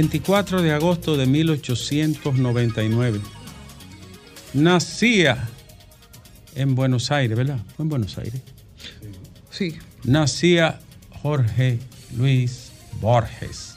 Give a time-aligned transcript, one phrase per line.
[0.00, 3.20] 24 de agosto de 1899.
[4.54, 5.46] Nacía
[6.54, 7.58] en Buenos Aires, ¿verdad?
[7.76, 8.40] Fue en Buenos Aires.
[9.50, 9.76] Sí.
[10.04, 10.80] Nacía
[11.20, 11.80] Jorge
[12.16, 13.76] Luis Borges.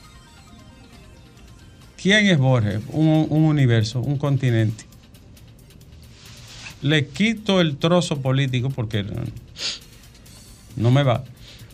[2.01, 2.79] ¿Quién es Borges?
[2.93, 4.85] Un, un universo, un continente.
[6.81, 9.23] Le quito el trozo político porque no,
[10.77, 11.25] no me va,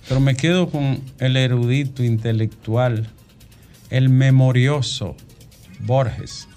[0.08, 3.12] pero me quedo con el erudito intelectual,
[3.90, 5.16] el memorioso
[5.80, 6.48] Borges,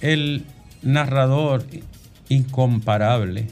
[0.00, 0.44] el
[0.82, 1.64] narrador
[2.28, 3.48] incomparable,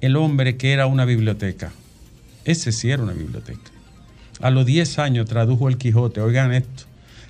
[0.00, 1.72] el hombre que era una biblioteca.
[2.44, 3.70] Ese sí era una biblioteca.
[4.40, 6.84] A los 10 años tradujo el Quijote, oigan esto,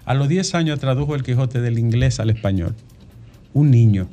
[0.05, 2.75] a los 10 años tradujo el Quijote del inglés al español.
[3.53, 4.09] Un niño.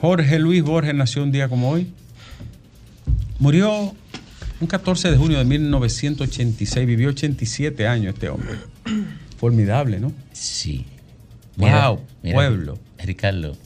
[0.00, 1.92] Jorge Luis Borges nació un día como hoy.
[3.38, 3.94] Murió
[4.60, 6.86] un 14 de junio de 1986.
[6.86, 8.56] Vivió 87 años este hombre.
[9.38, 10.12] Formidable, ¿no?
[10.32, 10.86] Sí.
[11.56, 12.00] Wow,
[12.32, 12.78] pueblo.
[12.98, 13.56] Ricardo,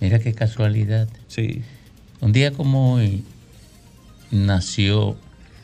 [0.00, 1.08] mira qué casualidad.
[1.28, 1.62] Sí.
[2.20, 3.24] Un día como hoy
[4.30, 5.16] nació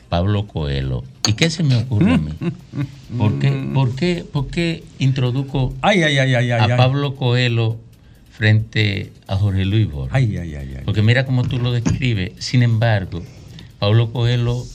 [0.09, 1.03] Pablo Coelho.
[1.27, 2.31] ¿Y qué se me ocurre a mí?
[3.17, 6.71] ¿Por qué, por qué, por qué introduzco Ay, ay, ay, ay, ay.
[6.71, 6.77] a.
[6.77, 7.77] Pablo Coelho
[8.31, 10.13] frente a Jorge Luis Borges?
[10.13, 10.81] Ay, ay, ay, ay.
[10.85, 12.31] Porque mira cómo tú lo describes.
[12.39, 13.21] Sin embargo,
[13.79, 14.65] Pablo Coelho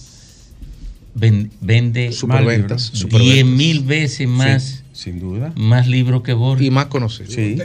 [1.15, 3.01] ven- vende Superventas, libros.
[3.01, 3.35] superventas.
[3.35, 5.53] 10 mil veces más, Sin duda.
[5.57, 6.67] más libros que Borges.
[6.67, 7.31] Y más conocido.
[7.31, 7.57] Sí.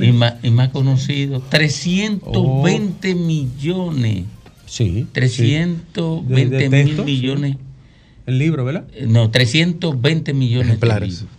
[0.00, 1.40] Y más, y más conocido.
[1.40, 4.24] 320 millones.
[4.66, 5.06] Sí.
[5.12, 7.12] 320 De- de mil texto, sí.
[7.12, 7.56] millones.
[8.26, 8.86] El libro, ¿verdad?
[8.94, 11.08] Eh, No, 320 millones Ejemplares.
[11.20, 11.38] de libros.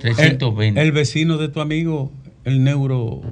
[0.00, 0.80] 320.
[0.80, 2.12] El, el vecino de tu amigo,
[2.44, 3.22] el neuro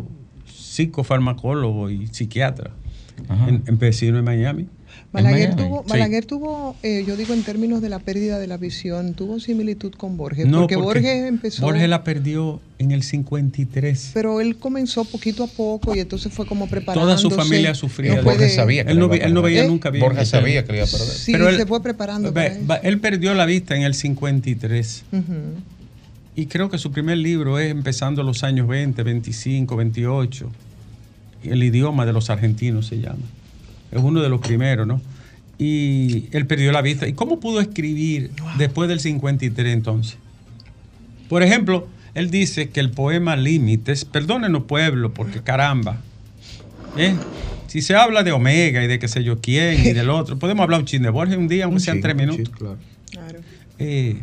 [0.46, 2.70] psicofarmacólogo y psiquiatra,
[3.28, 3.48] Ajá.
[3.48, 4.66] en, en vecino en Miami.
[5.14, 5.91] Balaguer tuvo, Sí.
[5.91, 9.92] Balaguer tuvo eh, yo digo en términos de la pérdida de la visión, tuvo similitud
[9.94, 14.10] con Borges, No, porque, Borges empezó, Borges la perdió en el 53.
[14.12, 17.04] pero él comenzó poquito a poco y entonces fue como preparándose.
[17.04, 19.69] Toda su familia sufría No Borges sabía que Él no, él no veía ¿Eh?
[19.69, 20.04] nunca bien.
[20.04, 21.08] Borges sabía que le iba a perder.
[21.08, 22.66] Sí, Pero él- se fue preparando Ve- para eso.
[22.66, 25.04] va- él perdió la vista en el 53.
[25.12, 25.22] Ujú.
[26.36, 30.50] Y creo que su primer libro es empezando los años 20, 25, 28.
[31.44, 33.19] El idioma de los argentinos se llama.
[33.94, 35.00] Es uno de los primeros, ¿no?
[35.56, 37.06] Y él perdió la vista.
[37.06, 40.19] ¿Y cómo pudo escribir después del 53 entonces?
[41.28, 46.00] Por ejemplo, él dice que el poema Límites, perdónenos pueblo, porque caramba,
[46.97, 47.15] ¿eh?
[47.66, 50.65] si se habla de Omega y de qué sé yo quién y del otro, podemos
[50.65, 52.49] hablar un chin de Borges un día, aunque sean tres sí, minutos.
[52.56, 52.78] claro.
[53.11, 53.38] Claro.
[53.78, 54.19] Eh,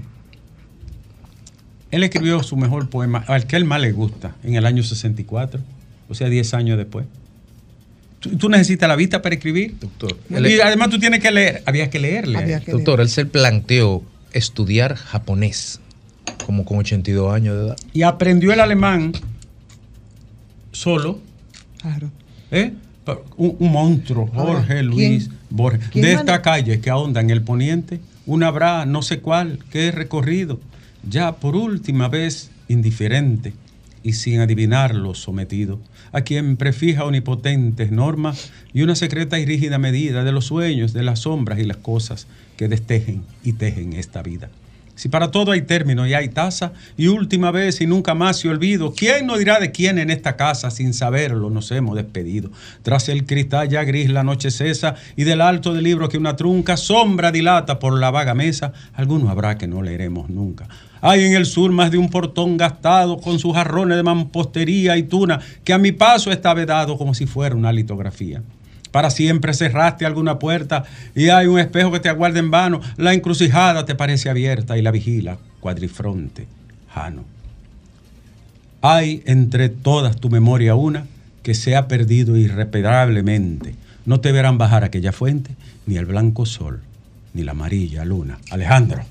[1.92, 5.60] él escribió su mejor poema, al que él más le gusta, en el año 64,
[6.08, 7.06] o sea, 10 años después.
[8.22, 9.76] ¿Tú, tú necesitas la vista para escribir?
[9.82, 12.38] Doctor, Y él- además tú tienes que leer, había que leerle.
[12.38, 15.82] Había que doctor, él se planteó estudiar japonés
[16.46, 17.78] como con 82 años de edad.
[17.92, 19.12] Y aprendió el alemán
[20.72, 21.20] solo,
[21.82, 22.10] Claro.
[22.52, 22.74] ¿eh?
[23.38, 25.92] Un, un monstruo, Ahora, Jorge ¿quién- Luis Borges.
[25.94, 29.92] De esta calle que ahonda en el poniente, una habrá no sé cuál que he
[29.92, 30.60] recorrido,
[31.10, 33.54] ya por última vez indiferente
[34.04, 35.80] y sin adivinarlo sometido,
[36.12, 41.04] a quien prefija omnipotentes normas y una secreta y rígida medida de los sueños, de
[41.04, 42.28] las sombras y las cosas
[42.58, 44.50] que destejen y tejen esta vida.
[45.02, 48.50] Si para todo hay término y hay tasa, y última vez y nunca más se
[48.50, 52.52] olvido, ¿quién no dirá de quién en esta casa sin saberlo nos hemos despedido?
[52.84, 56.36] Tras el cristal ya gris la noche cesa, y del alto del libro que una
[56.36, 60.68] trunca sombra dilata por la vaga mesa, alguno habrá que no leeremos nunca.
[61.02, 65.02] Hay en el sur más de un portón gastado con sus jarrones de mampostería y
[65.02, 68.44] tuna, que a mi paso está vedado como si fuera una litografía.
[68.92, 70.84] Para siempre cerraste alguna puerta
[71.16, 72.82] y hay un espejo que te aguarda en vano.
[72.98, 76.48] La encrucijada te parece abierta y la vigila cuadrifronte,
[76.94, 77.24] Jano.
[78.82, 81.06] Hay entre todas tu memoria una
[81.44, 83.76] que se ha perdido irreparablemente.
[84.06, 85.52] No te verán bajar aquella fuente,
[85.86, 86.82] ni el blanco sol,
[87.34, 88.40] ni la amarilla luna.
[88.50, 89.04] Alejandro.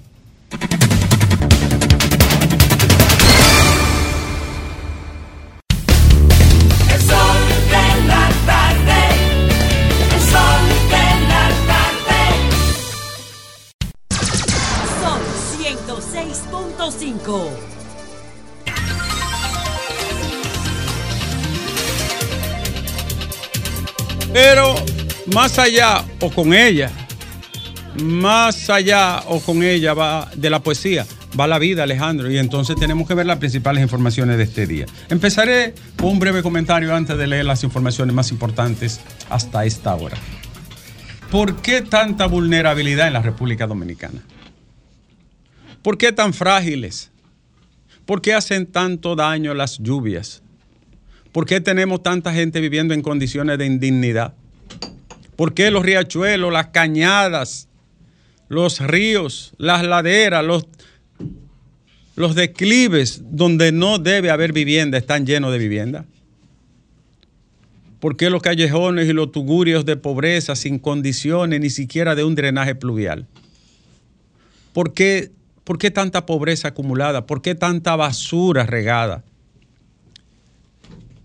[24.33, 24.77] Pero
[25.35, 26.91] más allá o con ella,
[28.03, 31.05] más allá o con ella va de la poesía,
[31.39, 34.87] va la vida, Alejandro, y entonces tenemos que ver las principales informaciones de este día.
[35.09, 40.17] Empezaré con un breve comentario antes de leer las informaciones más importantes hasta esta hora.
[41.31, 44.23] ¿Por qué tanta vulnerabilidad en la República Dominicana?
[45.83, 47.11] ¿Por qué tan frágiles?
[48.05, 50.43] ¿Por qué hacen tanto daño las lluvias?
[51.33, 54.35] ¿Por qué tenemos tanta gente viviendo en condiciones de indignidad?
[55.37, 57.69] ¿Por qué los riachuelos, las cañadas,
[58.49, 60.67] los ríos, las laderas, los,
[62.17, 66.05] los declives donde no debe haber vivienda están llenos de vivienda?
[68.01, 72.35] ¿Por qué los callejones y los tugurios de pobreza sin condiciones ni siquiera de un
[72.35, 73.27] drenaje pluvial?
[74.73, 75.31] ¿Por qué,
[75.65, 77.27] por qué tanta pobreza acumulada?
[77.27, 79.23] ¿Por qué tanta basura regada?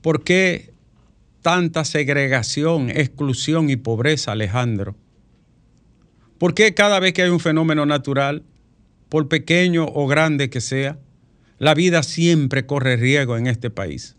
[0.05, 0.71] ¿Por qué
[1.41, 4.95] tanta segregación, exclusión y pobreza, Alejandro?
[6.37, 8.43] ¿Por qué cada vez que hay un fenómeno natural,
[9.09, 10.99] por pequeño o grande que sea,
[11.57, 14.15] la vida siempre corre riesgo en este país?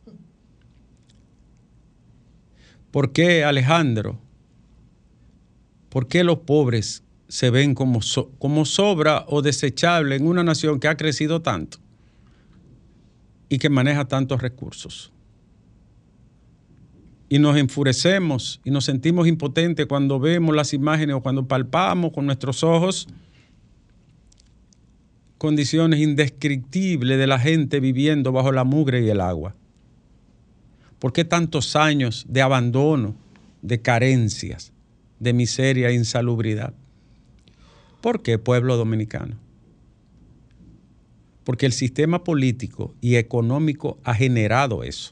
[2.91, 4.19] ¿Por qué, Alejandro?
[5.89, 8.01] ¿Por qué los pobres se ven como,
[8.41, 11.79] como sobra o desechable en una nación que ha crecido tanto
[13.49, 15.13] y que maneja tantos recursos?
[17.29, 22.27] Y nos enfurecemos y nos sentimos impotentes cuando vemos las imágenes o cuando palpamos con
[22.27, 23.09] nuestros ojos
[25.39, 29.55] condiciones indescriptibles de la gente viviendo bajo la mugre y el agua.
[30.99, 33.15] ¿Por qué tantos años de abandono,
[33.63, 34.73] de carencias,
[35.21, 36.73] de miseria e insalubridad?
[38.01, 39.37] ¿Por qué pueblo dominicano?
[41.45, 45.11] Porque el sistema político y económico ha generado eso.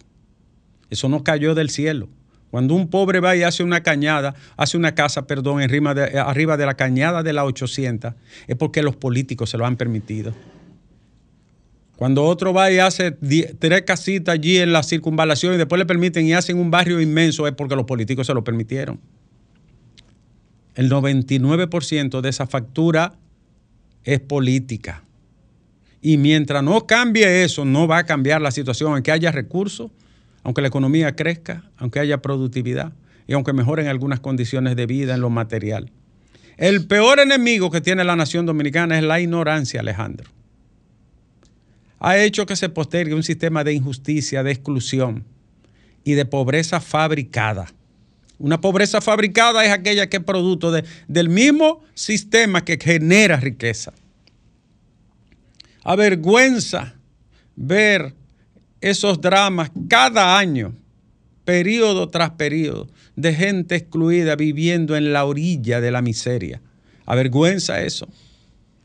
[0.94, 2.08] Eso no cayó del cielo.
[2.50, 6.18] Cuando un pobre va y hace una cañada, hace una casa, perdón, en rima de-
[6.20, 8.14] arriba de la cañada de la 800,
[8.46, 10.32] es porque los políticos se lo han permitido.
[11.96, 16.26] Cuando otro va y hace tres casitas allí en la circunvalación y después le permiten
[16.26, 19.00] y hacen un barrio inmenso, es porque los políticos se lo permitieron.
[20.74, 23.14] El 99% de esa factura
[24.02, 25.02] es política.
[26.02, 29.90] Y mientras no cambie eso, no va a cambiar la situación, aunque haya recursos,
[30.44, 32.92] aunque la economía crezca, aunque haya productividad
[33.26, 35.90] y aunque mejoren algunas condiciones de vida en lo material.
[36.56, 40.30] El peor enemigo que tiene la nación dominicana es la ignorancia, Alejandro.
[41.98, 45.24] Ha hecho que se postergue un sistema de injusticia, de exclusión
[46.04, 47.66] y de pobreza fabricada.
[48.38, 53.94] Una pobreza fabricada es aquella que es producto de- del mismo sistema que genera riqueza.
[55.82, 56.94] Avergüenza
[57.56, 58.14] ver
[58.84, 60.74] esos dramas cada año,
[61.46, 62.86] periodo tras periodo,
[63.16, 66.60] de gente excluida viviendo en la orilla de la miseria.
[67.06, 68.06] Avergüenza eso.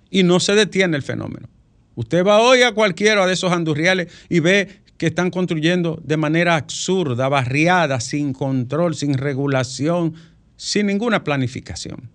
[0.10, 1.50] Y no se detiene el fenómeno.
[1.96, 6.56] Usted va hoy a cualquiera de esos andurriales y ve que están construyendo de manera
[6.56, 10.14] absurda, barriada, sin control, sin regulación,
[10.56, 12.10] sin ninguna planificación.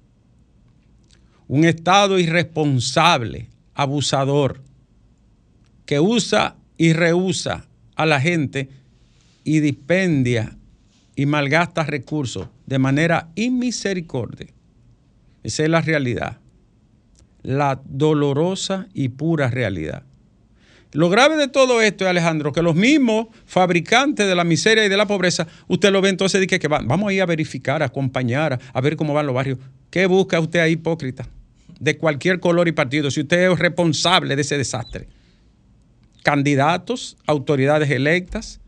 [1.48, 4.62] Un Estado irresponsable, abusador,
[5.84, 8.68] que usa y rehúsa a la gente
[9.44, 10.56] y dispendia
[11.16, 14.48] y malgasta recursos de manera inmisericordia.
[15.42, 16.38] Esa es la realidad,
[17.42, 20.02] la dolorosa y pura realidad.
[20.92, 24.88] Lo grave de todo esto es, Alejandro, que los mismos fabricantes de la miseria y
[24.88, 27.82] de la pobreza, usted lo ve entonces dice que va- vamos a ir a verificar,
[27.82, 29.58] a acompañar, a ver cómo van los barrios.
[29.90, 31.26] ¿Qué busca usted ahí, hipócrita?
[31.80, 35.08] De cualquier color y partido, si usted es responsable de ese desastre.
[36.24, 38.60] Candidatos, autoridades electas,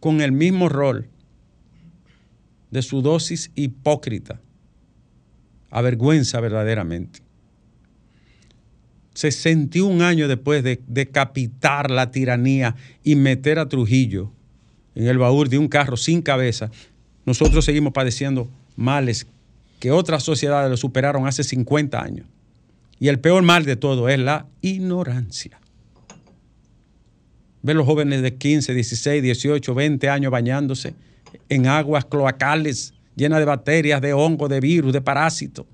[0.00, 1.08] con el mismo rol
[2.70, 4.40] de su dosis hipócrita.
[5.70, 7.20] Avergüenza verdaderamente.
[9.14, 12.74] 61 años después de decapitar la tiranía
[13.04, 14.32] y meter a Trujillo
[14.96, 16.70] en el baúl de un carro sin cabeza,
[17.24, 19.28] nosotros seguimos padeciendo males
[19.78, 22.26] que otras sociedades lo superaron hace 50 años.
[22.98, 25.60] Y el peor mal de todo es la ignorancia.
[27.66, 30.94] Ver los jóvenes de 15, 16, 18, 20 años bañándose
[31.48, 35.66] en aguas cloacales llenas de bacterias, de hongos, de virus, de parásitos,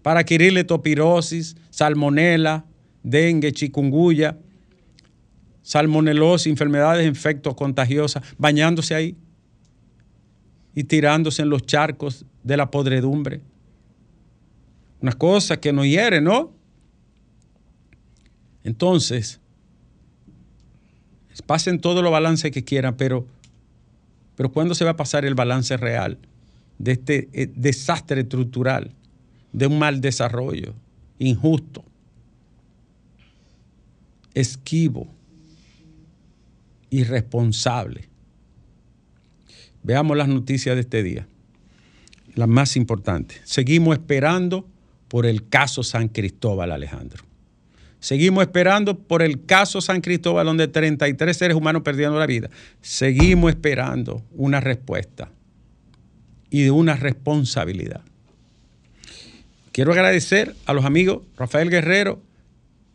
[0.00, 2.64] para adquirir letopirosis, salmonela,
[3.02, 4.38] dengue, chikungunya,
[5.60, 9.14] salmonelosis, enfermedades infectos contagiosas, bañándose ahí
[10.74, 13.42] y tirándose en los charcos de la podredumbre.
[15.02, 16.54] Una cosa que nos hiere, ¿no?
[18.64, 19.38] Entonces,
[21.44, 23.26] pasen todos los balances que quieran, pero,
[24.36, 26.18] pero ¿cuándo se va a pasar el balance real?
[26.78, 28.92] de este eh, desastre estructural,
[29.52, 30.74] de un mal desarrollo,
[31.18, 31.84] injusto,
[34.34, 35.08] esquivo,
[36.90, 38.08] irresponsable.
[39.82, 41.26] Veamos las noticias de este día,
[42.34, 43.40] las más importantes.
[43.44, 44.66] Seguimos esperando
[45.08, 47.24] por el caso San Cristóbal, Alejandro.
[48.06, 52.48] Seguimos esperando por el caso San Cristóbal, donde 33 seres humanos perdieron la vida.
[52.80, 55.28] Seguimos esperando una respuesta
[56.48, 58.02] y de una responsabilidad.
[59.72, 62.22] Quiero agradecer a los amigos Rafael Guerrero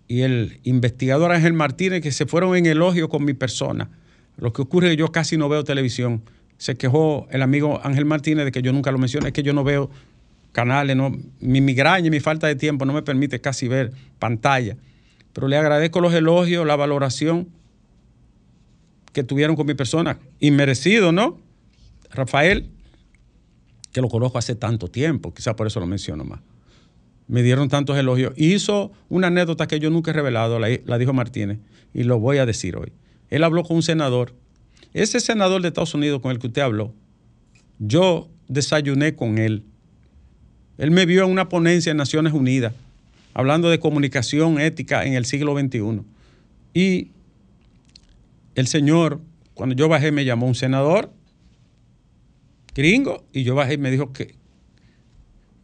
[0.07, 3.89] y el investigador Ángel Martínez que se fueron en elogio con mi persona.
[4.37, 6.21] Lo que ocurre es que yo casi no veo televisión.
[6.57, 9.51] Se quejó el amigo Ángel Martínez de que yo nunca lo mencioné, es que yo
[9.51, 9.89] no veo
[10.53, 14.77] canales, no, mi migraña mi falta de tiempo no me permite casi ver pantalla.
[15.33, 17.49] Pero le agradezco los elogios, la valoración
[19.13, 20.19] que tuvieron con mi persona.
[20.39, 21.39] Inmerecido, ¿no?
[22.11, 22.69] Rafael,
[23.91, 26.41] que lo conozco hace tanto tiempo, quizás por eso lo menciono más.
[27.27, 28.33] Me dieron tantos elogios.
[28.35, 31.59] Hizo una anécdota que yo nunca he revelado, la, la dijo Martínez,
[31.93, 32.91] y lo voy a decir hoy.
[33.29, 34.33] Él habló con un senador.
[34.93, 36.93] Ese senador de Estados Unidos con el que usted habló,
[37.79, 39.63] yo desayuné con él.
[40.77, 42.73] Él me vio en una ponencia en Naciones Unidas,
[43.33, 46.01] hablando de comunicación ética en el siglo XXI.
[46.73, 47.11] Y
[48.55, 49.21] el señor,
[49.53, 51.11] cuando yo bajé, me llamó un senador
[52.73, 54.35] gringo y yo bajé y me dijo que...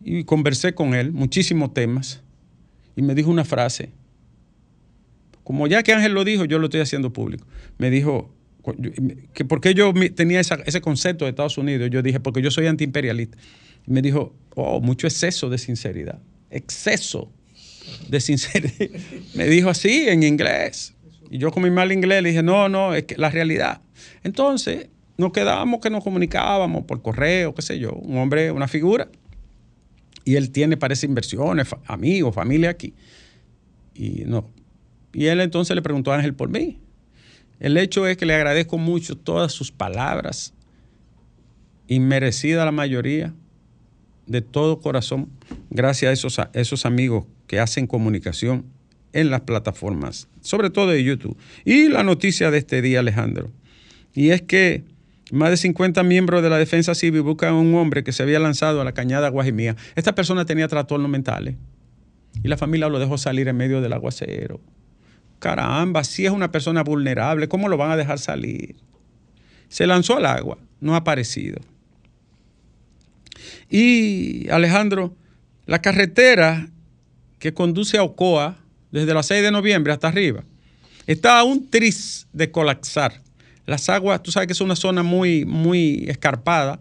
[0.03, 2.21] Y conversé con él muchísimos temas
[2.95, 3.91] y me dijo una frase.
[5.43, 7.45] Como ya que Ángel lo dijo, yo lo estoy haciendo público.
[7.77, 8.33] Me dijo
[9.33, 11.89] que por qué yo tenía ese concepto de Estados Unidos.
[11.89, 13.37] Yo dije, porque yo soy antiimperialista.
[13.85, 16.19] Y me dijo, oh, mucho exceso de sinceridad.
[16.49, 17.31] Exceso
[18.07, 18.99] de sinceridad.
[19.35, 20.93] me dijo así en inglés.
[21.29, 23.81] Y yo con mi mal inglés le dije, no, no, es que la realidad.
[24.23, 29.09] Entonces, nos quedábamos que nos comunicábamos por correo, qué sé yo, un hombre, una figura.
[30.23, 32.93] Y él tiene, parece, inversiones, amigos, familia aquí.
[33.93, 34.49] Y no.
[35.13, 36.79] Y él entonces le preguntó a Ángel por mí.
[37.59, 40.53] El hecho es que le agradezco mucho todas sus palabras,
[41.87, 43.33] inmerecida la mayoría,
[44.27, 45.29] de todo corazón,
[45.69, 48.65] gracias a esos, a esos amigos que hacen comunicación
[49.13, 51.37] en las plataformas, sobre todo de YouTube.
[51.65, 53.51] Y la noticia de este día, Alejandro,
[54.13, 54.83] y es que
[55.31, 58.39] más de 50 miembros de la defensa civil buscan a un hombre que se había
[58.39, 59.75] lanzado a la cañada Guajimía.
[59.95, 61.55] Esta persona tenía trastornos mentales
[62.43, 64.61] y la familia lo dejó salir en medio del aguacero.
[65.39, 68.75] Caramba, si es una persona vulnerable, ¿cómo lo van a dejar salir?
[69.69, 71.59] Se lanzó al agua, no ha aparecido.
[73.69, 75.13] Y Alejandro,
[75.65, 76.69] la carretera
[77.39, 78.57] que conduce a Ocoa
[78.91, 80.43] desde la 6 de noviembre hasta arriba
[81.07, 83.21] está a un tris de colapsar.
[83.65, 86.79] Las aguas, tú sabes que es una zona muy, muy escarpada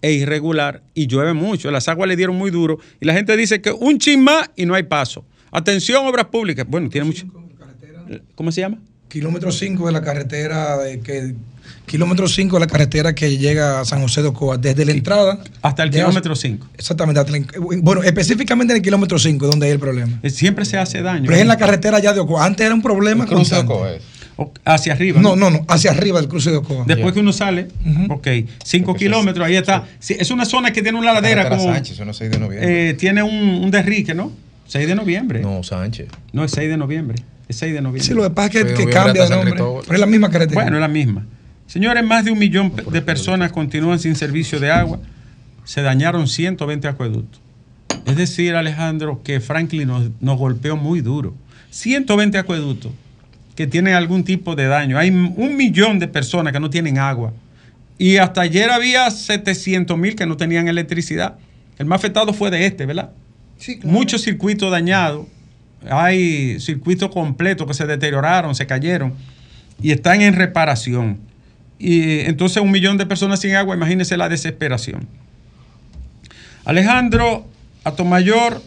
[0.00, 1.70] e irregular y llueve mucho.
[1.70, 4.66] Las aguas le dieron muy duro y la gente dice que un chin más y
[4.66, 5.24] no hay paso.
[5.50, 6.66] Atención, obras públicas.
[6.68, 7.26] Bueno, tiene mucho.
[8.34, 8.78] ¿Cómo se llama?
[9.12, 11.34] Kilómetro 5 de la carretera de que
[11.84, 15.38] kilómetro 5 de la carretera que llega a San José de Ocoa, desde la entrada
[15.60, 16.66] Hasta el kilómetro 5.
[16.78, 17.46] Exactamente, hasta el-
[17.82, 20.18] bueno, específicamente en el kilómetro 5 donde hay el problema.
[20.30, 21.24] Siempre se hace daño.
[21.24, 22.46] Pero es en la carretera ya de Ocoa.
[22.46, 23.72] Antes era un problema Cruce de constante.
[23.74, 24.02] Ocoa es.
[24.36, 25.20] O- Hacia arriba.
[25.20, 26.84] No, no, no, hacia arriba del cruce de Ocoa.
[26.86, 27.68] Después que uno sale,
[28.08, 28.26] ok,
[28.64, 29.84] 5 Porque eso kilómetros, ahí está.
[29.98, 31.74] Sí, es una zona que tiene una ladera Carretera como.
[31.74, 32.88] Sánchez, no es 6 de noviembre.
[32.90, 34.32] eh, tiene un, un derrique, ¿no?
[34.68, 35.40] 6 de noviembre.
[35.40, 35.56] No.
[35.56, 36.08] no, Sánchez.
[36.32, 37.22] es 6 de noviembre.
[37.52, 38.02] Es 6 de noviembre.
[38.02, 39.52] Sí, lo que pasa es que, Pero que noviembre cambia de nombre.
[39.54, 40.62] Pero es la misma carretera.
[40.62, 41.26] Bueno, es la misma.
[41.66, 45.00] Señores, más de un millón de personas continúan sin servicio de agua.
[45.64, 47.40] Se dañaron 120 acueductos.
[48.06, 51.34] Es decir, Alejandro, que Franklin nos, nos golpeó muy duro.
[51.70, 52.92] 120 acueductos
[53.54, 54.98] que tienen algún tipo de daño.
[54.98, 57.32] Hay un millón de personas que no tienen agua.
[57.98, 61.36] Y hasta ayer había 700 mil que no tenían electricidad.
[61.78, 63.10] El más afectado fue de este, ¿verdad?
[63.58, 63.96] Sí, claro.
[63.96, 65.26] Muchos circuitos dañados.
[65.90, 69.14] Hay circuitos completos que se deterioraron, se cayeron
[69.80, 71.18] y están en reparación.
[71.78, 75.08] Y entonces un millón de personas sin agua, imagínense la desesperación.
[76.64, 77.46] Alejandro,
[77.82, 78.62] Atomayor,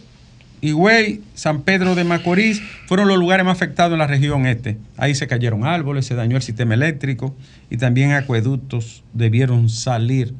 [0.60, 4.78] Higüey, San Pedro de Macorís fueron los lugares más afectados en la región este.
[4.96, 7.34] Ahí se cayeron árboles, se dañó el sistema eléctrico
[7.70, 10.34] y también acueductos debieron salir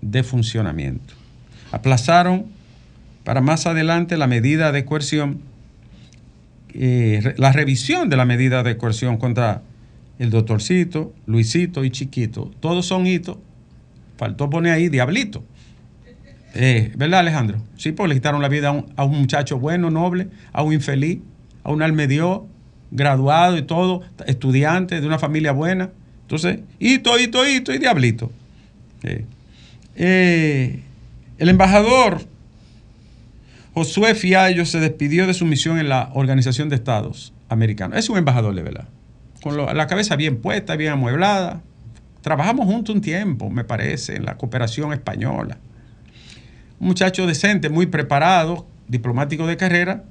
[0.00, 1.14] de funcionamiento.
[1.72, 2.46] Aplazaron
[3.24, 5.40] para más adelante la medida de coerción,
[6.74, 9.62] eh, la revisión de la medida de coerción contra
[10.18, 12.50] el doctorcito, Luisito y Chiquito.
[12.60, 13.38] Todos son hitos.
[14.16, 15.44] Faltó poner ahí Diablito.
[16.54, 17.58] Eh, ¿Verdad, Alejandro?
[17.76, 20.72] Sí, porque le quitaron la vida a un, a un muchacho bueno, noble, a un
[20.72, 21.20] infeliz,
[21.62, 22.46] a un almedio,
[22.90, 25.90] graduado y todo, estudiante de una familia buena.
[26.22, 28.32] Entonces, hito, hito, hito y Diablito.
[29.94, 30.82] Eh,
[31.38, 32.20] el embajador
[33.78, 37.96] Josué Fiallo se despidió de su misión en la Organización de Estados Americanos.
[37.96, 38.88] Es un embajador de verdad.
[39.40, 41.62] Con la cabeza bien puesta, bien amueblada.
[42.20, 45.58] Trabajamos juntos un tiempo, me parece, en la cooperación española.
[46.80, 50.02] Un muchacho decente, muy preparado, diplomático de carrera,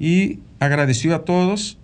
[0.00, 1.78] y agradeció a todos.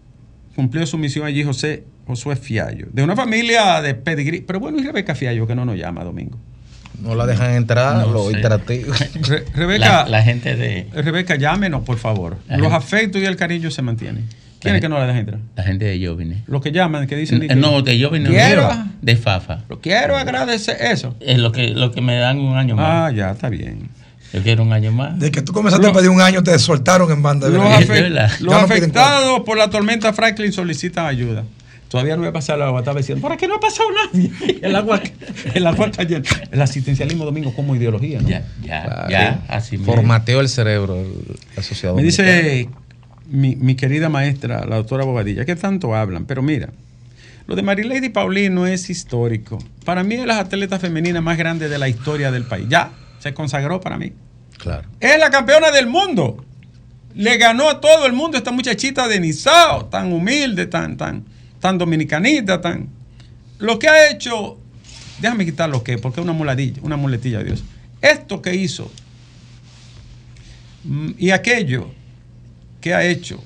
[0.57, 2.89] Cumplió su misión allí José Josué Fiallo.
[2.93, 4.41] De una familia de pedigrí.
[4.41, 6.41] Pero bueno, y Rebeca Fiallo, que no nos llama, Domingo.
[7.03, 8.99] No la dejan entrar, No los interactivos.
[9.29, 12.37] Re- Rebeca, La, la gente de Rebeca, llámenos, por favor.
[12.49, 14.27] La Los gente- afectos y el cariño se mantienen.
[14.61, 15.39] ¿Quién es que no la dejan entrar?
[15.57, 16.43] la gente de Jovine.
[16.47, 17.41] Los que llaman, que dicen...
[17.41, 18.69] que- No, de Jovine no, Quiero-
[19.01, 19.61] de Fafa.
[19.71, 21.17] Lo quiero agradecer eso.
[21.21, 22.87] Es lo que, lo que me dan un año más.
[22.87, 23.89] Ah, ya, está bien.
[24.35, 25.19] Yo quiero un año más.
[25.19, 27.49] De que tú comenzaste a pedir un año, te soltaron en banda.
[27.49, 31.43] de Los, afe- los no afectados por la tormenta Franklin solicitan ayuda.
[31.91, 34.31] Todavía no voy a pasar el agua, estaba diciendo, ¿por qué no ha pasado nadie?
[34.63, 35.01] El agua,
[35.55, 36.29] el agua cayendo.
[36.53, 38.29] El asistencialismo domingo como ideología, ¿no?
[38.29, 39.11] Ya, ya, Claro.
[39.11, 39.45] ya.
[39.49, 39.93] Así mismo.
[39.93, 42.69] Formateó el cerebro el- la sociedad Me dice
[43.29, 46.69] mi, mi querida maestra, la doctora Bobadilla, que tanto hablan, pero mira,
[47.49, 49.59] lo de Marilady Paulino es histórico.
[49.85, 52.67] Para mí es la atleta femenina más grande de la historia del país.
[52.69, 54.13] Ya, se consagró para mí.
[54.59, 54.89] Claro.
[55.01, 56.45] Es la campeona del mundo.
[57.17, 61.25] Le ganó a todo el mundo esta muchachita de Nizao, tan humilde, tan, tan,
[61.61, 62.89] tan dominicanita, tan.
[63.59, 64.59] Lo que ha hecho,
[65.21, 67.63] déjame quitar lo que, porque es una muladilla, una muletilla Dios.
[68.01, 68.91] Esto que hizo
[70.85, 71.91] mm, y aquello
[72.81, 73.43] que ha hecho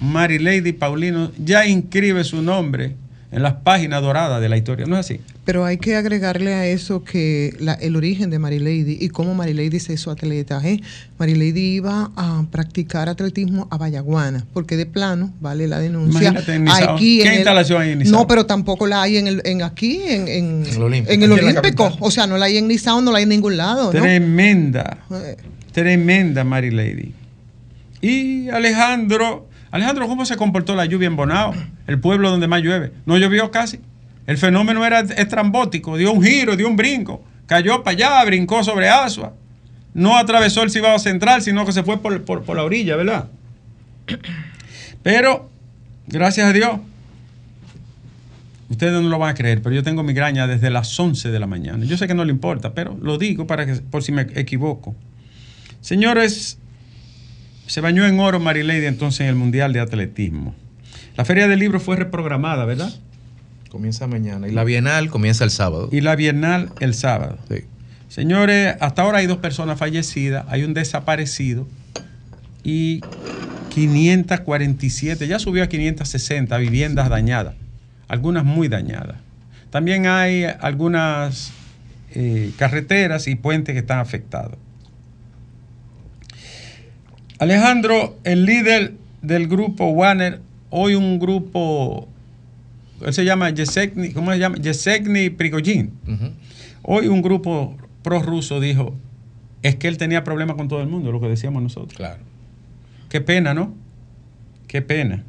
[0.00, 2.96] Marilady Paulino ya inscribe su nombre
[3.36, 4.86] en las páginas doradas de la historia.
[4.86, 5.20] ¿No es así?
[5.44, 9.78] Pero hay que agregarle a eso que la- el origen de Marilady y cómo Marilady
[9.78, 10.58] se hizo atleta.
[10.64, 10.80] ¿eh?
[11.18, 16.30] Marilady iba a practicar atletismo a Vallaguana, porque de plano, vale la denuncia.
[16.30, 18.12] Imagínate en aquí ¿Qué en el- instalación hay en Nizao?
[18.20, 21.12] No, pero tampoco la hay en, el, en aquí, en, el Olímpico.
[21.12, 21.58] en el.
[22.00, 23.92] O sea, no la hay en Nizao, no la hay en ningún lado.
[23.92, 24.00] ¿no?
[24.00, 24.98] Tremenda.
[25.12, 25.36] Eh,
[25.72, 27.12] Tremenda Mary Lady.
[28.00, 31.54] Y Alejandro, Alejandro, ¿cómo se comportó la lluvia en Bonao?
[31.86, 32.92] El pueblo donde más llueve.
[33.04, 33.78] No llovió casi.
[34.26, 38.88] El fenómeno era estrambótico, dio un giro, dio un brinco, cayó para allá, brincó sobre
[38.88, 39.34] Asua.
[39.92, 43.28] No atravesó el Cibao Central, sino que se fue por, la orilla, ¿verdad?
[45.02, 45.50] Pero,
[46.06, 46.80] gracias a Dios,
[48.70, 51.46] ustedes no lo van a creer, pero yo tengo migraña desde las 11 de la
[51.46, 51.84] mañana.
[51.84, 54.96] Yo sé que no le importa, pero lo digo para que, por si me equivoco.
[55.82, 56.58] Señores,
[57.66, 60.54] se bañó en oro Marilady entonces en el Mundial de Atletismo.
[61.16, 62.92] La Feria del Libro fue reprogramada, ¿verdad?
[63.70, 64.48] Comienza mañana.
[64.48, 65.88] Y la Bienal comienza el sábado.
[65.90, 67.38] Y la Bienal el sábado.
[67.48, 67.64] Sí.
[68.08, 71.66] Señores, hasta ahora hay dos personas fallecidas, hay un desaparecido
[72.62, 73.00] y
[73.70, 77.54] 547, ya subió a 560 viviendas dañadas,
[78.08, 79.16] algunas muy dañadas.
[79.70, 81.52] También hay algunas
[82.12, 84.56] eh, carreteras y puentes que están afectados.
[87.38, 92.08] Alejandro, el líder del grupo Warner, hoy un grupo,
[93.04, 94.56] él se llama Yesegni, ¿cómo se llama?
[94.56, 95.90] Yesegni Prigogine.
[96.06, 96.32] Ujú.
[96.82, 98.94] Hoy un grupo prorruso dijo,
[99.62, 101.96] es que él tenía problemas con todo el mundo, lo que decíamos nosotros.
[101.96, 102.22] Claro.
[103.08, 103.74] Qué pena, ¿no?
[104.66, 105.24] Qué pena.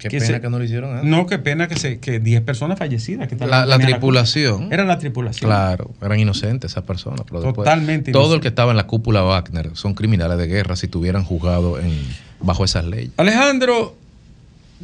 [0.00, 1.08] Qué Que pena se- que no lo hicieron antes.
[1.10, 3.28] No, qué pena que se que 10 personas fallecidas.
[3.28, 4.58] Que estaban- La, la tripulación.
[4.60, 4.74] culpa.
[4.74, 5.48] Era la tripulación.
[5.48, 7.20] Claro, eran inocentes esas personas.
[7.26, 10.74] Pero después, Totalmente Todo el que estaba en la cúpula Wagner son criminales de guerra
[10.76, 11.92] si tuvieran juzgado en,
[12.40, 13.10] bajo esas leyes.
[13.18, 13.94] Alejandro,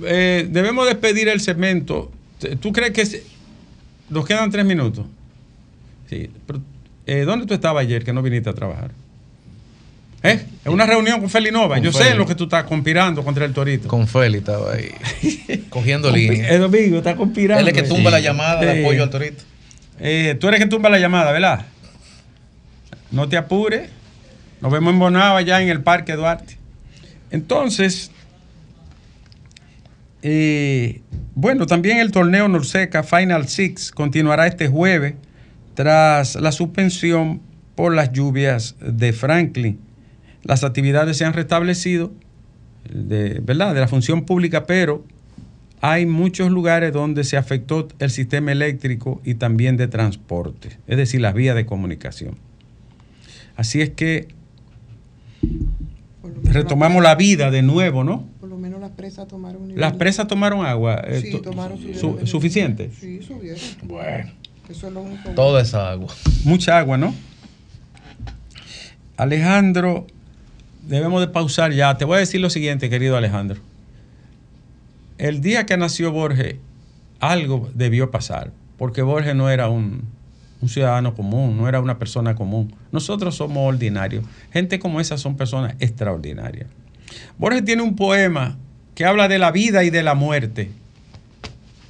[0.04, 2.12] eh, debemos despedir el segmento.
[2.60, 3.24] ¿Tú crees que se-
[4.10, 5.06] nos quedan tres minutos?
[6.10, 6.30] Sí.
[6.46, 6.60] pero,
[7.06, 8.90] eh, ¿Dónde tú estabas ayer que no viniste a trabajar?
[10.30, 10.46] ¿Eh?
[10.64, 11.76] En una reunión con Felinova.
[11.76, 12.18] Con Yo sé Feli.
[12.18, 13.88] lo que tú estás conspirando contra el Torito.
[13.88, 14.90] Con Feli estaba ahí,
[15.70, 16.48] cogiendo línea.
[16.48, 17.60] El domingo está conspirando.
[17.60, 19.42] Él es que tumba la llamada de apoyo al Torito.
[20.00, 21.66] Eh, tú eres que tumba la llamada, ¿verdad?
[23.10, 23.88] No te apures.
[24.60, 26.56] Nos vemos en Bonao allá en el Parque Duarte.
[27.30, 28.10] Entonces,
[30.22, 31.02] eh,
[31.34, 35.14] bueno, también el torneo Norseca Final Six continuará este jueves
[35.74, 37.42] tras la suspensión
[37.74, 39.85] por las lluvias de Franklin.
[40.46, 42.12] Las actividades se han restablecido,
[42.92, 43.74] de, ¿verdad?
[43.74, 45.04] De la función pública, pero
[45.80, 51.20] hay muchos lugares donde se afectó el sistema eléctrico y también de transporte, es decir,
[51.20, 52.36] las vías de comunicación.
[53.56, 54.28] Así es que
[56.44, 58.26] retomamos la vida de nuevo, ¿no?
[58.40, 61.02] Por lo menos las presas tomaron un nivel Las presas tomaron agua.
[61.06, 62.90] eh, Sí, tomaron su- su- ¿Suficiente?
[62.98, 63.58] Sí, subieron.
[63.84, 64.30] Bueno,
[64.68, 65.30] Eso es lo único.
[65.30, 66.14] toda esa agua.
[66.44, 67.14] Mucha agua, ¿no?
[69.16, 70.06] Alejandro,
[70.86, 71.96] debemos de pausar ya.
[71.96, 73.60] Te voy a decir lo siguiente, querido Alejandro.
[75.18, 76.56] El día que nació Borges,
[77.20, 80.02] algo debió pasar, porque Borges no era un,
[80.66, 82.74] ciudadano común, no era una persona común.
[82.90, 84.24] Nosotros somos ordinarios.
[84.52, 86.66] Gente como esa son personas extraordinarias.
[87.38, 88.56] Borges tiene un poema
[88.94, 90.70] que habla de la vida y de la muerte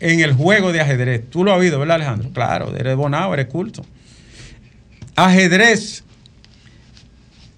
[0.01, 1.31] en el juego de ajedrez.
[1.31, 2.31] Tú lo has oído, ¿verdad, Alejandro?
[2.33, 3.85] Claro, eres bonado, eres culto.
[5.15, 6.05] Ajedrez.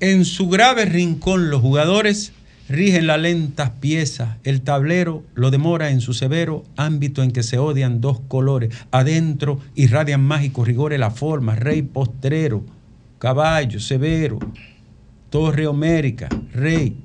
[0.01, 2.33] En su grave rincón los jugadores
[2.69, 4.37] rigen las lentas piezas.
[4.45, 8.73] El tablero lo demora en su severo ámbito en que se odian dos colores.
[8.93, 11.57] Adentro irradian mágicos rigores la forma.
[11.57, 12.65] Rey postrero,
[13.19, 14.39] caballo severo,
[15.31, 16.97] torre homérica, rey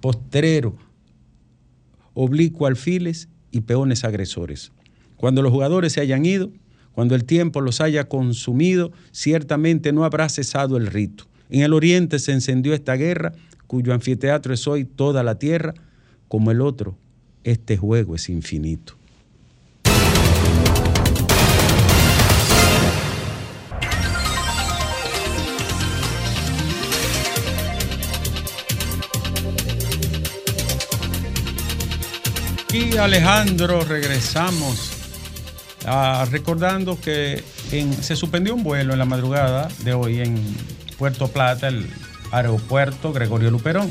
[0.00, 0.76] postrero,
[2.14, 4.70] oblicuo alfiles y peones agresores.
[5.16, 6.52] Cuando los jugadores se hayan ido,
[6.92, 11.31] cuando el tiempo los haya consumido, ciertamente no habrá cesado el rito.
[11.52, 13.34] En el oriente se encendió esta guerra,
[13.66, 15.74] cuyo anfiteatro es hoy toda la tierra,
[16.26, 16.96] como el otro,
[17.44, 18.94] este juego es infinito.
[32.72, 34.90] Y Alejandro, regresamos
[35.84, 37.44] ah, recordando que
[38.00, 40.42] se suspendió un vuelo en la madrugada de hoy en
[41.02, 41.84] Puerto Plata, el
[42.30, 43.90] aeropuerto Gregorio Luperón.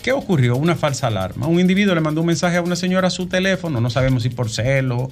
[0.00, 0.56] ¿Qué ocurrió?
[0.56, 1.48] Una falsa alarma.
[1.48, 4.28] Un individuo le mandó un mensaje a una señora a su teléfono, no sabemos si
[4.28, 5.10] por celo,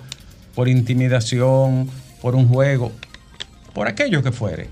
[0.55, 1.91] por intimidación,
[2.23, 2.93] por un juego,
[3.75, 4.69] por aquello que fuere.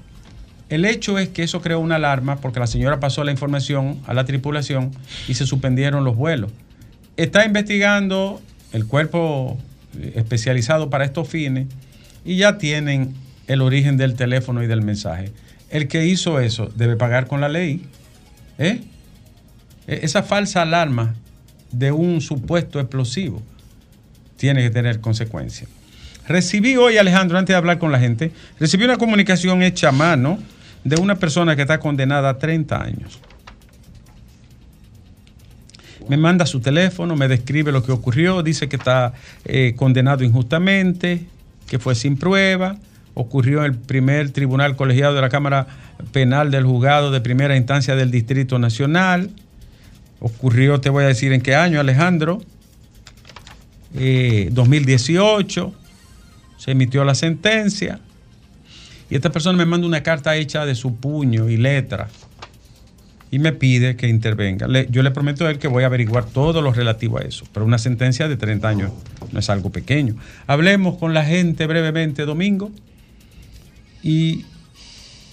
[0.69, 4.15] El hecho es que eso creó una alarma porque la señora pasó la información a
[4.15, 4.93] la tripulación
[5.27, 6.53] y se suspendieron los vuelos.
[7.17, 8.41] Está investigando
[8.73, 9.59] el cuerpo
[9.99, 11.67] eh, especializado para estos fines
[12.25, 13.15] y ya tienen
[13.49, 15.33] el origen del teléfono y del mensaje.
[15.75, 17.83] El que hizo eso debe pagar con la ley.
[18.59, 18.81] ¿eh?
[19.89, 21.17] E- Esa falsa alarma
[21.73, 23.43] de un supuesto explosivo
[24.37, 25.69] tiene que tener consecuencias.
[26.29, 30.39] Recibí hoy, Alejandro, antes de hablar con la gente, recibí una comunicación hecha a mano
[30.85, 33.19] de una persona que está condenada a 30 años.
[36.09, 39.13] Me manda su teléfono, me describe lo que ocurrió, dice que está
[39.45, 41.27] eh, condenado injustamente,
[41.67, 42.77] que fue sin prueba,
[43.15, 45.67] ocurrió en el primer tribunal colegiado de la Cámara
[46.13, 49.31] Penal del Juzgado de Primera Instancia del Distrito Nacional.
[50.21, 52.43] Ocurrió, te voy a decir en qué año, Alejandro,
[53.97, 55.73] Eh, 2018,
[56.59, 58.01] se emitió la sentencia.
[59.09, 62.09] Y esta persona me manda una carta hecha de su puño y letra
[63.31, 64.67] y me pide que intervenga.
[64.67, 67.45] Le- yo le prometo a él que voy a averiguar todo lo relativo a eso,
[67.53, 68.91] pero una sentencia de 30 años
[69.31, 70.17] no es algo pequeño.
[70.49, 72.73] Hablemos con la gente brevemente domingo
[74.05, 74.45] y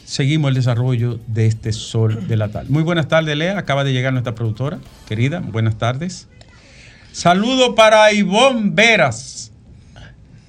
[0.06, 2.70] seguimos el desarrollo de este sol de la tarde.
[2.70, 3.58] Muy buenas tardes, Lea.
[3.58, 5.42] Acaba de llegar nuestra productora, querida.
[5.42, 6.30] Buenas tardes.
[7.12, 9.52] Saludo para Ivonne Veras,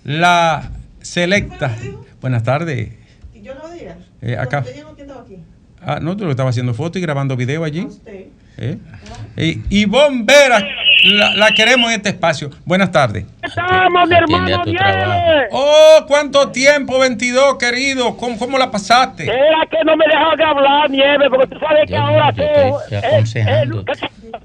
[0.04, 1.76] la selecta.
[2.20, 2.92] Buenas tardes.
[3.35, 3.98] ¿Y yo no diga?
[4.20, 4.61] Eh, acá.
[4.61, 5.24] ¿Usted dijo que estaba?
[5.85, 7.80] Ah, no, tú lo estabas haciendo foto y grabando video allí.
[7.80, 8.26] Usted.
[8.58, 8.78] ¿Eh?
[9.37, 10.64] Eh, Ivonne Vera,
[11.02, 12.50] la, la queremos en este espacio.
[12.64, 13.24] Buenas tardes.
[13.42, 14.62] Estamos, mi hermano.
[15.50, 18.16] Oh, ¿cuánto tiempo, 22, querido?
[18.16, 19.24] ¿Cómo, cómo la pasaste?
[19.24, 22.78] Era que no me dejan hablar, Nieves, porque tú sabes que Yo- ahora yo tú.
[22.94, 23.84] estoy aconsejando.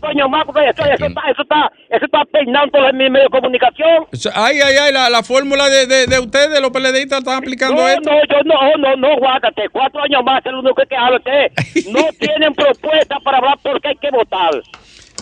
[0.01, 3.29] Coño, más, porque eso, eso está, eso está, eso está peinando en mi medio de
[3.29, 4.05] comunicación.
[4.35, 7.87] Ay, ay, ay, la, la fórmula de, de, de ustedes, los PLDistas, están aplicando No,
[7.87, 8.01] esto.
[8.09, 9.69] no, yo no, no, no, guárdate.
[9.71, 11.51] Cuatro años más es lo único que habla usted.
[11.91, 14.51] No tienen propuesta para hablar porque hay que votar.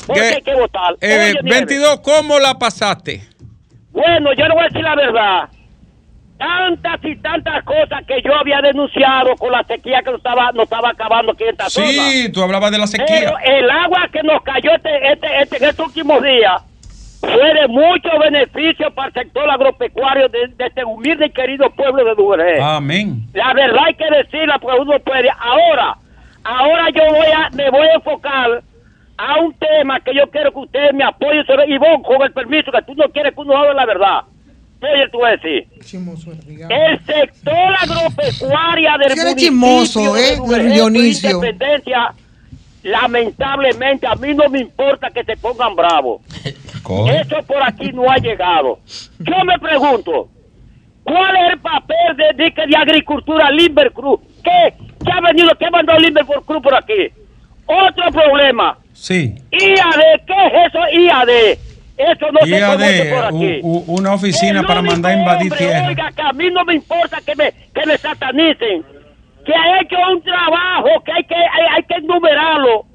[0.08, 0.96] Porque hay que votar.
[1.02, 3.22] Eh, Oye, Nieves, 22, ¿cómo la pasaste?
[3.92, 5.50] Bueno, yo le voy a decir la verdad.
[6.38, 10.64] Tantas y tantas cosas que yo había denunciado con la sequía que nos estaba, nos
[10.64, 11.88] estaba acabando aquí en esta zona.
[11.88, 13.06] Sí, tú hablabas de la sequía.
[13.08, 16.62] Pero el agua que nos cayó este, este, este, en estos últimos días
[17.22, 22.04] fue de mucho beneficio para el sector agropecuario de, de este humilde y querido pueblo
[22.04, 22.62] de Duvergé.
[22.62, 23.28] Amén.
[23.34, 25.30] La verdad hay que decirla porque uno puede.
[25.40, 25.96] Ahora,
[26.44, 28.62] ahora yo voy a, me voy a enfocar
[29.18, 32.72] a un tema que yo quiero que ustedes me apoyen sobre Ivonne, con el permiso,
[32.72, 34.22] que tú no quieres que uno hable la verdad.
[34.82, 35.68] Oye, tú vas a decir.
[35.84, 36.32] Chimoso.
[36.32, 40.38] El sector agropecuaria del Sí, municipio chismoso, de ¿eh?
[41.40, 42.14] Independencia,
[42.84, 46.22] lamentablemente a mí no me importa que se pongan bravos.
[47.10, 48.80] Eso por aquí no ha llegado.
[49.20, 50.28] Yo me pregunto,
[51.04, 54.20] ¿cuál es el papel de, de, que de agricultura Limber Cruz?
[54.44, 54.74] ¿Qué,
[55.04, 57.10] ¿Qué ha venido, qué mandó Limber Cruz por aquí?
[57.66, 58.78] Otro problema.
[58.96, 59.36] Sí.
[59.52, 61.30] IAD, ¿qué es eso IAD?
[61.98, 63.60] Eso no se IAD, conoce por aquí.
[63.62, 65.88] u- u- una oficina para mandar a invadir hombre, tierra.
[65.88, 68.84] Oiga, que a mí no me importa que me, que me satanicen.
[69.46, 72.86] Que ha hecho un trabajo que hay que, hay, hay que enumerarlo.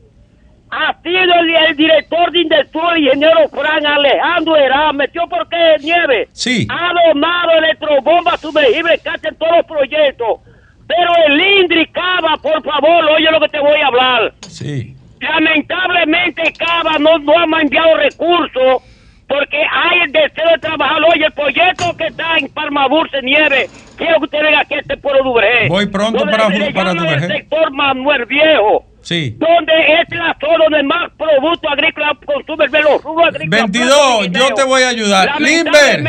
[0.72, 5.76] ha sido el, el director de Indestur, el ingeniero Fran Alejandro Herá, metió por qué
[5.80, 6.28] nieve.
[6.32, 6.66] Sí.
[6.70, 10.40] Ha donado electrobombas sumergibles casi en todos los proyectos.
[10.88, 14.32] Pero el Indri Cava, por favor, oye lo que te voy a hablar.
[14.48, 14.96] Sí.
[15.20, 18.82] Lamentablemente Cava no, no ha enviado recursos
[19.28, 20.98] porque hay el deseo de trabajar.
[21.08, 24.78] Oye, el proyecto que está en Palma Dulce Nieve, quiero que usted venga aquí a
[24.80, 25.68] este pueblo de.
[25.68, 27.26] Voy pronto para- se para Duvergé.
[27.26, 28.89] El sector Manuel Viejo.
[29.02, 29.36] Sí.
[29.38, 33.70] Donde es la zona donde más productos agrícolas consumen de los rubros agrícolas.
[33.70, 35.40] 22, yo te voy a ayudar.
[35.40, 36.04] Limber,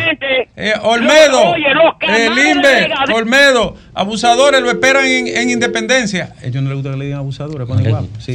[0.56, 1.66] eh, Olmedo, oye,
[2.02, 6.34] eh, Limber, Olmedo, abusadores lo esperan en, en Independencia.
[6.44, 8.08] Ellos no les gusta que le digan abusadores, ponen guapo.
[8.20, 8.34] Sí.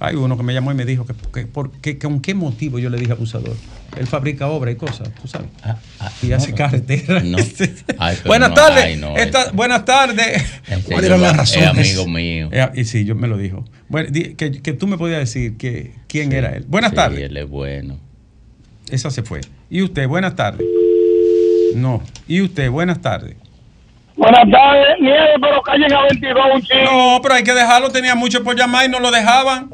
[0.00, 2.78] Hay uno que me llamó y me dijo que, que por qué- con qué motivo
[2.78, 3.54] yo le dije abusador.
[3.98, 5.48] Él fabrica obra y cosas, tú sabes.
[5.62, 7.20] Ah, ah, Y hace no, carretera.
[7.20, 7.38] no.
[7.98, 8.84] Ay, pero buenas no, tardes.
[8.84, 10.42] ay, no, Esta- buenas tardes.
[10.86, 11.70] ¿Cuáles eran las Es razones?
[11.96, 12.48] amigo mío.
[12.52, 13.64] Eh, y sí, yo me lo dijo.
[13.88, 16.64] Bueno, di- que, que tú me podías decir que, quién era él.
[16.68, 17.20] Buenas Sí, tardes.
[17.22, 17.98] él es bueno.
[18.90, 19.40] Esa se fue.
[19.70, 20.06] ¿Y usted?
[20.08, 20.66] Buenas tardes.
[21.74, 22.02] No.
[22.28, 22.70] ¿Y usted?
[22.70, 23.36] Buenas tardes.
[24.16, 26.74] Buenas tardes, nieve, pero callen a 22 un chico.
[26.84, 27.90] No, pero hay que dejarlo.
[27.90, 29.70] Tenía mucho por llamar y no lo dejaban.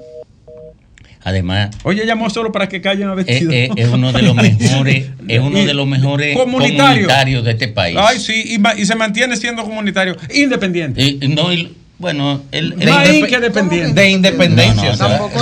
[1.22, 3.50] Además, Oye, llamó solo para que callen a es, vestido.
[3.52, 6.84] es- es uno de los mejores, es uno de los mejores Comunitario.
[6.86, 7.96] comunitarios de este país.
[8.00, 11.02] Ay, sí, y, se mantiene siendo comunitario independiente.
[11.02, 14.00] Y no, y- bueno, Más indep- que dependiente.
[14.00, 14.84] De independencia.
[14.84, 15.38] No, no, Tampoco.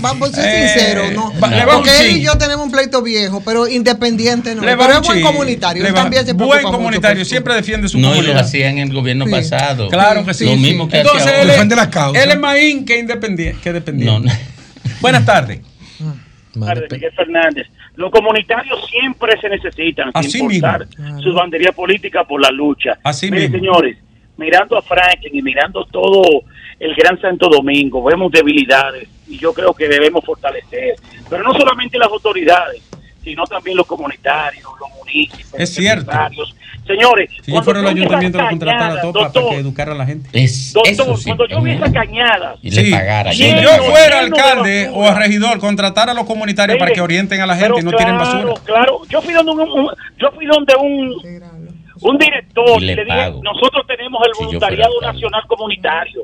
[0.00, 1.32] Vamos a, ser Eh, sinceros, ¿no?
[1.40, 4.62] Porque él y yo tenemos un pleito viejo, pero independiente no.
[4.62, 5.82] Pero es buen comunitario.
[5.82, 8.92] le Él también se Buen comunitario, siempre defiende su no, y lo hacía en el
[8.92, 9.30] gobierno Sí.
[9.32, 9.88] pasado.
[9.88, 10.44] Claro que sí.
[10.44, 10.90] Lo mismo sí.
[10.92, 12.22] que Entonces hacía él es, la causa.
[12.22, 13.60] él es más in que independiente.
[13.62, 14.12] Que dependiente.
[14.12, 14.32] No, no.
[15.00, 15.60] Buenas tardes.
[16.54, 17.66] madre, de Miguel Fernández.
[17.96, 21.20] Los comunitarios siempre se necesitan, Así sin importar mismo.
[21.22, 22.96] su bandería política por la lucha.
[23.02, 23.66] Así Miren, mismo.
[23.66, 23.96] señores,
[24.38, 26.22] mirando a Franklin y mirando todo
[26.80, 30.94] el Gran Santo Domingo, vemos debilidades y yo creo que debemos fortalecer.
[31.28, 32.80] Pero no solamente las autoridades,
[33.22, 36.00] sino también los comunitarios, los municipios, Es cierto.
[36.10, 36.54] empresarios.
[36.86, 40.06] Señores, Si yo fuera el ayuntamiento, lo contratara todo para, doctor, que educara a la
[40.06, 40.30] gente.
[40.32, 41.24] Es, doctor, eso sí.
[41.24, 42.82] cuando yo vi esas cañadas, y Sí.
[42.84, 43.32] le pagara.
[43.32, 47.56] Si yo fuera alcalde o regidor, contratar a los comunitarios para que orienten a la
[47.56, 48.54] gente y no pero tiren claro, basura.
[48.64, 51.14] Claro, yo fui donde un, un- yo fui donde un.
[52.02, 53.40] Un director Y y le dije, pago.
[53.42, 56.22] nosotros tenemos el Si voluntariado nacional comunitario.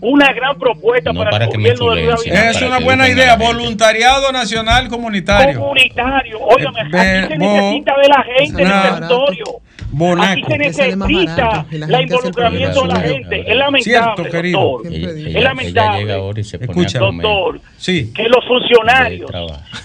[0.00, 2.50] Una gran propuesta No para, para el gobierno de Luis Abinader.
[2.50, 5.60] Es una buena idea, voluntariado nacional comunitario.
[5.60, 6.40] comunitario.
[6.40, 9.44] Óigame, Eh, aquí se necesita de la gente en el territorio.
[9.94, 10.32] Bonaco.
[10.32, 13.40] Aquí se necesita el involucramiento de la gente.
[13.50, 14.60] Es lamentable, Cierto, querido.
[14.60, 16.40] doctor, Ella, Es lamentable.
[16.40, 16.98] Escucha.
[16.98, 18.12] doctor, Sí.
[18.14, 19.30] que los funcionarios,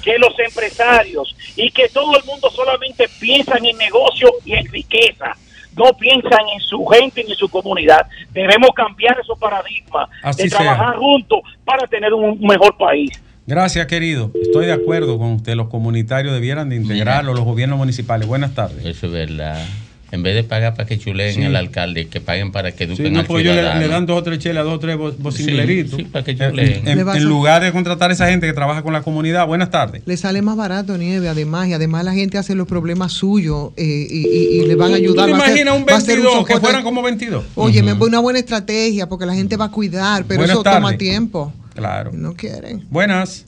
[0.04, 5.36] que los empresarios y que todo el mundo solamente piensan en negocio y en riqueza.
[5.78, 8.08] No piensan en su gente ni en su comunidad.
[8.32, 10.60] Debemos cambiar esos paradigmas Así de sea.
[10.60, 13.12] trabajar juntos para tener un mejor país.
[13.46, 14.32] Gracias, querido.
[14.42, 15.56] Estoy de acuerdo con usted.
[15.56, 18.28] Los comunitarios debieran de integrarlo, los gobiernos municipales.
[18.28, 18.86] Buenas tardes.
[18.86, 19.66] Eso es verdad.
[20.10, 21.44] En vez de pagar para que chuleen Sí.
[21.44, 23.80] al alcalde, que paguen para que eduquen Sí, no, al le, ciudadano.
[23.82, 25.92] le dan dos o tres chelas, dos o tres bocingleritos.
[25.98, 26.88] Sí, sí, para que En- chuleen.
[26.88, 29.46] en, a en lugar de contratar a esa gente que trabaja con la comunidad.
[29.48, 30.04] Buenas tardes.
[30.06, 34.08] Le sale más barato nieve, además, y además la gente hace los problemas suyos eh,
[34.10, 35.26] y, y- y le van a ayudar.
[35.26, 37.44] ¿Tú te imaginas un va a ser 22 que fueran como 22?
[37.56, 40.98] Oye, me una buena estrategia porque la gente va a cuidar, pero Buenas eso toma
[40.98, 41.52] tiempo.
[41.76, 42.12] Claro.
[42.14, 42.86] No quieren.
[42.90, 43.46] Buenas.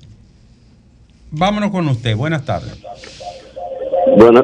[1.31, 2.17] Vámonos con usted.
[2.17, 2.73] Buenas tardes.
[4.17, 4.43] Buenas,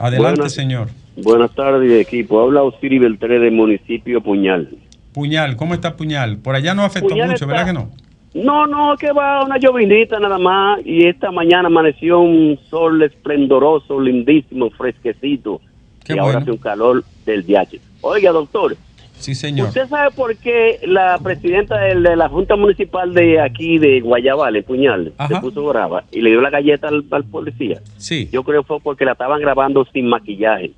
[0.00, 0.52] Adelante, Buenas.
[0.54, 0.88] señor.
[1.16, 2.40] Buenas tardes, equipo.
[2.40, 4.68] Habla Osiris Beltré del municipio Puñal.
[5.12, 6.38] Puñal, ¿cómo está Puñal?
[6.38, 7.90] Por allá no afectó Puñal mucho, está- ¿verdad que no?
[8.34, 10.80] No, no, que va una llovinita nada más.
[10.86, 15.60] Y esta mañana amaneció un sol esplendoroso, lindísimo, fresquecito.
[16.02, 17.78] Qué y ahora hace un calor del diache.
[18.00, 18.74] Oiga, doctor,
[19.18, 19.68] Sí, señor.
[19.68, 25.12] ¿usted sabe por qué la presidenta de, la Junta Municipal de aquí, de Guayabal, Puñal,
[25.18, 25.34] Ajá.
[25.36, 27.80] se puso brava y le dio la galleta al, al policía?
[27.98, 28.28] Sí.
[28.32, 30.72] Yo creo que fue porque la estaban grabando sin maquillaje.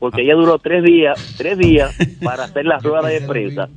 [0.00, 3.68] Porque ella duró tres días, tres días para hacer la rueda de prensa.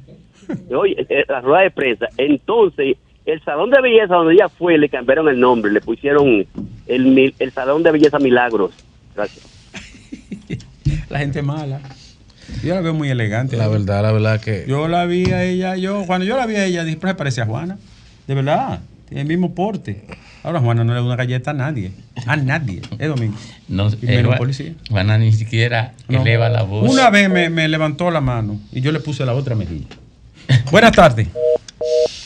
[0.76, 2.08] Oye, eh, la rueda de prensa.
[2.18, 6.48] Entonces, el salón de belleza donde ella fue, le cambiaron el nombre, le pusieron
[6.88, 8.72] el, salón de belleza Milagros.
[9.16, 9.46] Gracias.
[11.10, 11.82] La gente mala.
[12.64, 13.56] Yo la veo muy elegante.
[13.56, 14.66] La verdad, la verdad que.
[14.68, 17.46] Yo la vi a ella, yo, cuando yo la vi a ella, dije, parece a
[17.46, 17.78] Juana.
[18.28, 20.04] De verdad, tiene el mismo porte.
[20.44, 21.92] Ahora Juana no le da una galleta a nadie.
[22.28, 22.82] A nadie.
[23.00, 23.36] Es domingo.
[23.70, 24.74] No, Y menos policía.
[24.90, 26.22] Juana ni siquiera No.
[26.22, 26.90] eleva la voz.
[26.92, 29.88] Una vez me, me levantó la mano y yo le puse la otra mejilla.
[30.72, 31.28] Buenas tardes.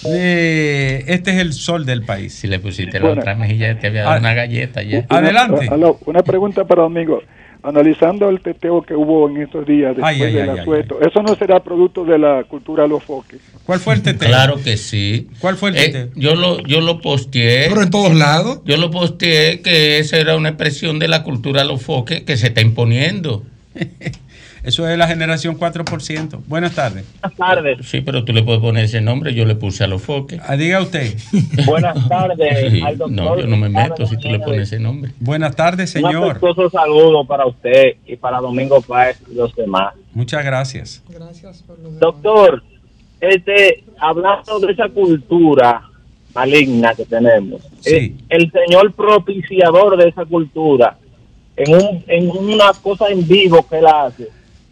[0.06, 2.34] Eh, este es el sol del país.
[2.34, 3.22] Si le pusiste la Bueno.
[3.22, 4.20] otra mejilla, te había dado Ah.
[4.20, 5.06] una galleta ya.
[5.10, 5.70] Adelante.
[6.06, 7.22] Una pregunta para Domingo.
[7.64, 11.00] Analizando el teteo que hubo en estos días después Ay, ay, del ay, ay, asueto,
[11.02, 13.40] ¿eso no será producto de la cultura de los foques?
[13.66, 14.28] ¿Cuál fue el teteo?
[14.28, 15.28] Claro que sí.
[15.40, 16.10] ¿Cuál fue el Eh, teteo?
[16.16, 17.68] yo lo yo lo posteé.
[17.70, 18.62] Pero en todos lados.
[18.66, 22.48] Yo lo posteé que esa era una expresión de la cultura los foques que se
[22.48, 23.44] está imponiendo.
[24.68, 26.42] Eso es la generación 4%.
[26.46, 27.06] Buenas tardes.
[27.22, 27.78] Buenas tardes.
[27.88, 30.42] Sí, pero tú le puedes poner ese nombre, yo le puse a los foques.
[30.46, 31.16] Ah, diga usted.
[31.66, 34.78] Buenas tardes Sí, al doctor no, yo no me meto si tú le pones ese
[34.78, 35.12] nombre.
[35.22, 36.32] Buenas tardes, Un señor.
[36.32, 39.94] afectuoso saludo para usted y para Domingo Páez y los demás.
[40.14, 41.02] Muchas gracias.
[41.08, 42.62] Gracias por lo de- Doctor,
[43.22, 45.82] este, hablando de esa cultura
[46.36, 47.96] maligna que tenemos, Sí.
[47.96, 50.98] eh, el señor propiciador de esa cultura,
[51.56, 54.28] en, un, en una cosa en vivo que él hace,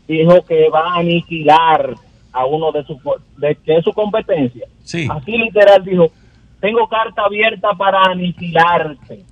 [0.08, 1.96] dijo que va a aniquilar
[2.32, 2.98] a uno de sus
[3.38, 4.68] de que es su competencia.
[4.84, 5.08] Sí.
[5.10, 6.12] Así literal dijo,
[6.60, 9.24] tengo carta abierta para aniquilarte,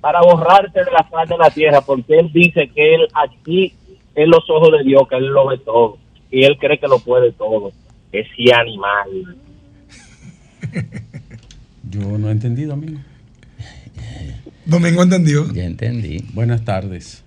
[0.00, 3.74] para borrarte de la faz de la tierra, porque él dice que él aquí
[4.14, 5.98] es los ojos de Dios, que él lo ve todo,
[6.30, 7.72] y él cree que lo puede todo.
[8.12, 9.36] Ese animal.
[11.88, 12.98] Yo no he entendido, amigo.
[14.64, 15.50] Domingo entendió.
[15.52, 16.24] Ya entendí.
[16.34, 17.24] Buenas tardes.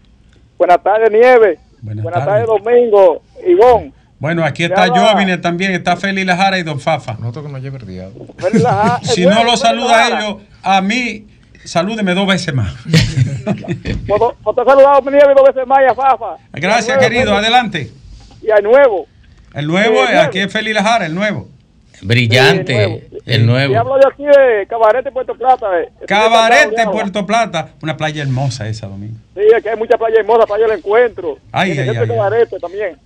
[0.58, 1.60] Buenas tardes, Nieve.
[1.86, 2.48] Buenas, Buenas tardes.
[2.48, 3.22] tardes, Domingo.
[3.48, 3.94] Ivón.
[4.18, 4.88] Bueno, aquí está.
[4.88, 7.14] Jovine también, está Félix Lajara y Don Fafa.
[7.20, 7.60] Noto que no.
[7.60, 9.00] Félix Lajara.
[9.04, 11.28] Si Eh, no lo saluda a ellos, a mí,
[11.64, 12.74] salúdeme dos veces más.
[14.08, 16.38] Por te saludado, Nieve, dos veces más y a Fafa.
[16.54, 17.36] Gracias, querido.
[17.36, 17.92] Adelante.
[18.42, 19.06] Y al nuevo.
[19.54, 21.48] El nuevo, eh, aquí es Félix Lajara, el nuevo.
[22.02, 23.78] Brillante, el Y nuevo.
[23.80, 25.68] hablo de aquí de Cabarete, Puerto Plata.
[25.82, 25.90] eh.
[26.08, 26.86] Cabarete.
[26.92, 27.70] Puerto Plata.
[27.82, 29.16] Una playa hermosa esa, Domingo.
[29.36, 31.38] Sí, es que hay mucha playa hermosa, playa del encuentro.
[31.52, 32.98] Ay, ay, ay, Cabarete también.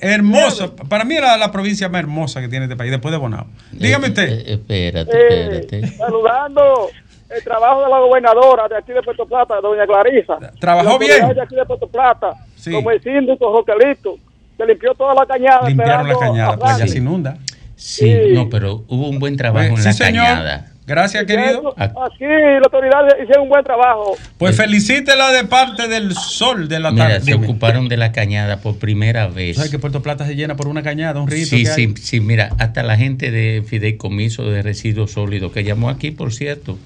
[0.00, 0.70] Hermosa.
[0.88, 3.46] Para mí era la provincia más hermosa que tiene este país, después de Bonao.
[3.72, 4.28] Dígame Eh, usted.
[4.28, 5.96] eh, espérate, Eh, espérate.
[5.96, 6.90] saludando
[7.30, 10.38] el trabajo de la gobernadora de aquí de Puerto Plata, doña Clarisa.
[10.58, 11.28] ¿Trabajó bien?
[11.34, 12.72] de aquí de Puerto Plata, Sí.
[12.72, 14.16] como el síndico Joquelito,
[14.56, 15.68] que limpió toda la cañada.
[15.68, 17.36] Limpiaron la cañada, pues ya se inunda.
[17.76, 20.24] Sí, no, pero hubo un buen trabajo en sí, la señor.
[20.24, 20.70] cañada.
[20.86, 21.74] Gracias, querido.
[21.78, 21.84] Ah.
[21.84, 24.16] Aquí las autoridades hicieron un buen trabajo.
[24.36, 27.20] Pues felicítela de parte del sol de la Mira, tarde.
[27.24, 29.56] se ocuparon de la cañada por primera vez.
[29.56, 31.46] ¿Sabes que Puerto Plata se llena por una cañada, un rito?
[31.56, 31.74] Sí, que hay?
[31.74, 36.34] sí, sí, mira, hasta la gente de Fideicomiso de Residuos Sólidos, que llamó aquí, por
[36.34, 36.78] cierto,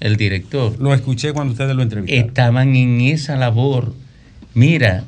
[0.00, 2.26] el director, Lo escuché cuando ustedes lo entrevistaron.
[2.30, 3.92] estaban en esa labor.
[4.54, 5.04] Mira,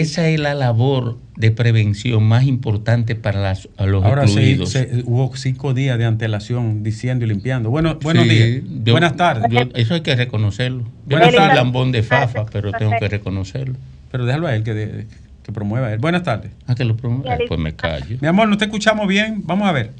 [0.00, 4.70] esa es la labor de prevención más importante para las- a los Ahora sí, excluidos.
[4.70, 7.70] se- hubo cinco días de antelación diciendo y limpiando.
[7.70, 8.62] Bueno, buenos Sí, días.
[8.84, 9.50] yo- Buenas tardes.
[9.50, 10.84] yo- eso hay que reconocerlo.
[11.06, 13.74] Yo no soy lambón de fafa, pero tengo que reconocerlo.
[14.12, 15.06] Pero déjalo a él que, de-
[15.42, 15.98] que promueva a él.
[15.98, 16.52] Buenas tardes.
[16.66, 17.36] Ah, que lo promueva.
[17.48, 18.16] Pues me callo.
[18.20, 19.42] Mi amor, ¿no te escuchamos bien?
[19.44, 19.90] Vamos a ver.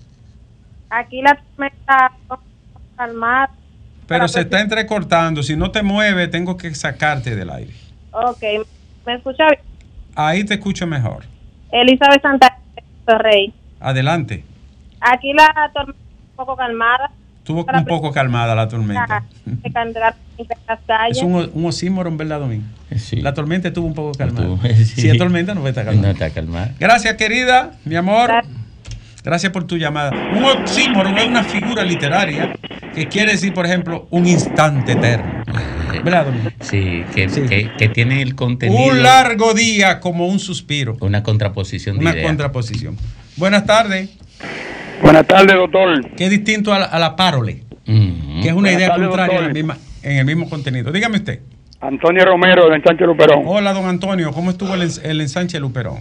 [0.91, 2.13] Aquí la tormenta
[2.97, 3.51] calmada.
[4.07, 5.43] Pero se está entrecortando.
[5.43, 7.73] Si no te mueves, tengo que sacarte del aire.
[8.13, 8.43] Ok,
[9.07, 9.59] ¿me escucha bien?
[10.15, 11.25] Ahí te escucho mejor.
[11.73, 12.59] Elizabeth Santa
[13.07, 13.53] Rey.
[13.81, 14.45] Adelante.
[15.01, 16.01] Aquí la tormenta
[16.31, 17.11] un poco calmada.
[17.39, 19.23] Estuvo un poco calmada la tormenta.
[19.23, 21.09] Ah.
[21.11, 22.65] Es un, un oxímoron, ¿verdad, Domingo?
[23.13, 24.47] La tormenta estuvo un poco calmada.
[24.47, 25.03] Estuvo, sí.
[25.03, 26.07] Si es tormenta, no va a estar calmada.
[26.09, 26.73] No está calmada.
[26.79, 28.29] Gracias, querida, mi amor.
[28.29, 28.64] Gracias
[29.53, 30.11] por tu llamada.
[30.37, 32.55] Un oxímoron es una figura literaria
[32.95, 35.43] que quiere decir, por ejemplo, un instante eterno.
[36.05, 36.27] ¿Verdad?
[36.61, 38.83] Sí, que, Que, que tiene el contenido.
[38.93, 40.97] Un largo día como un suspiro.
[41.01, 42.97] Una contraposición de Una contraposición.
[43.37, 44.11] Buenas tardes.
[45.03, 46.11] Buenas tardes, doctor.
[46.11, 47.93] Que es distinto a la, a la párole, que
[48.49, 50.93] es una Buenas idea contraria en, misma- el mismo contenido.
[50.93, 51.41] Dígame usted.
[51.81, 53.43] Antonio Romero, del Ensanche Luperón.
[53.47, 54.33] Hola, don Antonio.
[54.33, 56.01] ¿Cómo estuvo el, el ensanche Luperón?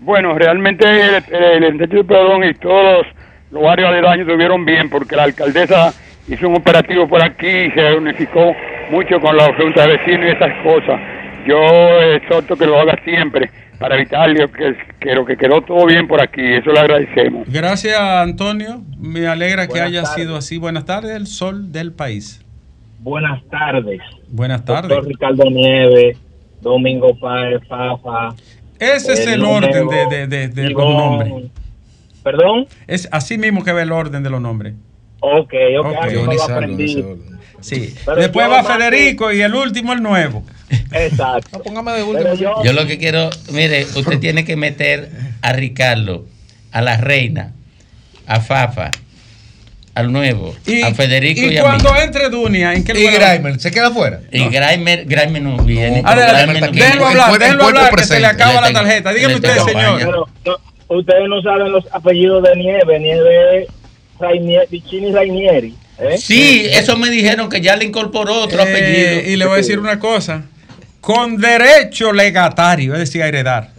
[0.00, 3.06] Bueno, realmente el, el Ensanche Luperón y todos
[3.50, 5.92] los barrios aledaños estuvieron bien porque la alcaldesa
[6.28, 8.54] hizo un operativo por aquí y se unificó
[8.90, 11.00] mucho con la Junta de Vecinos y esas cosas.
[11.46, 11.58] Yo
[12.14, 16.06] exhorto que lo haga siempre para evitar lo que, que lo que quedó todo bien
[16.06, 16.42] por aquí.
[16.42, 17.48] Eso le agradecemos.
[17.50, 18.82] Gracias, Antonio.
[18.98, 20.14] Me alegra que haya tardes.
[20.16, 20.58] sido así.
[20.58, 22.44] Buenas tardes, el sol del país.
[22.98, 24.00] Buenas tardes.
[24.28, 24.90] Buenas tardes.
[24.90, 26.18] Doctor Ricardo Nieves,
[26.60, 28.34] Domingo Páez, Fafa.
[28.80, 31.32] Ese es el el orden de, de, de- de los nombres.
[32.22, 32.66] ¿Perdón?
[32.86, 34.74] Es así mismo que ve el orden de los nombres.
[35.20, 35.94] Ok, ok, Ok.
[36.00, 37.04] ah, yo no lo aprendí.
[37.60, 37.94] Sí.
[38.06, 40.42] Pero Después va que- Federico y el último el nuevo.
[40.92, 41.62] Exacto.
[41.62, 45.10] póngame de yo, Yo lo que quiero, mire, usted tiene que meter
[45.42, 46.26] a Ricardo,
[46.72, 47.52] a la reina,
[48.26, 48.90] a Fafa,
[49.94, 51.98] al nuevo, Y, a Federico y, y a cuando mí.
[52.02, 53.06] entre Dunia, ¿en qué Y?
[53.08, 54.20] Grimer, ¿se queda fuera?
[54.30, 56.02] Y Grimer, Grimer no viene.
[56.02, 56.64] No déjelo viene.
[56.70, 59.12] hablar, El cuerpo- déjelo el cuerpo hablar, que se le acaba Le la tarjeta.
[59.12, 59.98] Dígame usted, señor.
[59.98, 62.98] pero, no, ustedes no saben los apellidos de Nieve.
[63.00, 63.66] Nieve
[64.20, 65.74] Rainieri, Vicini Rainieri.
[65.98, 66.16] ¿eh?
[66.18, 69.30] Sí, eso me dijeron que ya le incorporó otro Eh, apellido.
[69.32, 70.42] y le voy a decir una cosa.
[71.00, 73.70] con derecho legatario, es decir, a heredar.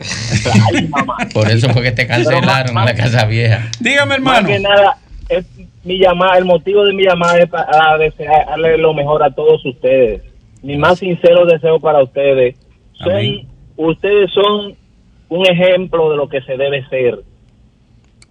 [1.34, 3.68] Por eso fue que te cancelaron la casa vieja.
[3.80, 4.47] Dígame, Más hermano.
[4.47, 4.97] que nada,
[5.30, 5.45] es
[5.84, 10.23] mi llamada, el motivo de mi llamada es para desearle lo mejor a todos ustedes.
[10.61, 12.55] Mi más sincero deseo para ustedes.
[12.93, 13.47] Son, Amén.
[13.77, 14.75] ustedes son
[15.29, 17.19] un ejemplo de lo que se debe ser.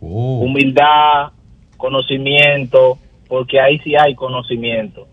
[0.01, 0.41] Oh.
[0.41, 1.33] Humildad,
[1.77, 5.09] conocimiento, porque ahí sí hay conocimiento.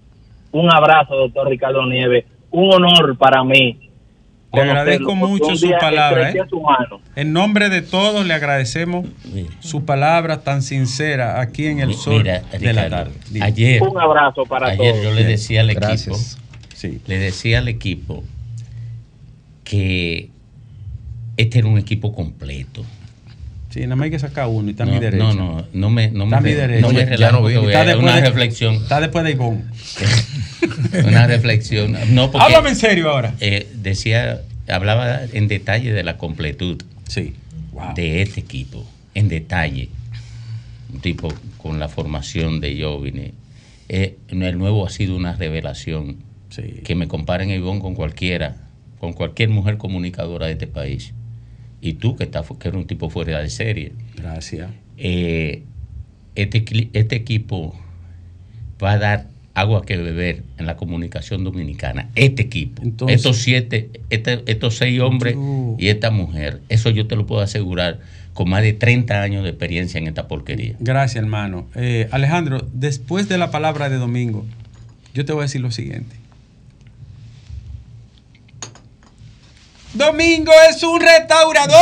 [0.52, 2.26] Un abrazo, doctor Ricardo Nieves.
[2.52, 3.87] Un honor para mí.
[4.54, 6.32] Le agradezco mucho su palabra.
[6.32, 6.36] ¿eh?
[6.50, 7.02] su mano.
[7.16, 9.06] En nombre de todos le agradecemos
[9.60, 13.12] su palabra tan sincera aquí en el sol Mira, de la tarde.
[13.30, 13.46] Dime.
[13.46, 15.04] ayer, Un abrazo para ayer todos.
[15.04, 16.38] yo le decía al Gracias.
[16.82, 18.24] equipo, le decía al equipo
[19.64, 20.30] que
[21.36, 22.86] este era un equipo completo.
[23.78, 25.24] Sí, nada más hay que sacar uno y está a mi No, derecha.
[25.24, 26.82] no, no, no me, no Está a me, derecha.
[26.82, 28.74] no me Ya relajo no Está después una de- reflexión.
[28.76, 29.64] Está después de Ivonne.
[31.08, 31.96] Una reflexión.
[32.14, 33.34] No, porque, Háblame en serio ahora.
[33.40, 37.36] eh, decía, hablaba en detalle de la completud Sí.
[37.96, 39.90] de este equipo, en detalle.
[40.94, 43.34] Un tipo con la formación de Jovine.
[43.90, 46.18] Eh, el nuevo ha sido una revelación.
[46.50, 46.82] Sí.
[46.84, 48.56] Que me comparen a Ivonne con cualquiera,
[49.00, 51.14] con cualquier mujer comunicadora de este país.
[51.82, 53.94] Y tú, que, estás, que eres un tipo fuera de serie.
[54.16, 54.70] Gracias.
[54.98, 55.64] Eh,
[56.36, 57.76] este, este equipo
[58.84, 62.10] va a dar agua que beber en la comunicación dominicana.
[62.16, 67.08] Este equipo, Entonces- estos siete, este- estos seis hombres Yo- y esta mujer, eso yo
[67.08, 68.00] te lo puedo asegurar
[68.34, 70.76] con más de 30 años de experiencia en esta porquería.
[70.80, 71.68] Gracias, hermano.
[71.74, 74.46] Eh, Alejandro, después de la palabra de domingo,
[75.16, 76.16] yo te voy a decir lo siguiente.
[79.94, 81.78] Domingo es un restaurador.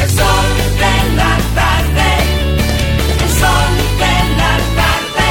[0.00, 0.46] El sol
[0.78, 2.08] de la tarde.
[3.20, 5.28] El sol de la tarde.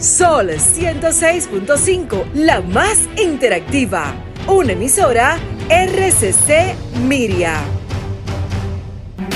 [0.00, 4.14] Sol 106.5, la más interactiva.
[4.46, 6.74] Una emisora RCC
[7.06, 7.62] Miria.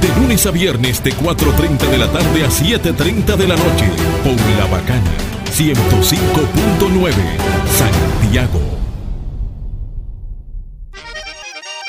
[0.00, 3.90] De lunes a viernes de 4.30 de la tarde a 7.30 de la noche.
[4.22, 5.10] Por La Bacana.
[5.52, 7.12] 105.9.
[7.76, 8.60] Santiago.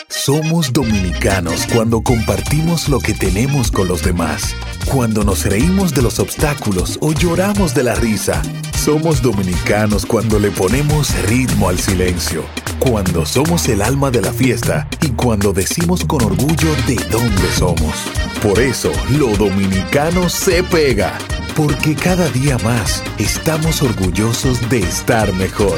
[0.07, 4.55] Somos dominicanos cuando compartimos lo que tenemos con los demás,
[4.91, 8.41] cuando nos reímos de los obstáculos o lloramos de la risa.
[8.89, 12.43] Somos dominicanos cuando le ponemos ritmo al silencio,
[12.79, 17.93] cuando somos el alma de la fiesta y cuando decimos con orgullo de dónde somos.
[18.41, 21.19] Por eso, lo dominicano se pega,
[21.55, 25.77] porque cada día más estamos orgullosos de estar mejor.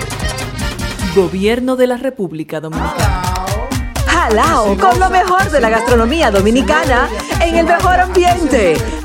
[1.13, 3.23] Gobierno de la República Dominicana.
[4.07, 7.09] Jalao con lo mejor de la gastronomía dominicana
[7.41, 8.77] en el mejor ambiente.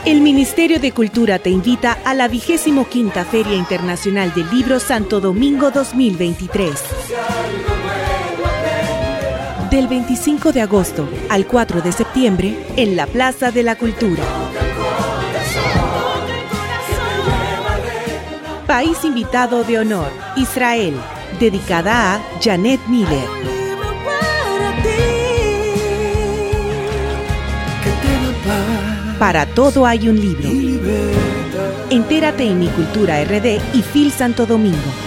[0.06, 5.20] El Ministerio de Cultura te invita a la vigésimo quinta Feria Internacional del Libro Santo
[5.20, 6.72] Domingo 2023.
[9.70, 14.47] Del 25 de agosto al 4 de septiembre en la Plaza de la Cultura.
[18.68, 20.93] País invitado de honor, Israel,
[21.39, 23.30] dedicada a Janet Miller.
[29.18, 30.49] Para todo hay un libro.
[31.89, 35.07] Entérate en Mi Cultura RD y Phil Santo Domingo.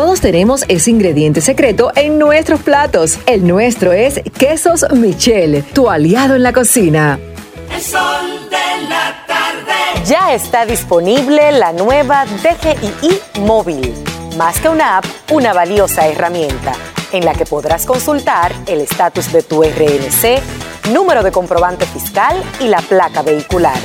[0.00, 3.18] Todos tenemos ese ingrediente secreto en nuestros platos.
[3.26, 7.18] El nuestro es Quesos Michel, tu aliado en la cocina.
[7.70, 10.06] El sol de la tarde.
[10.06, 13.92] Ya está disponible la nueva DGII móvil.
[14.38, 16.72] Más que una app, una valiosa herramienta
[17.12, 22.68] en la que podrás consultar el estatus de tu RNC, número de comprobante fiscal y
[22.68, 23.78] la placa vehicular.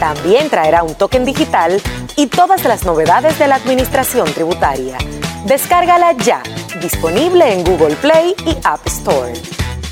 [0.00, 1.78] También traerá un token digital
[2.16, 4.96] y todas las novedades de la administración tributaria.
[5.46, 6.42] Descárgala ya,
[6.80, 9.32] disponible en Google Play y App Store.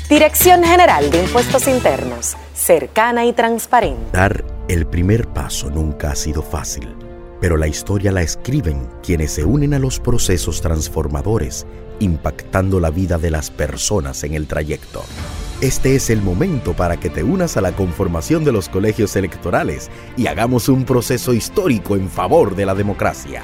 [0.09, 4.11] Dirección General de Impuestos Internos, cercana y transparente.
[4.11, 6.93] Dar el primer paso nunca ha sido fácil,
[7.39, 11.65] pero la historia la escriben quienes se unen a los procesos transformadores,
[11.99, 15.03] impactando la vida de las personas en el trayecto.
[15.61, 19.89] Este es el momento para que te unas a la conformación de los colegios electorales
[20.17, 23.43] y hagamos un proceso histórico en favor de la democracia.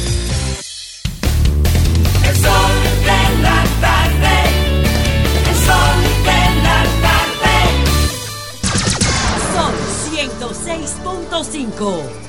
[11.81, 12.20] Son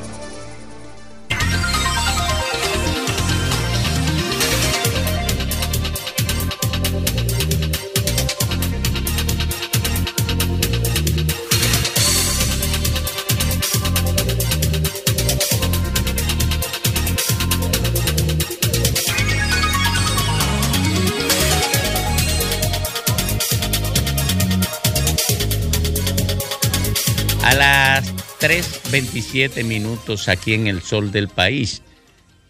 [28.43, 31.81] 3.27 minutos aquí en el sol del país,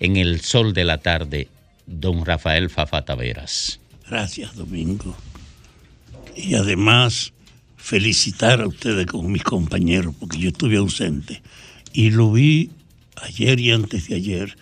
[0.00, 1.48] en el sol de la tarde,
[1.86, 3.78] don Rafael Fafa Taveras.
[4.08, 5.14] Gracias, Domingo.
[6.34, 7.34] Y además,
[7.76, 11.42] felicitar a ustedes con mis compañeros, porque yo estuve ausente.
[11.92, 12.70] Y lo vi
[13.16, 14.56] ayer y antes de ayer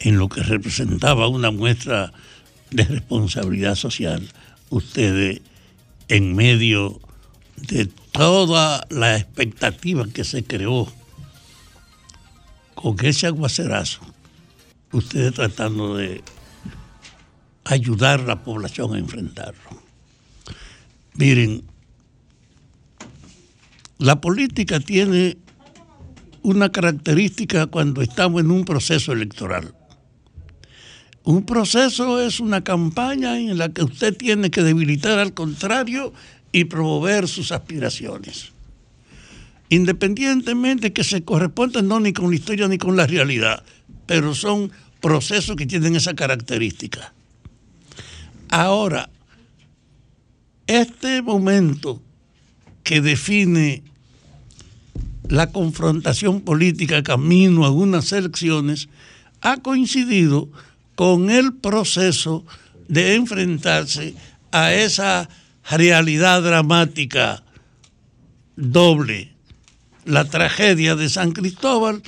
[0.00, 2.12] en lo que representaba una muestra
[2.72, 4.28] de responsabilidad social.
[4.70, 5.40] Ustedes,
[6.08, 7.00] en medio
[7.66, 10.90] de toda la expectativa que se creó
[12.74, 14.00] con ese aguacerazo,
[14.92, 16.22] ustedes tratando de
[17.64, 19.82] ayudar a la población a enfrentarlo.
[21.14, 21.64] Miren,
[23.98, 25.36] la política tiene
[26.42, 29.74] una característica cuando estamos en un proceso electoral.
[31.24, 36.14] Un proceso es una campaña en la que usted tiene que debilitar al contrario
[36.52, 38.52] y promover sus aspiraciones.
[39.68, 43.62] Independientemente que se correspondan no ni con la historia ni con la realidad,
[44.06, 47.12] pero son procesos que tienen esa característica.
[48.48, 49.10] Ahora,
[50.66, 52.02] este momento
[52.82, 53.82] que define
[55.28, 58.88] la confrontación política camino a unas elecciones
[59.42, 60.48] ha coincidido
[60.94, 62.44] con el proceso
[62.88, 64.14] de enfrentarse
[64.50, 65.28] a esa
[65.76, 67.42] realidad dramática
[68.56, 69.32] doble,
[70.04, 72.02] la tragedia de San Cristóbal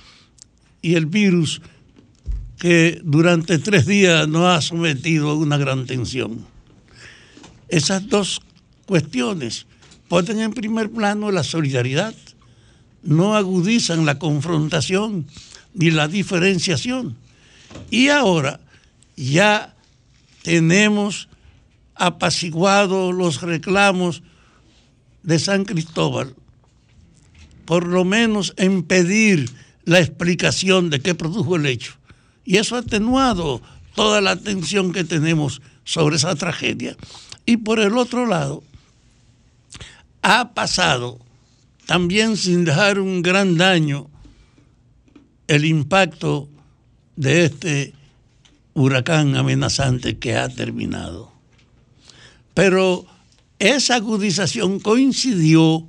[0.83, 1.61] y el virus
[2.59, 6.47] que durante tres días nos ha sometido a una gran tensión.
[7.69, 8.43] Esas dos
[8.87, 9.67] cuestiones
[10.09, 12.15] ponen en primer plano la solidaridad,
[13.03, 15.27] no agudizan la confrontación
[15.73, 17.17] ni la diferenciación.
[17.91, 18.61] Y ahora
[19.17, 19.75] ya
[20.43, 21.30] tenemos
[22.01, 24.23] apaciguado los reclamos
[25.23, 26.35] de San Cristóbal,
[27.67, 29.51] por lo menos en pedir
[29.85, 31.93] la explicación de qué produjo el hecho.
[32.45, 33.61] Y eso ha atenuado
[33.95, 36.97] toda la atención que tenemos sobre esa tragedia.
[37.45, 38.65] Y por el otro lado,
[40.23, 41.19] ha pasado
[41.87, 44.09] también sin dejar un gran daño
[45.49, 46.49] el impacto
[47.17, 47.93] de este
[48.73, 51.30] huracán amenazante que ha terminado.
[52.55, 53.07] Pero
[53.59, 55.87] esa agudización coincidió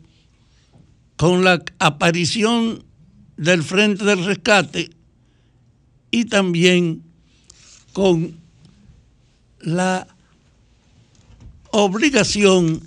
[1.18, 2.84] con la aparición
[3.38, 4.92] del Frente del Rescate
[6.12, 7.04] y también
[7.94, 8.40] con
[9.60, 10.08] la
[11.72, 12.82] obligación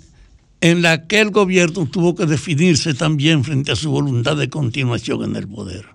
[0.61, 5.23] en la que el gobierno tuvo que definirse también frente a su voluntad de continuación
[5.23, 5.85] en el poder.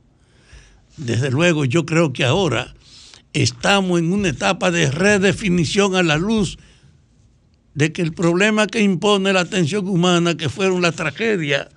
[0.96, 2.74] Desde luego, yo creo que ahora
[3.32, 6.58] estamos en una etapa de redefinición a la luz
[7.74, 11.68] de que el problema que impone la atención humana, que fueron la tragedia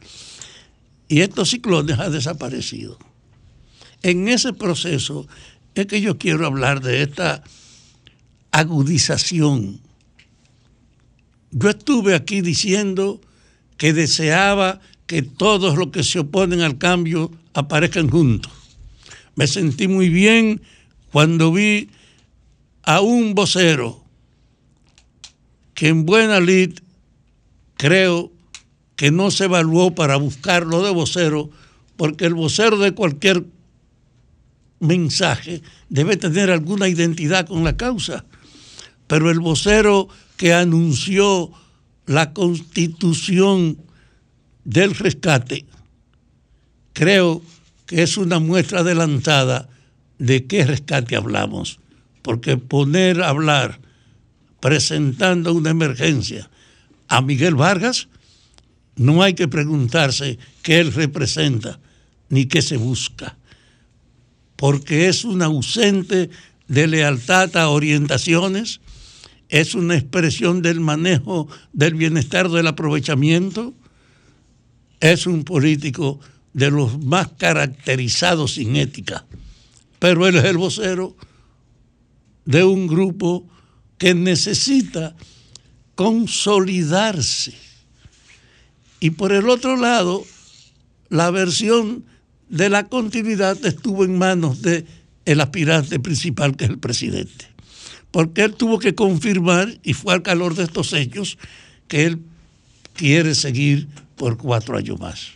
[1.07, 2.97] y estos ciclones, ha desaparecido.
[4.01, 5.27] En ese proceso
[5.75, 7.43] es que yo quiero hablar de esta
[8.51, 9.79] agudización.
[11.51, 13.21] Yo estuve aquí diciendo
[13.77, 18.51] que deseaba que todos los que se oponen al cambio aparezcan juntos.
[19.35, 20.61] Me sentí muy bien
[21.11, 21.89] cuando vi
[22.83, 24.02] a un vocero
[25.74, 26.80] que en buena lid
[27.78, 28.32] creo
[28.95, 31.49] que no se evaluó para buscarlo de vocero,
[31.97, 33.45] porque el vocero de cualquier
[34.80, 38.26] mensaje debe tener alguna identidad con la causa.
[39.07, 40.07] Pero el vocero
[40.38, 41.51] que anunció
[42.05, 43.78] la constitución
[44.63, 45.65] del rescate,
[46.93, 47.41] creo
[47.86, 49.69] que es una muestra adelantada
[50.19, 51.80] de qué rescate hablamos,
[52.21, 53.80] porque poner a hablar
[54.64, 56.49] presentando una emergencia
[57.09, 58.07] a Miguel Vargas,
[58.95, 61.82] no hay que preguntarse qué él representa
[62.30, 63.36] ni qué se busca,
[64.55, 66.30] porque es un ausente
[66.70, 68.80] de lealtad a orientaciones,
[69.49, 73.74] es una expresión del manejo del bienestar del aprovechamiento,
[75.01, 76.22] es un político
[76.53, 79.26] de los más caracterizados sin ética,
[79.99, 81.18] pero él es el vocero
[82.45, 83.49] de un grupo
[84.03, 85.15] que necesita
[85.95, 87.53] consolidarse.
[88.99, 90.25] Y por el otro lado,
[91.07, 92.03] la versión
[92.49, 94.85] de la continuidad estuvo en manos del
[95.23, 97.47] el aspirante principal, que es el presidente.
[98.11, 101.37] Porque él tuvo que confirmar, y fue al calor de estos hechos,
[101.87, 102.19] que él
[102.95, 103.87] quiere seguir
[104.17, 105.29] por cuatro años más.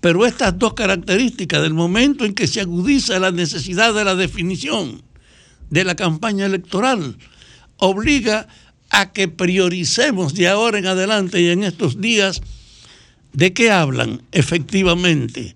[0.00, 5.02] Pero estas dos características del momento en que se agudiza la necesidad de la definición
[5.70, 7.16] de la campaña electoral
[7.76, 8.48] obliga
[8.90, 12.42] a que prioricemos de ahora en adelante y en estos días
[13.32, 15.54] de qué hablan efectivamente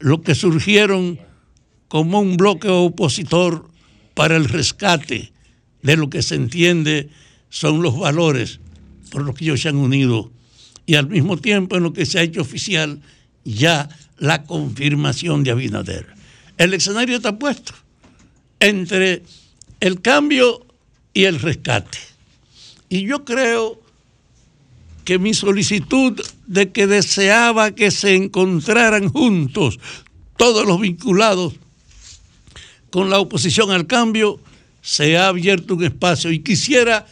[0.00, 1.18] lo que surgieron
[1.88, 3.70] como un bloque opositor
[4.14, 5.32] para el rescate
[5.82, 7.08] de lo que se entiende
[7.48, 8.60] son los valores
[9.10, 10.32] por los que ellos se han unido
[10.86, 13.00] y al mismo tiempo en lo que se ha hecho oficial
[13.44, 13.88] ya
[14.18, 16.06] la confirmación de Abinader.
[16.58, 17.74] El escenario está puesto
[18.60, 19.22] entre
[19.84, 20.64] el cambio
[21.12, 21.98] y el rescate.
[22.88, 23.78] Y yo creo
[25.04, 29.78] que mi solicitud de que deseaba que se encontraran juntos
[30.38, 31.52] todos los vinculados
[32.88, 34.40] con la oposición al cambio,
[34.80, 37.06] se ha abierto un espacio y quisiera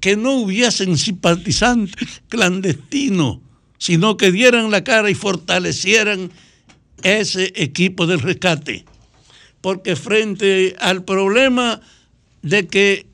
[0.00, 3.40] que no hubiesen simpatizantes clandestinos,
[3.76, 6.30] sino que dieran la cara y fortalecieran
[7.02, 8.86] ese equipo del rescate.
[9.60, 11.82] Porque frente al problema
[12.48, 13.06] de que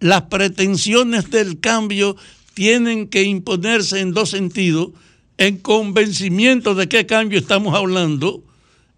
[0.00, 2.16] las pretensiones del cambio
[2.54, 4.90] tienen que imponerse en dos sentidos,
[5.38, 8.44] en convencimiento de qué cambio estamos hablando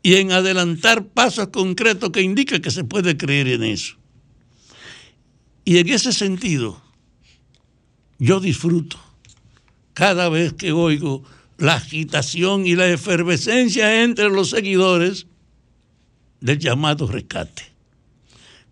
[0.03, 3.97] y en adelantar pasos concretos que indican que se puede creer en eso.
[5.65, 6.81] Y en ese sentido,
[8.19, 8.99] yo disfruto
[9.95, 11.25] cada vez que oigo
[11.59, 15.27] la agitación y la efervescencia entre los seguidores
[16.41, 17.76] del llamado rescate.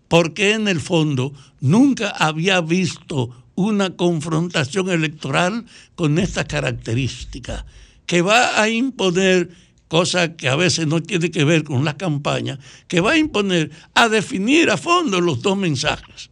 [0.08, 7.64] Porque en el fondo nunca había visto una confrontación electoral con esta característica,
[8.06, 9.50] que va a imponer
[9.88, 13.70] cosa que a veces no tiene que ver con la campaña, que va a imponer
[13.94, 16.30] a definir a fondo los dos mensajes.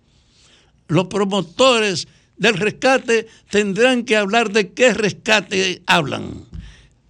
[0.89, 6.45] Los promotores del rescate tendrán que hablar de qué rescate hablan,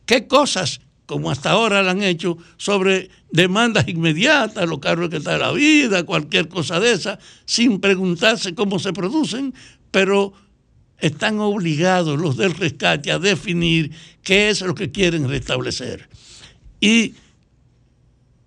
[0.04, 5.38] qué cosas, como hasta ahora lo han hecho, sobre demandas inmediatas, lo caro que está
[5.38, 9.54] la vida, cualquier cosa de esa, sin preguntarse cómo se producen,
[9.90, 10.34] pero
[10.98, 13.90] están obligados los del rescate a definir
[14.22, 16.08] qué es lo que quieren restablecer.
[16.80, 17.14] Y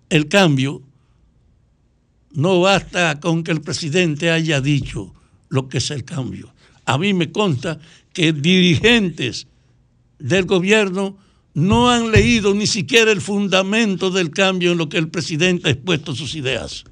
[0.08, 0.82] el cambio
[2.30, 5.12] no basta con que el presidente haya dicho
[5.48, 6.54] lo que es el cambio.
[6.84, 7.78] A mí me consta
[8.12, 9.48] que dirigentes
[10.18, 11.18] del gobierno
[11.56, 15.72] no han leído ni siquiera el fundamento del cambio en lo que el presidente ha
[15.72, 16.84] expuesto sus ideas.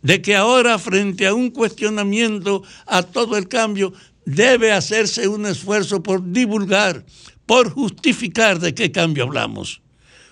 [0.00, 3.92] De que ahora frente a un cuestionamiento a todo el cambio
[4.24, 7.04] debe hacerse un esfuerzo por divulgar,
[7.44, 9.82] por justificar de qué cambio hablamos.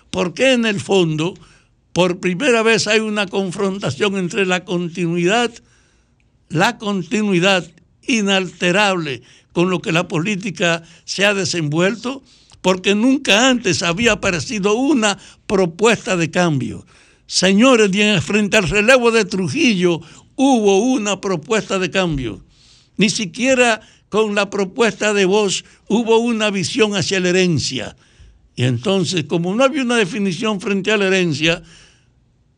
[0.09, 1.35] Porque en el fondo,
[1.91, 5.53] por primera vez hay una confrontación entre la continuidad
[6.49, 7.69] la continuidad
[8.03, 9.21] inalterable
[9.53, 12.23] con lo que la política se ha desenvuelto,
[12.63, 16.87] porque nunca antes había aparecido una propuesta de cambio.
[17.27, 17.91] Señores,
[18.23, 19.99] frente al relevo de Trujillo
[20.37, 22.41] hubo una propuesta de cambio.
[22.95, 27.97] Ni siquiera con la propuesta de Bosch hubo una visión hacia la herencia.
[28.55, 31.61] Y entonces, como no había una definición frente a la herencia,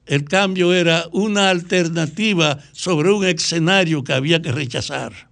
[0.06, 5.30] el cambio era una alternativa sobre un escenario que había que rechazar.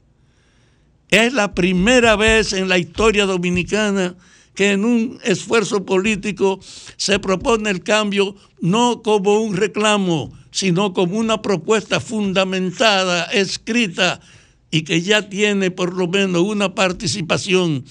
[1.10, 4.16] Es la primera vez en la historia dominicana
[4.56, 6.60] que en un esfuerzo político
[6.98, 14.22] se propone el cambio no como un reclamo, sino como una propuesta fundamentada, escrita
[14.70, 17.86] y que ya tiene por lo menos una participación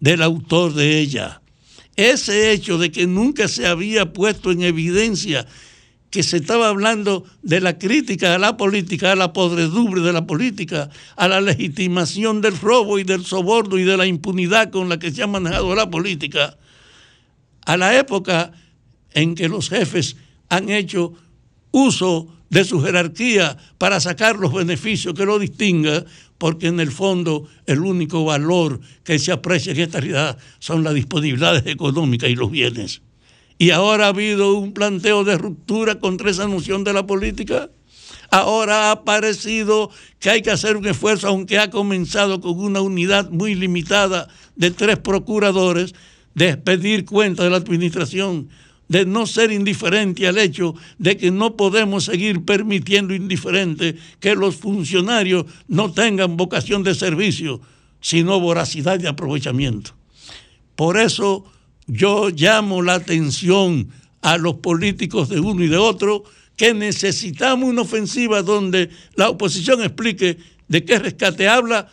[0.00, 1.40] del autor de ella.
[1.96, 5.46] Ese hecho de que nunca se había puesto en evidencia
[6.14, 10.24] que se estaba hablando de la crítica a la política, a la podredumbre de la
[10.24, 15.00] política, a la legitimación del robo y del soborno y de la impunidad con la
[15.00, 16.56] que se ha manejado la política,
[17.66, 18.52] a la época
[19.10, 20.14] en que los jefes
[20.50, 21.14] han hecho
[21.72, 26.04] uso de su jerarquía para sacar los beneficios que lo distinga,
[26.38, 30.94] porque en el fondo el único valor que se aprecia en esta realidad son las
[30.94, 33.02] disponibilidades económicas y los bienes.
[33.58, 37.70] Y ahora ha habido un planteo de ruptura contra esa noción de la política.
[38.30, 43.30] Ahora ha parecido que hay que hacer un esfuerzo, aunque ha comenzado con una unidad
[43.30, 45.94] muy limitada de tres procuradores,
[46.34, 48.48] de pedir cuenta de la administración,
[48.88, 54.56] de no ser indiferente al hecho de que no podemos seguir permitiendo indiferente que los
[54.56, 57.60] funcionarios no tengan vocación de servicio,
[58.00, 59.92] sino voracidad de aprovechamiento.
[60.76, 61.44] Por eso
[61.86, 63.90] yo llamo la atención
[64.22, 66.24] a los políticos de uno y de otro
[66.56, 71.88] que necesitamos una ofensiva donde la oposición explique de qué rescate habla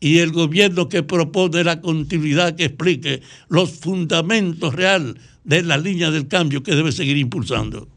[0.00, 5.14] y el gobierno que propone la continuidad que explique los fundamentos reales
[5.44, 7.88] de la línea del cambio que debe seguir impulsando.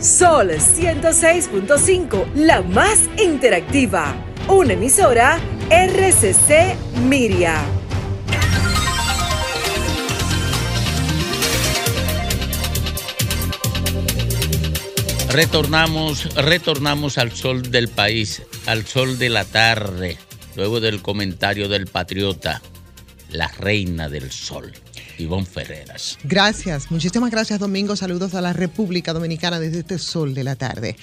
[0.00, 4.14] Sol 106.5, la más interactiva.
[4.48, 5.38] Una emisora
[5.68, 7.62] RCC Miria.
[15.28, 20.16] Retornamos, retornamos al sol del país, al sol de la tarde,
[20.56, 22.62] luego del comentario del patriota,
[23.28, 24.72] la reina del sol,
[25.20, 26.18] Ivonne Ferreras.
[26.24, 27.94] Gracias, muchísimas gracias Domingo.
[27.96, 30.96] Saludos a la República Dominicana desde este sol de la tarde.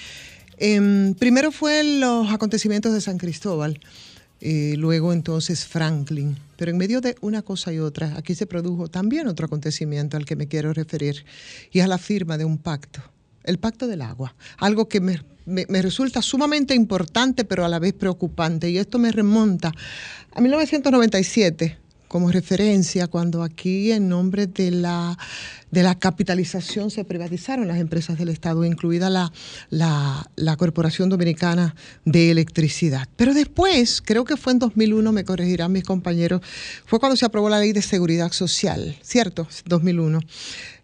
[0.58, 3.80] Em, primero fue los acontecimientos de San Cristóbal,
[4.40, 6.36] y luego entonces Franklin.
[6.56, 10.24] Pero en medio de una cosa y otra, aquí se produjo también otro acontecimiento al
[10.24, 11.24] que me quiero referir,
[11.72, 13.00] y es la firma de un pacto,
[13.44, 17.94] el pacto del agua, algo que me- me resulta sumamente importante, pero a la vez
[17.94, 19.72] preocupante, y esto me remonta
[20.32, 21.78] a 1997
[22.08, 25.16] como referencia cuando aquí en nombre de la,
[25.70, 29.32] de la capitalización se privatizaron las empresas del Estado, incluida la,
[29.70, 33.08] la, Corporación Dominicana de Electricidad.
[33.16, 36.40] Pero después, creo que fue en 2001, me corregirán mis compañeros,
[36.84, 39.46] fue cuando se aprobó la Ley de Seguridad Social, ¿cierto?
[39.66, 40.20] 2001,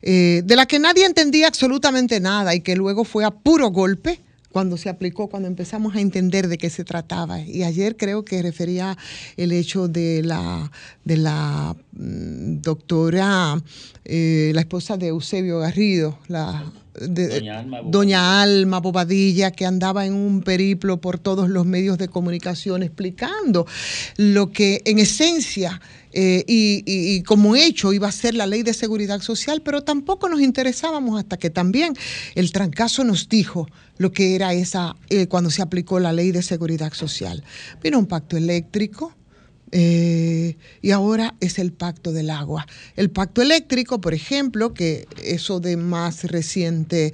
[0.03, 4.20] eh, de la que nadie entendía absolutamente nada y que luego fue a puro golpe
[4.55, 7.40] cuando se aplicó, cuando empezamos a entender de qué se trataba.
[7.40, 8.96] Y ayer creo que refería
[9.36, 10.70] el hecho de la,
[11.05, 13.61] de la mm, doctora,
[14.05, 17.90] eh, la esposa de Eusebio Garrido, la, de- Doña Alma Bobadilla.
[17.90, 23.66] doña Alma Bobadilla, que andaba en un periplo por todos los medios de comunicación explicando
[24.18, 25.80] lo que en esencia
[26.16, 30.40] eh, y, como hecho iba a ser la ley de seguridad social, pero tampoco nos
[30.40, 31.94] interesábamos hasta que también
[32.36, 33.66] el trancazo nos dijo
[33.98, 37.42] lo que era esa, eh, cuando se aplicó la ley de seguridad social.
[37.82, 39.12] Vino un pacto eléctrico,
[39.76, 42.64] eh, y ahora es el pacto del agua.
[42.94, 47.12] El pacto eléctrico, por ejemplo, que eso de más reciente,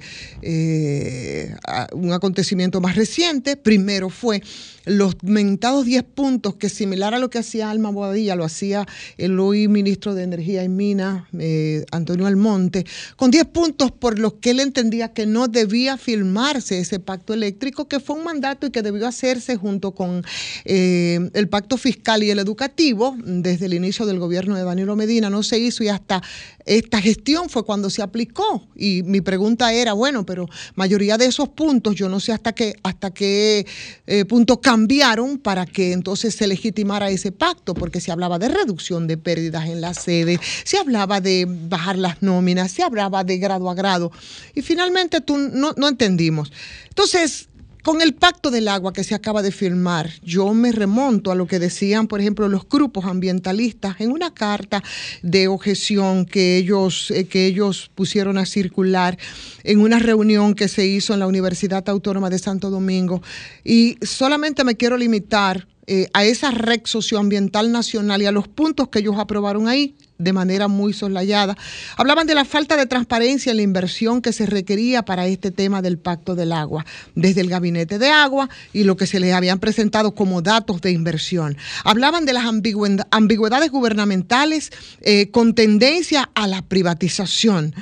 [1.93, 4.43] un acontecimiento más reciente, primero fue
[4.85, 9.39] los mentados 10 puntos, que similar a lo que hacía Alma Boadilla, lo hacía el
[9.39, 14.51] hoy ministro de Energía y Minas, eh, Antonio Almonte, con 10 puntos por los que
[14.51, 18.81] él entendía que no debía firmarse ese pacto eléctrico, que fue un mandato y que
[18.81, 20.23] debió hacerse junto con
[20.65, 25.29] eh, el pacto fiscal y el educativo desde el inicio del gobierno de Danilo Medina,
[25.29, 26.21] no se hizo y hasta
[26.65, 28.67] esta gestión fue cuando se aplicó.
[28.75, 32.75] Y mi pregunta era, bueno, pero mayoría de esos puntos, yo no sé hasta qué,
[32.83, 33.65] hasta qué
[34.07, 39.07] eh, punto cambiaron para que entonces se legitimara ese pacto, porque se hablaba de reducción
[39.07, 43.69] de pérdidas en la sede, se hablaba de bajar las nóminas, se hablaba de grado
[43.69, 44.11] a grado.
[44.55, 46.51] Y finalmente tú no, no entendimos.
[46.89, 47.47] Entonces,
[47.83, 51.47] con el pacto del agua que se acaba de firmar, yo me remonto a lo
[51.47, 54.83] que decían, por ejemplo, los grupos ambientalistas en una carta
[55.21, 59.17] de objeción que ellos, eh, que ellos pusieron a circular
[59.63, 63.21] en una reunión que se hizo en la Universidad Autónoma de Santo Domingo.
[63.63, 68.89] Y solamente me quiero limitar eh, a esa red socioambiental nacional y a los puntos
[68.89, 71.57] que ellos aprobaron ahí de manera muy soslayada.
[71.97, 75.81] Hablaban de la falta de transparencia en la inversión que se requería para este tema
[75.81, 79.57] del pacto del agua, desde el gabinete de agua y lo que se les habían
[79.57, 81.57] presentado como datos de inversión.
[81.83, 84.71] Hablaban de las ambigüed- ambigüedades gubernamentales
[85.01, 87.73] eh, con tendencia a la privatización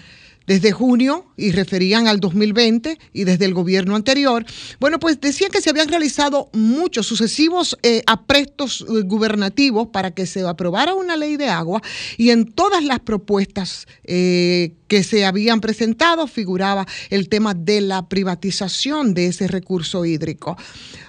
[0.50, 4.43] desde junio y referían al 2020 y desde el gobierno anterior.
[4.80, 10.26] Bueno, pues decían que se habían realizado muchos sucesivos eh, aprestos eh, gubernativos para que
[10.26, 11.84] se aprobara una ley de agua
[12.18, 18.10] y en todas las propuestas eh, que se habían presentado figuraba el tema de la
[18.10, 20.58] privatización de ese recurso hídrico.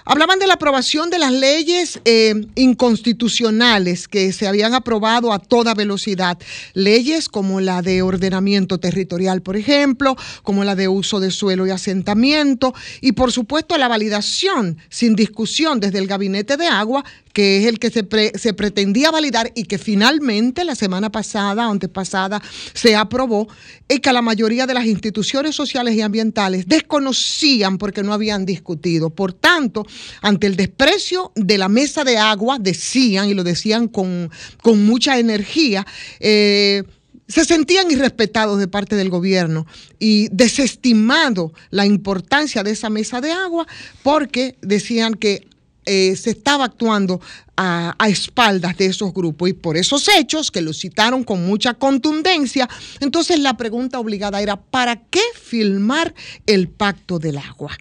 [0.05, 5.73] Hablaban de la aprobación de las leyes eh, inconstitucionales que se habían aprobado a toda
[5.73, 6.37] velocidad.
[6.73, 11.71] Leyes como la de ordenamiento territorial, por ejemplo, como la de uso de suelo y
[11.71, 17.03] asentamiento, y por supuesto la validación sin discusión desde el gabinete de agua
[17.33, 18.07] que es el que se,
[18.37, 22.41] se pretendía validar y que finalmente la semana pasada, antepasada,
[22.73, 23.47] se aprobó,
[23.87, 29.09] es que la mayoría de las instituciones sociales y ambientales desconocían porque no habían discutido.
[29.09, 29.85] Por tanto,
[30.21, 34.29] ante el desprecio de la mesa de agua, decían, y lo decían con,
[34.61, 35.85] con mucha energía,
[36.19, 36.83] eh,
[37.31, 39.65] se sentían irrespetados de parte del gobierno
[39.99, 43.65] y desestimado la importancia de esa mesa de agua
[44.03, 45.47] porque decían que
[45.85, 47.19] eh, se estaba actuando
[47.57, 52.67] a, espaldas de esos grupos y por esos hechos que los citaron con mucha contundencia,
[52.99, 56.13] entonces la pregunta obligada era, ¿para qué filmar
[56.45, 57.71] el pacto del agua?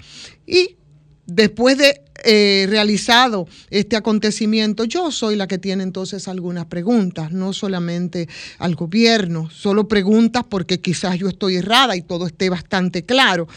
[0.47, 0.77] Y
[1.27, 7.53] después de eh, realizado este acontecimiento, yo soy la que tiene entonces algunas preguntas, no
[7.55, 8.29] solamente
[8.59, 13.49] al gobierno, solo preguntas porque quizás yo estoy errada y todo esté bastante claro.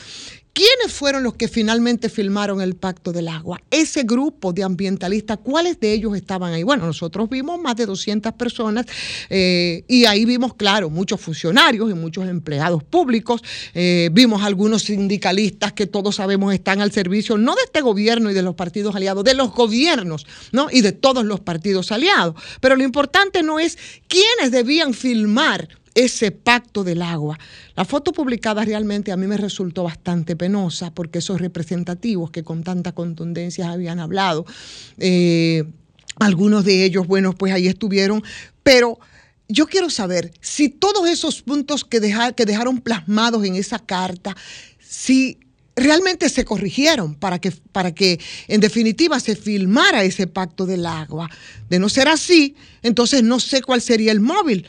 [0.54, 3.60] ¿Quiénes fueron los que finalmente firmaron el Pacto del Agua?
[3.72, 6.62] Ese grupo de ambientalistas, ¿cuáles de ellos estaban ahí?
[6.62, 8.86] Bueno, nosotros vimos más de 200 personas
[9.32, 13.42] eh, y ahí vimos, claro, muchos funcionarios y muchos empleados públicos.
[13.74, 18.36] Eh, vimos algunos sindicalistas que todos sabemos están al servicio, no de este gobierno y
[18.36, 20.68] de los partidos aliados, de los gobiernos, ¿no?
[20.72, 22.36] Y de todos los partidos aliados.
[22.62, 27.38] Pero lo importante no es quiénes debían filmar ese pacto del agua.
[27.76, 32.64] La foto publicada realmente a mí me resultó bastante penosa porque esos representativos que con
[32.64, 34.46] tanta contundencia habían hablado,
[34.98, 35.64] eh,
[36.20, 38.24] algunos de ellos, bueno, pues ahí estuvieron,
[38.64, 39.00] pero
[39.48, 44.36] yo quiero saber si todos esos puntos que, deja- que dejaron plasmados en esa carta,
[44.80, 45.40] si
[45.76, 51.30] realmente se corrigieron para que, para que en definitiva se filmara ese pacto del agua.
[51.70, 54.68] De no ser así, entonces no sé cuál sería el móvil.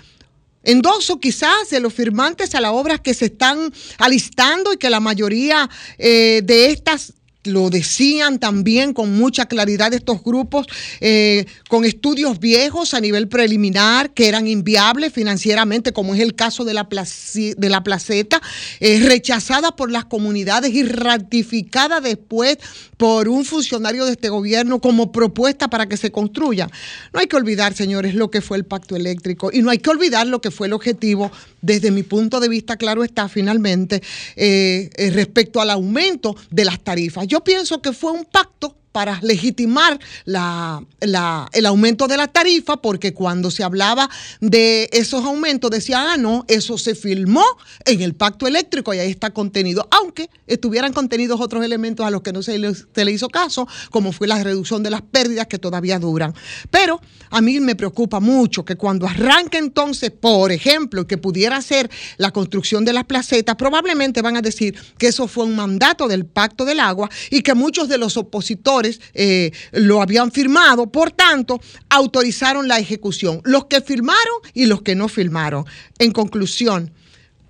[0.65, 5.01] Endoso quizás de los firmantes a las obras que se están alistando y que la
[5.01, 7.13] mayoría eh, de estas
[7.45, 10.67] lo decían también con mucha claridad estos grupos,
[11.01, 16.65] eh, con estudios viejos a nivel preliminar que eran inviables financieramente, como es el caso
[16.65, 18.41] de la, placi- de la placeta,
[18.81, 22.59] eh, rechazada por las comunidades y ratificada después
[22.97, 26.69] por un funcionario de este gobierno como propuesta para que se construya.
[27.13, 29.91] No hay que olvidar, señores, lo que fue el pacto eléctrico y no hay que
[29.91, 31.31] olvidar lo que fue el objetivo,
[31.65, 34.03] desde mi punto de vista, claro está, finalmente,
[34.37, 37.27] eh, eh, respecto al aumento de las tarifas.
[37.27, 43.13] Yo pienso que fue un pacto para legitimar la, el aumento de la tarifa, porque
[43.13, 44.09] cuando se hablaba
[44.41, 47.43] de esos aumentos decía, ah, no, eso se filmó
[47.87, 52.23] en el pacto eléctrico y ahí está contenido, aunque estuvieran contenidos otros elementos a los
[52.23, 55.49] que no se le, se le hizo caso, como fue la reducción de las pérdidas
[55.49, 56.33] que todavía duran.
[56.71, 61.91] Pero a mí me preocupa mucho que cuando arranque entonces, por ejemplo, que pudiera ser
[62.17, 66.27] la construcción de las placetas, probablemente van a decir que eso fue un mandato del
[66.27, 68.84] pacto del agua y que muchos de los opositores
[69.15, 73.41] eh, lo habían firmado, por tanto, autorizaron la ejecución.
[73.45, 75.65] Los que firmaron y los que no firmaron.
[75.99, 76.93] En conclusión,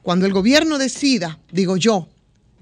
[0.03, 2.09] cuando el gobierno decida, digo yo,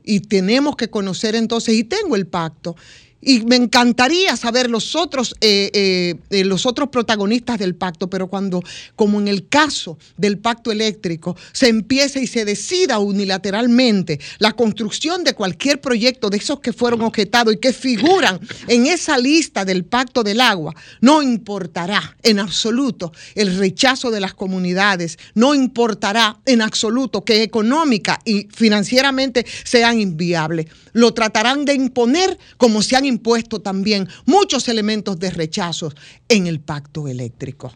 [0.05, 2.77] y tenemos que conocer entonces, y tengo el pacto,
[3.25, 8.27] Y me encantaría saber los otros, eh, eh, eh, los otros protagonistas del pacto, pero
[8.27, 8.62] cuando,
[8.97, 15.23] como en el caso del pacto eléctrico, se empieza y se decida unilateralmente la construcción
[15.23, 19.85] de cualquier proyecto de esos que fueron objetados y que figuran en esa lista del
[19.85, 26.61] pacto del agua, no importará en absoluto el rechazo de las comunidades, no importará en
[26.61, 30.66] absoluto que económica y financieramente sean inviables.
[30.93, 35.93] Lo tratarán de imponer como se han impuesto también muchos elementos de rechazo
[36.29, 37.73] en el pacto eléctrico.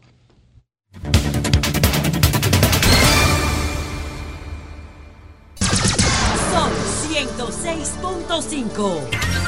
[6.51, 6.71] Son
[7.13, 9.46] 106.5.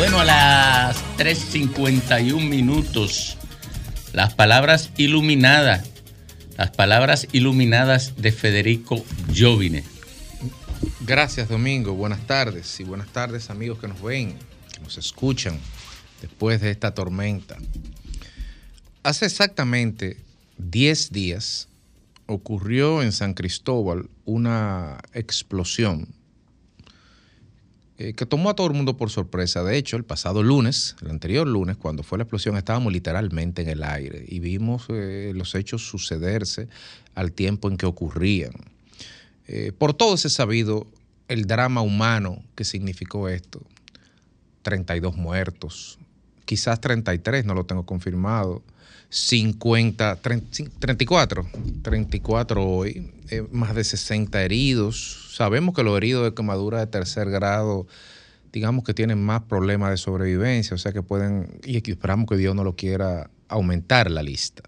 [0.00, 3.36] Bueno, a las 3.51 minutos,
[4.14, 5.90] las palabras iluminadas,
[6.56, 9.04] las palabras iluminadas de Federico
[9.38, 9.84] Jovine.
[11.02, 11.92] Gracias, Domingo.
[11.92, 14.38] Buenas tardes y buenas tardes, amigos que nos ven,
[14.72, 15.58] que nos escuchan
[16.22, 17.58] después de esta tormenta.
[19.02, 20.16] Hace exactamente
[20.56, 21.68] 10 días
[22.24, 26.08] ocurrió en San Cristóbal una explosión
[28.02, 29.62] eh, que tomó a todo el mundo por sorpresa.
[29.62, 33.68] De hecho, el pasado lunes, el anterior lunes, cuando fue la explosión, estábamos literalmente en
[33.68, 36.68] el aire y vimos eh, los hechos sucederse
[37.14, 38.52] al tiempo en que ocurrían.
[39.48, 40.86] Eh, por todo ese sabido
[41.28, 43.60] el drama humano que significó esto.
[44.62, 45.98] 32 muertos,
[46.46, 48.62] quizás 33, no lo tengo confirmado.
[49.10, 51.46] 50, 30, 34,
[51.82, 55.34] 34 hoy, eh, más de 60 heridos.
[55.34, 57.88] Sabemos que los heridos de quemadura de tercer grado,
[58.52, 62.54] digamos que tienen más problemas de sobrevivencia, o sea que pueden, y esperamos que Dios
[62.54, 64.62] no lo quiera aumentar la lista.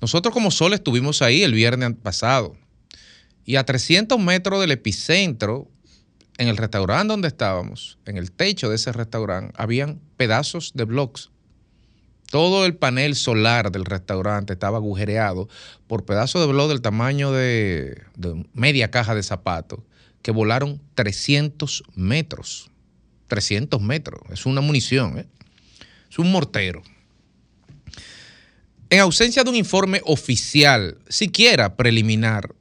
[0.00, 2.56] Nosotros como Sol estuvimos ahí el viernes pasado
[3.44, 5.68] y a 300 metros del epicentro,
[6.36, 11.30] en el restaurante donde estábamos, en el techo de ese restaurante, habían pedazos de blocks
[12.30, 15.48] todo el panel solar del restaurante estaba agujereado
[15.86, 18.02] por pedazos de blog del tamaño de,
[18.52, 19.80] media caja de zapatos
[20.22, 22.70] que volaron 300 metros.
[23.28, 24.20] 300 metros.
[24.30, 25.26] Es una munición, ¿eh?
[26.10, 26.82] es un mortero.
[28.90, 32.54] En ausencia de un informe oficial, siquiera preliminar,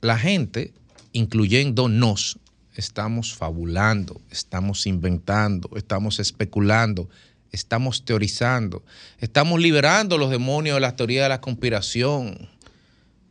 [0.00, 0.72] la gente,
[1.12, 2.38] incluyéndonos,
[2.74, 7.08] estamos fabulando, estamos inventando, estamos especulando,
[7.52, 8.84] estamos teorizando,
[9.18, 12.48] estamos liberando los demonios de las teorías de la conspiración.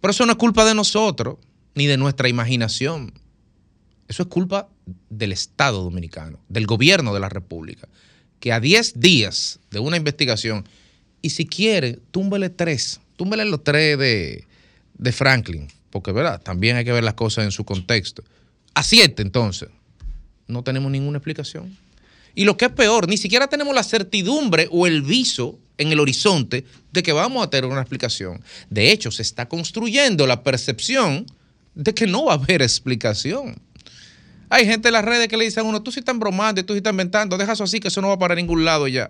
[0.01, 1.37] Pero eso no es culpa de nosotros,
[1.75, 3.13] ni de nuestra imaginación.
[4.07, 4.69] Eso es culpa
[5.09, 7.87] del Estado dominicano, del gobierno de la República,
[8.39, 10.65] que a 10 días de una investigación,
[11.21, 14.45] y si quiere, túmbele tres, túmbele los tres de,
[14.97, 18.23] de Franklin, porque verdad, también hay que ver las cosas en su contexto.
[18.73, 19.69] A siete entonces,
[20.47, 21.75] no tenemos ninguna explicación.
[22.37, 25.99] Y lo que es peor, ni siquiera tenemos la certidumbre o el viso en el
[25.99, 28.43] horizonte de que vamos a tener una explicación.
[28.69, 31.25] De hecho, se está construyendo la percepción
[31.73, 33.59] de que no va a haber explicación.
[34.49, 36.73] Hay gente en las redes que le dicen a uno, tú sí estás bromando, tú
[36.73, 39.09] sí estás inventando, deja eso así que eso no va para ningún lado ya.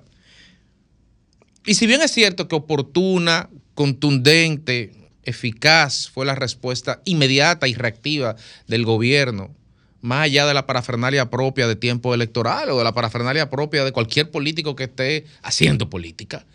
[1.66, 8.38] Y si bien es cierto que oportuna, contundente, eficaz fue la respuesta inmediata y reactiva
[8.68, 9.54] del gobierno,
[10.02, 13.92] más allá de la parafernalia propia de tiempo electoral o de la parafernalia propia de
[13.92, 16.46] cualquier político que esté haciendo política.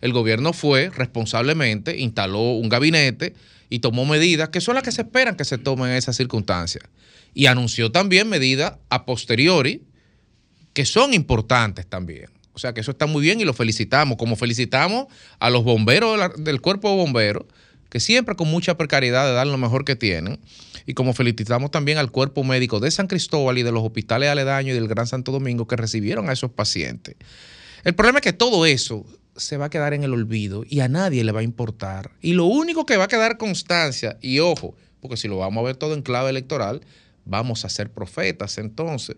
[0.00, 3.34] El gobierno fue responsablemente, instaló un gabinete
[3.70, 6.84] y tomó medidas que son las que se esperan que se tomen en esas circunstancias.
[7.34, 9.82] Y anunció también medidas a posteriori
[10.72, 12.30] que son importantes también.
[12.54, 15.06] O sea que eso está muy bien y lo felicitamos, como felicitamos
[15.38, 17.44] a los bomberos del cuerpo de bomberos,
[17.92, 20.40] que siempre con mucha precariedad de dar lo mejor que tienen
[20.86, 24.70] y como felicitamos también al cuerpo médico de San Cristóbal y de los hospitales aledaños
[24.70, 27.16] y del Gran Santo Domingo que recibieron a esos pacientes.
[27.84, 29.04] El problema es que todo eso
[29.36, 32.12] se va a quedar en el olvido y a nadie le va a importar.
[32.22, 35.66] Y lo único que va a quedar constancia, y ojo, porque si lo vamos a
[35.66, 36.80] ver todo en clave electoral,
[37.26, 38.56] vamos a ser profetas.
[38.56, 39.16] Entonces,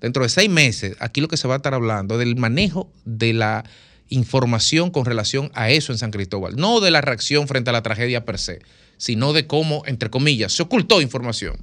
[0.00, 2.90] dentro de seis meses, aquí lo que se va a estar hablando es del manejo
[3.04, 3.64] de la
[4.08, 7.82] información con relación a eso en San Cristóbal, no de la reacción frente a la
[7.82, 8.60] tragedia per se,
[8.96, 11.56] sino de cómo, entre comillas, se ocultó información.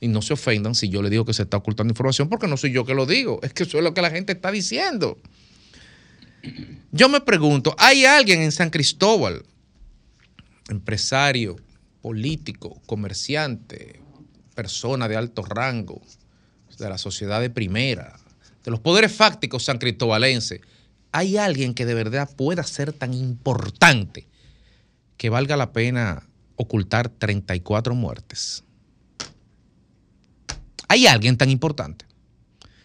[0.00, 2.56] Y no se ofendan si yo le digo que se está ocultando información, porque no
[2.56, 5.18] soy yo que lo digo, es que eso es lo que la gente está diciendo.
[6.92, 9.44] Yo me pregunto, ¿hay alguien en San Cristóbal,
[10.68, 11.56] empresario,
[12.02, 14.00] político, comerciante,
[14.54, 16.02] persona de alto rango,
[16.78, 18.18] de la sociedad de primera,
[18.64, 20.60] de los poderes fácticos san cristobalenses,
[21.14, 24.26] hay alguien que de verdad pueda ser tan importante
[25.16, 28.64] que valga la pena ocultar 34 muertes.
[30.88, 32.04] Hay alguien tan importante.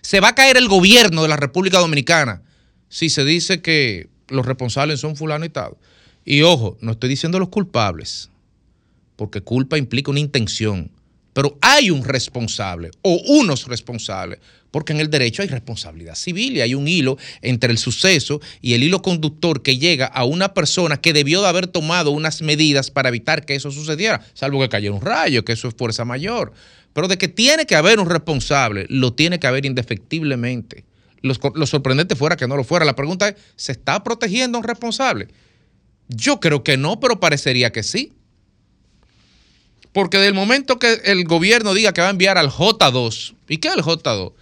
[0.01, 2.43] Se va a caer el gobierno de la República Dominicana
[2.87, 5.77] si se dice que los responsables son fulano y tal.
[6.23, 8.29] Y ojo, no estoy diciendo los culpables,
[9.15, 10.91] porque culpa implica una intención.
[11.33, 14.39] Pero hay un responsable o unos responsables,
[14.71, 18.73] porque en el derecho hay responsabilidad civil y hay un hilo entre el suceso y
[18.73, 22.91] el hilo conductor que llega a una persona que debió de haber tomado unas medidas
[22.91, 26.53] para evitar que eso sucediera, salvo que cayera un rayo, que eso es fuerza mayor.
[26.93, 30.85] Pero de que tiene que haber un responsable, lo tiene que haber indefectiblemente.
[31.21, 32.85] Lo, sorprendente fuera que no lo fuera.
[32.85, 35.27] La pregunta es, ¿se está protegiendo a un responsable?
[36.07, 38.13] Yo creo que no, pero parecería que sí.
[39.93, 43.69] Porque del momento que el gobierno diga que va a enviar al J2, ¿y qué
[43.69, 44.33] es el J2?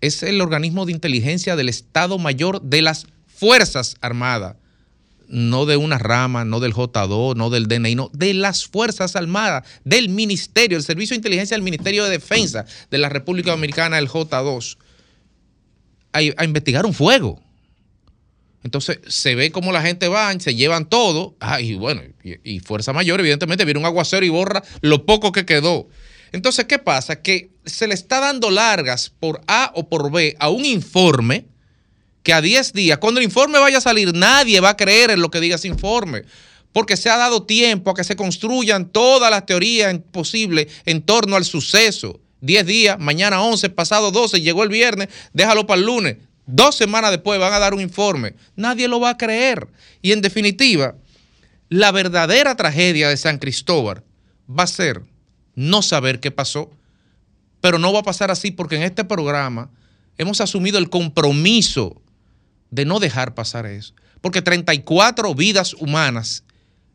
[0.00, 4.56] Es el organismo de inteligencia del Estado Mayor de las Fuerzas Armadas,
[5.26, 9.64] no de una rama, no del J2, no del DNI, no, de las Fuerzas Armadas,
[9.84, 14.08] del Ministerio, el Servicio de Inteligencia del Ministerio de Defensa de la República Dominicana, el
[14.08, 14.76] J2,
[16.12, 17.42] a, a investigar un fuego.
[18.68, 22.60] Entonces se ve como la gente va, se llevan todo, ah, y bueno, y, y,
[22.60, 25.88] Fuerza Mayor, evidentemente, viene un aguacero y borra lo poco que quedó.
[26.32, 27.22] Entonces, ¿qué pasa?
[27.22, 31.46] Que se le está dando largas por A o por B a un informe
[32.22, 35.22] que a 10 días, cuando el informe vaya a salir, nadie va a creer en
[35.22, 36.24] lo que diga ese informe.
[36.74, 41.36] Porque se ha dado tiempo a que se construyan todas las teorías posibles en torno
[41.36, 42.20] al suceso.
[42.42, 46.18] 10 días, mañana 11, pasado 12, llegó el viernes, déjalo para el lunes.
[46.50, 48.34] Dos semanas después van a dar un informe.
[48.56, 49.68] Nadie lo va a creer.
[50.00, 50.94] Y en definitiva,
[51.68, 54.02] la verdadera tragedia de San Cristóbal
[54.48, 55.02] va a ser
[55.54, 56.70] no saber qué pasó,
[57.60, 59.70] pero no va a pasar así porque en este programa
[60.16, 62.00] hemos asumido el compromiso
[62.70, 63.92] de no dejar pasar eso.
[64.22, 66.44] Porque 34 vidas humanas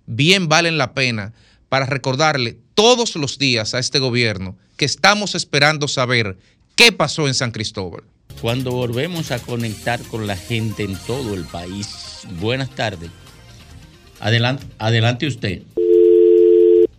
[0.07, 1.31] bien valen la pena
[1.69, 6.39] para recordarle todos los días a este gobierno que estamos esperando saber
[6.75, 8.03] qué pasó en San Cristóbal.
[8.43, 12.27] Cuando volvemos a conectar con la gente en todo el país.
[12.41, 13.09] Buenas tardes.
[14.19, 15.61] Adelante, adelante usted.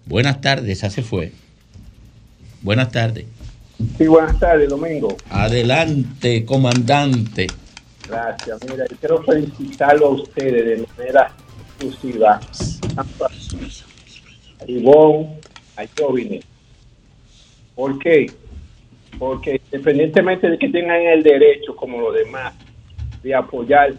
[0.07, 1.33] Buenas tardes, ya se fue.
[2.63, 3.27] Buenas tardes.
[3.99, 5.19] Sí, buenas tardes, Domingo.
[5.29, 7.49] Adelante, comandante.
[8.09, 8.61] Gracias.
[8.63, 11.31] Mira, yo quiero felicitarlo a ustedes de manera
[11.67, 12.41] exclusiva.
[12.97, 15.41] A Ivonne,
[15.77, 16.41] a Jovine.
[17.75, 18.33] ¿Por qué?
[19.19, 22.55] Porque independientemente de que tengan el derecho, como los demás,
[23.23, 23.95] de apoyar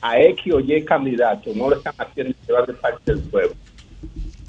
[0.00, 3.54] a X o Y candidato, no lo están haciendo llevar de parte del pueblo.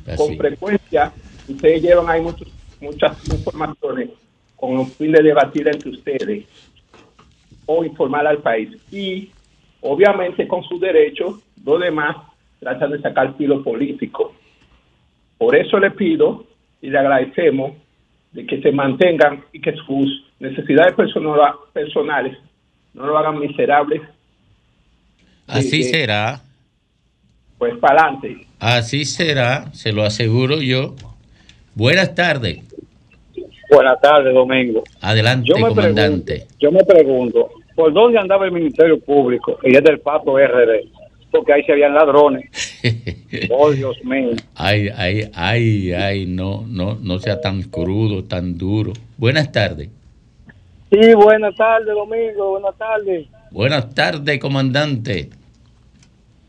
[0.07, 0.17] Así.
[0.17, 1.11] Con frecuencia,
[1.47, 2.47] ustedes llevan ahí muchos,
[2.79, 4.09] muchas informaciones
[4.55, 6.45] con el fin de debatir entre ustedes
[7.65, 8.69] o informar al país.
[8.91, 9.31] Y
[9.81, 12.15] obviamente con sus derechos, los demás
[12.59, 14.33] tratan de sacar filo político.
[15.37, 16.45] Por eso le pido
[16.81, 17.73] y le agradecemos
[18.31, 22.37] de que se mantengan y que sus necesidades persona- personales
[22.93, 24.01] no lo hagan miserables.
[25.47, 26.41] Así Eh, será.
[27.57, 28.47] Pues para adelante.
[28.59, 30.95] Así será, se lo aseguro yo.
[31.75, 32.59] Buenas tardes.
[33.69, 34.83] Buenas tardes, Domingo.
[35.01, 36.47] Adelante, Yo me comandante.
[36.59, 39.59] Yo me pregunto, ¿por dónde andaba el Ministerio Público?
[39.63, 40.89] Y es del Pato RD,
[41.31, 42.49] porque ahí se habían ladrones.
[43.49, 44.31] oh, Dios mío.
[44.55, 48.93] Ay, ay, ay, ay, no, no, no sea tan crudo, tan duro.
[49.17, 49.89] Buenas tardes.
[50.91, 53.27] Sí, buenas tardes, Domingo, buenas tardes.
[53.49, 55.29] Buenas tardes, comandante.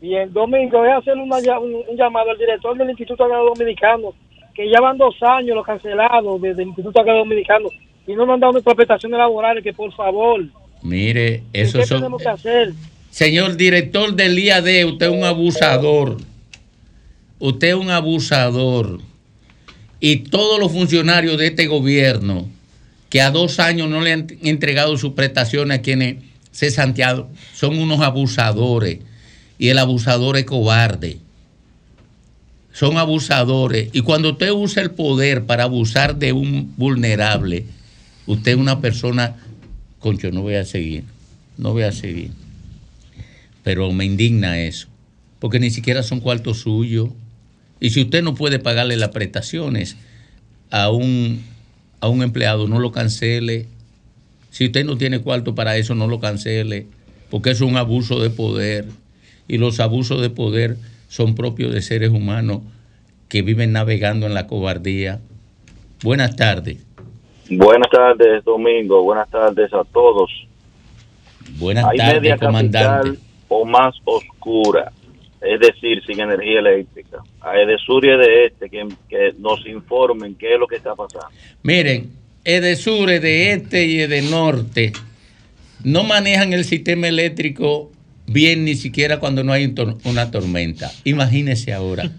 [0.01, 4.13] Bien, Domingo, voy a hacer una un, un llamado al director del Instituto Agrario Dominicano,
[4.53, 7.69] que ya van dos años los cancelados desde el Instituto Agrario Dominicano
[8.05, 10.43] y no me han dado nuestras prestaciones laborales, que por favor,
[10.81, 11.99] Mire, ¿qué esos son...
[11.99, 12.73] tenemos que hacer?
[13.13, 16.17] Señor director del IAD, usted es un abusador.
[17.37, 19.01] Usted es un abusador.
[19.99, 22.49] Y todos los funcionarios de este gobierno
[23.11, 27.77] que a dos años no le han entregado sus prestaciones a quienes se Santiago son
[27.77, 29.01] unos abusadores.
[29.59, 31.19] Y el abusador es cobarde.
[32.71, 33.89] Son abusadores.
[33.93, 37.65] Y cuando usted usa el poder para abusar de un vulnerable,
[38.25, 39.35] usted es una persona,
[39.99, 41.03] concho, no voy a seguir,
[41.59, 42.31] no voy a seguir
[43.63, 44.87] pero me indigna eso,
[45.39, 47.09] porque ni siquiera son cuartos suyos.
[47.79, 49.97] Y si usted no puede pagarle las prestaciones
[50.69, 51.43] a un,
[52.01, 53.67] a un empleado, no lo cancele.
[54.51, 56.87] Si usted no tiene cuarto para eso, no lo cancele,
[57.29, 58.85] porque es un abuso de poder.
[59.47, 60.77] Y los abusos de poder
[61.07, 62.61] son propios de seres humanos
[63.29, 65.19] que viven navegando en la cobardía.
[66.03, 66.77] Buenas tardes.
[67.49, 69.03] Buenas tardes, Domingo.
[69.03, 70.29] Buenas tardes a todos.
[71.57, 73.09] Buenas tardes, comandante.
[73.09, 74.91] capital o más oscura,
[75.41, 77.17] es decir, sin energía eléctrica.
[77.41, 81.27] A Edesur y de este que, que nos informen qué es lo que está pasando.
[81.63, 82.11] Miren,
[82.45, 84.93] Edesur, de este y de norte
[85.83, 87.91] no manejan el sistema eléctrico
[88.25, 90.91] bien ni siquiera cuando no hay un tor- una tormenta.
[91.03, 92.09] Imagínense ahora.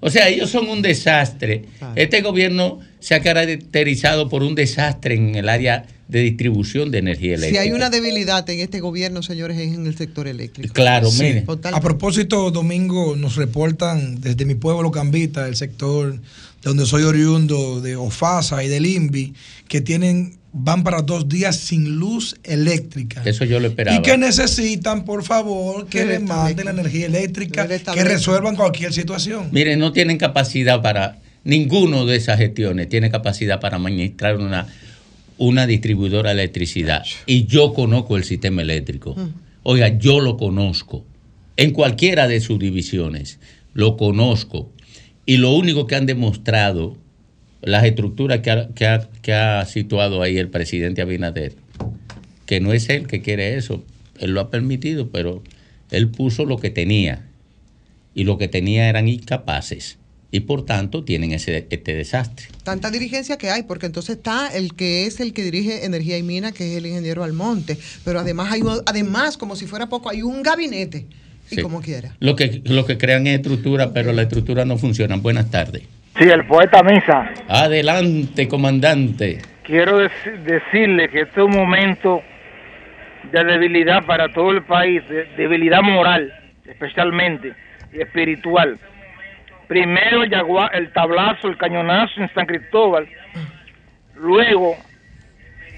[0.00, 1.62] O sea, ellos son un desastre.
[1.94, 7.30] Este gobierno se ha caracterizado por un desastre en el área de distribución de energía
[7.36, 7.62] Si eléctrica.
[7.62, 10.72] hay una debilidad en este gobierno, señores, es en el sector eléctrico.
[10.74, 11.22] Claro, Sí.
[11.22, 11.44] mire.
[11.72, 16.20] A propósito, Domingo, nos reportan desde mi pueblo Cambita, el sector de
[16.62, 19.34] donde soy oriundo, de Ofasa y del INVI,
[19.68, 23.22] que tienen, van para dos días sin luz eléctrica.
[23.24, 23.96] Eso yo lo esperaba.
[23.98, 29.48] Y que necesitan, por favor, que les manden la energía eléctrica, Que resuelvan cualquier situación.
[29.52, 34.66] Miren, no tienen capacidad para, ninguno de esas gestiones tiene capacidad para administrar una,
[35.38, 37.04] una distribuidora de electricidad.
[37.26, 39.16] Y yo conozco el sistema eléctrico.
[39.62, 41.04] Oiga, yo lo conozco.
[41.56, 43.38] En cualquiera de sus divisiones,
[43.72, 44.70] lo conozco.
[45.26, 46.96] Y lo único que han demostrado,
[47.62, 51.54] las estructuras que ha, que ha- que ha situado ahí el presidente Abinader,
[52.46, 53.82] que no es él que quiere eso,
[54.20, 55.42] él lo ha permitido, pero
[55.90, 57.24] él puso lo que tenía
[58.14, 59.98] y lo que tenía eran incapaces
[60.34, 62.46] y por tanto tienen ese, este desastre.
[62.64, 66.24] Tanta dirigencia que hay, porque entonces está el que es el que dirige Energía y
[66.24, 70.10] Mina, que es el ingeniero Almonte, pero además hay un- además como si fuera poco,
[70.10, 71.06] hay un gabinete
[71.52, 71.62] y Sí.
[71.62, 72.16] como quiera.
[72.18, 75.14] Lo que, lo que crean es estructura, pero la estructura no funciona.
[75.18, 75.84] Buenas tardes.
[76.18, 77.30] Sí, el poeta Misa.
[77.46, 79.38] Adelante, comandante.
[79.62, 82.22] Quiero dec- decirle que este es un momento
[83.30, 86.32] de debilidad para todo el país, de debilidad moral,
[86.66, 87.52] especialmente,
[87.96, 88.80] y espiritual.
[89.68, 93.08] Primero el, yagua- el tablazo, el cañonazo en San Cristóbal.
[94.16, 94.76] Luego,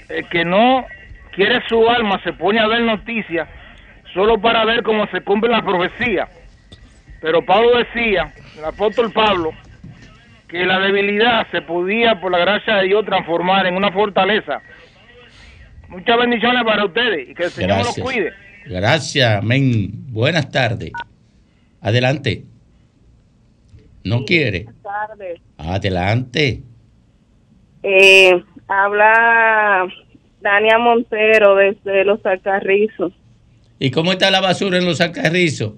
[0.09, 0.85] el que no
[1.33, 3.49] quiere su alma se pone a ver noticias
[4.15, 6.29] solo para ver cómo se cumple la profecía.
[7.21, 9.51] Pero Pablo decía, el apóstol Pablo,
[10.49, 14.61] que la debilidad se podía, por la gracia de Dios, transformar en una fortaleza.
[15.89, 18.33] Muchas bendiciones para ustedes y que el Señor los cuide.
[18.67, 19.91] Gracias, amén.
[20.13, 20.93] Buenas tardes.
[21.81, 22.43] Adelante.
[24.07, 24.67] No quiere.
[24.85, 25.41] tardes.
[25.59, 26.63] Adelante.
[27.83, 29.85] Eh, habla
[30.41, 33.13] Dania Montero desde Los Alcarrizos.
[33.81, 35.73] ¿Y cómo está la basura en los alcarrizos?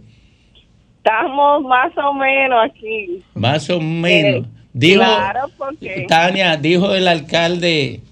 [0.98, 3.24] Estamos más o menos aquí.
[3.34, 4.46] Más o menos.
[4.46, 8.02] Eh, dijo, claro, porque Tania, dijo el alcalde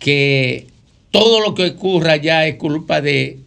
[0.00, 0.66] que
[1.12, 3.38] todo lo que ocurra allá es culpa de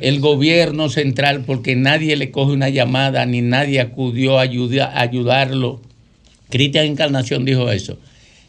[0.00, 5.00] el gobierno central porque nadie le coge una llamada ni nadie acudió a ayuda- a
[5.02, 5.80] ayudarlo.
[6.50, 7.98] Cristian Encarnación dijo eso.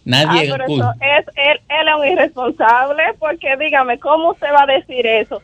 [0.06, 0.84] Nadie Ah, pero acudió.
[0.84, 5.42] eso es, él, él es un irresponsable, porque dígame, ¿cómo usted va a decir eso?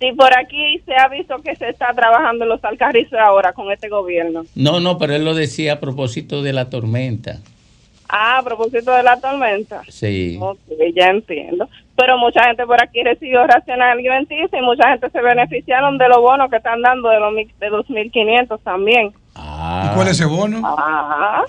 [0.00, 3.70] Si por aquí se ha visto que se está trabajando en los alcarrizos ahora con
[3.72, 4.44] este gobierno.
[4.54, 7.38] No, no, pero él lo decía a propósito de la tormenta.
[8.08, 9.82] Ah, a propósito de la tormenta.
[9.88, 10.36] Sí.
[10.40, 10.58] Ok,
[10.94, 11.68] ya entiendo.
[12.04, 16.18] Pero mucha gente por aquí recibió raciones alimenticia y mucha gente se beneficiaron de los
[16.18, 19.12] bonos que están dando de los mil- de 2.500 también.
[19.36, 20.60] ¿Y cuál es ese bono?
[20.64, 21.42] Ah,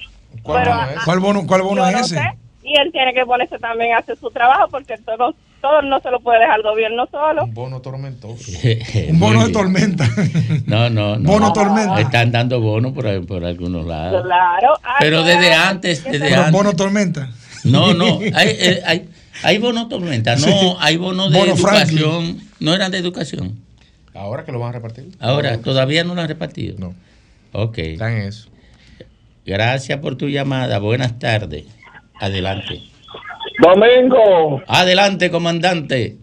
[0.46, 0.72] pero,
[1.06, 2.16] ¿Cuál bono, cuál bono es no ese?
[2.16, 2.22] sé.
[2.64, 6.12] Y él tiene que ponerse también a hacer su trabajo porque todo, todo no se
[6.12, 7.48] lo puede dejar el gobierno solo.
[7.48, 8.52] bono tormentoso.
[9.10, 10.06] Un bono de tormenta.
[10.68, 11.30] No, no, no.
[11.32, 12.00] Bono tormenta.
[12.00, 14.24] Están dando bonos por, por algunos lados.
[14.24, 14.74] Claro.
[14.84, 15.40] Ah, Pero claro.
[15.40, 16.52] desde antes, desde Pero antes.
[16.52, 17.30] bono tormenta.
[17.66, 19.10] No, no, hay, eh, hay,
[19.42, 20.76] hay bono tormenta, no, Sí.
[20.80, 21.98] hay bono de Bono Franklin.
[22.00, 23.60] educación, no eran de educación.
[24.14, 25.08] Ahora que lo van a repartir.
[25.20, 26.76] Ahora, todavía no lo han repartido.
[26.78, 26.94] No.
[27.52, 27.78] Ok.
[27.80, 28.48] Están en eso.
[29.46, 31.66] Gracias por tu llamada, buenas tardes.
[32.20, 32.82] Adelante.
[33.62, 36.18] Domingo, Adelante, comandante.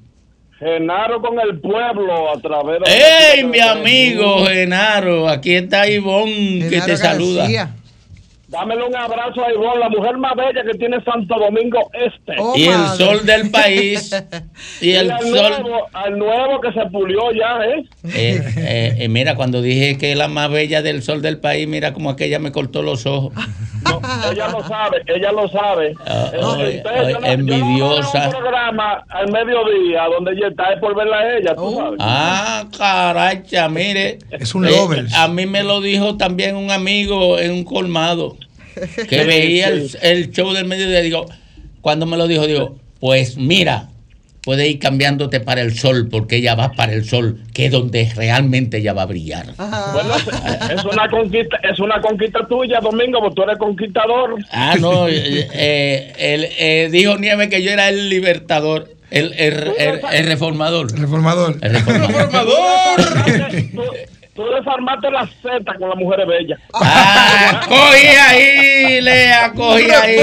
[0.58, 3.34] Genaro con el pueblo a través de...
[3.38, 5.26] ¡Ey, mi amigo Genaro!
[5.28, 7.74] Aquí está Ivonne que te saluda.
[8.50, 12.34] Dámele un abrazo a Ivonne, la mujer más bella que tiene Santo Domingo Este.
[12.56, 14.10] y el sol del país.
[14.80, 15.30] y el al sol.
[15.62, 17.84] Nuevo, al nuevo que se pulió ya, ¿eh?
[18.12, 21.68] Eh, eh, eh, mira, cuando dije que es la más bella del sol del país,
[21.68, 23.32] mira como aquella me cortó los ojos.
[24.32, 25.94] Ella lo sabe, ella lo sabe.
[26.06, 28.24] Eh, yo no- envidiosa.
[28.26, 31.74] Yo no un programa al mediodía donde ella está, es por verla a ella, tú
[31.76, 31.98] sabes.
[32.02, 34.18] Ah, caracha, mire.
[34.32, 35.14] Es un Eh, lovers.
[35.14, 38.36] a mí me lo dijo también un amigo en un colmado
[39.08, 41.00] que veía el, el show del mediodía.
[41.00, 41.26] Digo,
[41.80, 43.88] cuando me lo dijo, digo, pues mira,
[44.42, 48.10] puede ir cambiándote para el sol porque ella va para el sol, que es donde
[48.16, 49.46] realmente ella va a brillar.
[49.56, 54.36] Bueno, es- una conquista, es una conquista tuya, Domingo, porque tú eres conquistador.
[54.50, 58.94] Ah, no, eh, eh, él, eh, dijo Nieve que yo era el libertador.
[59.10, 60.98] El, el, el- el reformador.
[60.98, 61.58] Reformador.
[61.62, 63.00] El reformador.
[64.40, 66.58] Tú desarmaste la Z con las mujeres bellas.
[66.72, 70.16] Ah, cogí ahí, Lea, cogí ahí.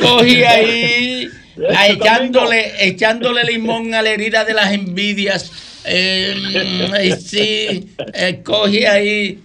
[0.00, 1.28] Cogí ahí.
[1.76, 5.52] Ah, echándole, echándole limón a la herida de las envidias.
[5.84, 9.38] Eh, mm, eh, sí, eh, cogí ahí.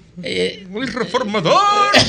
[0.69, 1.59] Muy reformador.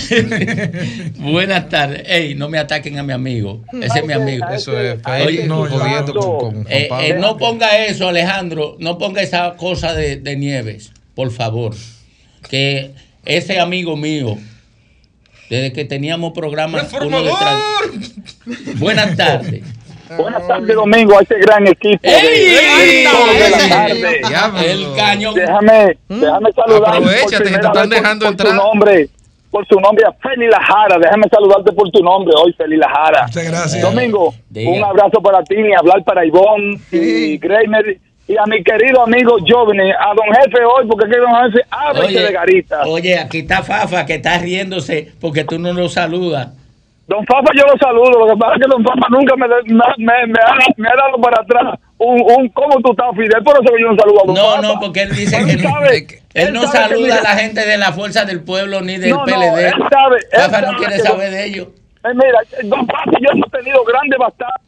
[1.18, 2.05] Buenas tardes.
[2.06, 3.64] Ey, no me ataquen a mi amigo.
[3.82, 4.47] Ese es mi amigo.
[4.52, 8.76] Eso es Oye, no, jodiendo con, con Juan eh, eh, no ponga eso, Alejandro.
[8.78, 11.74] No ponga esa cosa de, de Nieves, por favor.
[12.48, 12.93] Que
[13.24, 14.36] ese amigo mío,
[15.51, 16.93] desde que teníamos programas.
[16.93, 17.60] uno detrás-
[18.76, 19.64] Buenas tardes.
[20.16, 22.44] Buenas tardes, Domingo, a este gran equipo de, ¡Ey!
[22.44, 23.98] de de la ¡Ey!
[24.30, 24.70] tarde.
[24.70, 25.34] El cañón.
[25.34, 28.48] Déjame, déjame saludar Aprovechate, por que te están dejando por, por entrar.
[28.51, 29.09] tu nombre,
[29.51, 30.98] por su nombre a Feli Lajara.
[31.01, 33.24] Déjame saludarte por tu nombre hoy, Feli Lajara.
[33.26, 33.82] Muchas gracias.
[33.82, 34.70] Domingo, Diga.
[34.70, 37.98] un abrazo para ti, ni hablar para Ivonne y Greiner
[38.28, 42.20] y a mi querido amigo Jovene, a don jefe hoy, porque que don jefe ábrese
[42.20, 42.82] de garita.
[42.86, 46.48] oye, aquí está Fafa que está riéndose porque tú no lo saludas.
[47.09, 49.85] Don Fafa yo lo saludo, lo que pasa es que Don Fafa nunca me, me,
[49.98, 53.44] me, me ha, me ha dado para atrás un, un ¿cómo tú estás, Fidel?
[53.44, 54.62] Por eso que yo no saludo a Don No, Fafa.
[54.62, 57.65] no, porque él dice Él que no, él él no que saluda a la gente
[57.65, 59.66] de la Fuerza del Pueblo ni del No, no, PLD.
[59.69, 61.69] él sabe, él Fafa no quiere saber de ellos.
[62.05, 64.61] Eh, mira, Don Fafa yo hemos tenido grandes batallas.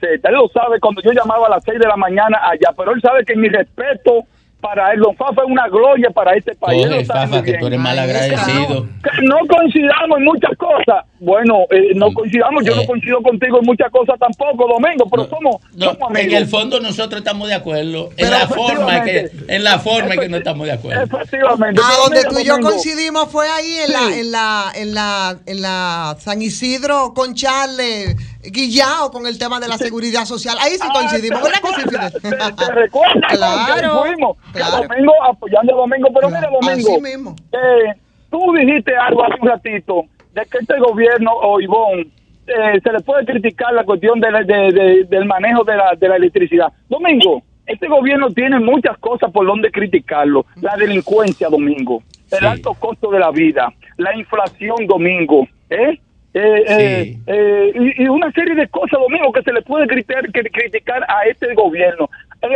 [0.00, 3.00] Él lo sabe cuando yo llamaba a las 6 de la mañana allá, pero él
[3.00, 4.24] sabe que mi respeto
[4.60, 6.82] para él, Don Fafa es una gloria para este país.
[6.82, 8.86] Sabe Fafa, que tú eres mal agradecido.
[9.02, 11.04] Que no coincidamos en muchas cosas.
[11.24, 15.56] Bueno, eh, no coincidamos, yo no coincido contigo en muchas cosas tampoco, Domingo, pero somos,
[15.74, 18.10] No, somos en el fondo nosotros estamos de acuerdo.
[18.10, 21.02] En Pero la forma que, en la forma en que no estamos de acuerdo.
[21.02, 21.80] Efectivamente.
[21.82, 23.92] A Pero donde mira, tú y yo Domingo, coincidimos fue ahí en, Sí.
[23.92, 29.58] la, en, la, en, la, en la San Isidro con Charles Guillao con el tema
[29.60, 30.56] de la seguridad social.
[30.60, 32.12] Ahí sí coincidimos, ¿verdad que sí, Fidel?
[32.56, 33.32] ¿Te recuerdas?
[33.36, 34.76] Claro, Que fuimos, claro.
[34.86, 37.36] Domingo apoyando a Domingo, pero mira Domingo, así mismo.
[37.52, 37.94] eh,
[38.30, 40.02] tú dijiste algo hace un ratito
[40.34, 42.10] de que este gobierno o Ivón
[42.46, 45.94] eh, se le puede criticar la cuestión de la- de- de- del manejo de la,
[45.96, 46.70] de la electricidad.
[46.90, 50.44] Domingo, este gobierno tiene muchas cosas por donde criticarlo.
[50.60, 52.02] La delincuencia, Domingo,
[52.38, 55.98] el alto costo de la vida, la inflación, Domingo, ¿eh?
[56.34, 60.30] Eh, eh, eh, y, y una serie de cosas, Domingo, que se le puede criticar,
[60.32, 62.10] que- criticar a este gobierno.
[62.42, 62.48] Eh,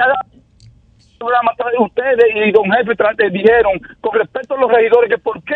[1.81, 5.55] ustedes y don jefe dijeron con respecto a los regidores que por qué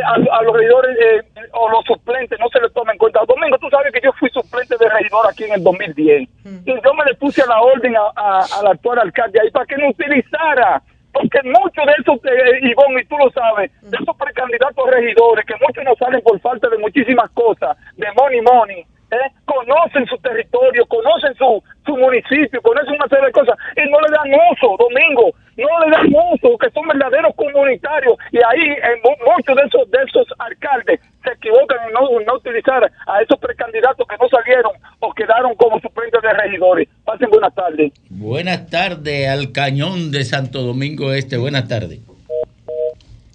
[0.00, 3.20] a, a los regidores eh, o los suplentes no se les toma en cuenta.
[3.26, 6.28] Domingo, tú sabes que yo fui suplente de regidor aquí en el 2010
[6.66, 9.76] y yo me le puse a la orden a- al actual alcalde ahí para que
[9.76, 10.82] no utilizara
[11.12, 15.52] porque muchos de esos, eh, Ivonne, y tú lo sabes, de esos precandidatos regidores, que
[15.60, 19.30] muchos no salen por falta de muchísimas cosas, de money money, ¿eh?
[19.44, 24.08] conocen su territorio, conocen su, su municipio, conocen una serie de cosas y no le
[24.10, 29.20] dan uso, Domingo, no le dan uso, que son verdaderos comunitarios y ahí en mu-
[29.36, 34.06] muchos de esos de esos alcaldes se equivocan en no, no utilizar a esos precandidatos
[34.08, 36.88] que no salieron o quedaron como suplentes de regidores.
[37.04, 37.92] Pasen buenas tardes.
[38.10, 41.36] Buenas tardes al cañón de Santo Domingo Este.
[41.36, 42.00] Buenas tardes.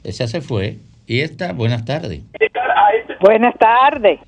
[0.03, 0.77] Esa se fue.
[1.05, 2.21] Y esta, buenas tardes.
[3.21, 4.19] Buenas tardes.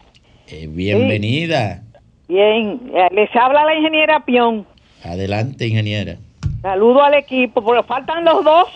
[0.51, 1.81] Eh, bienvenida.
[2.27, 4.65] Bien, eh, les habla la ingeniera Pion.
[5.03, 6.15] Adelante, ingeniera.
[6.61, 8.67] Saludo al equipo, porque faltan los dos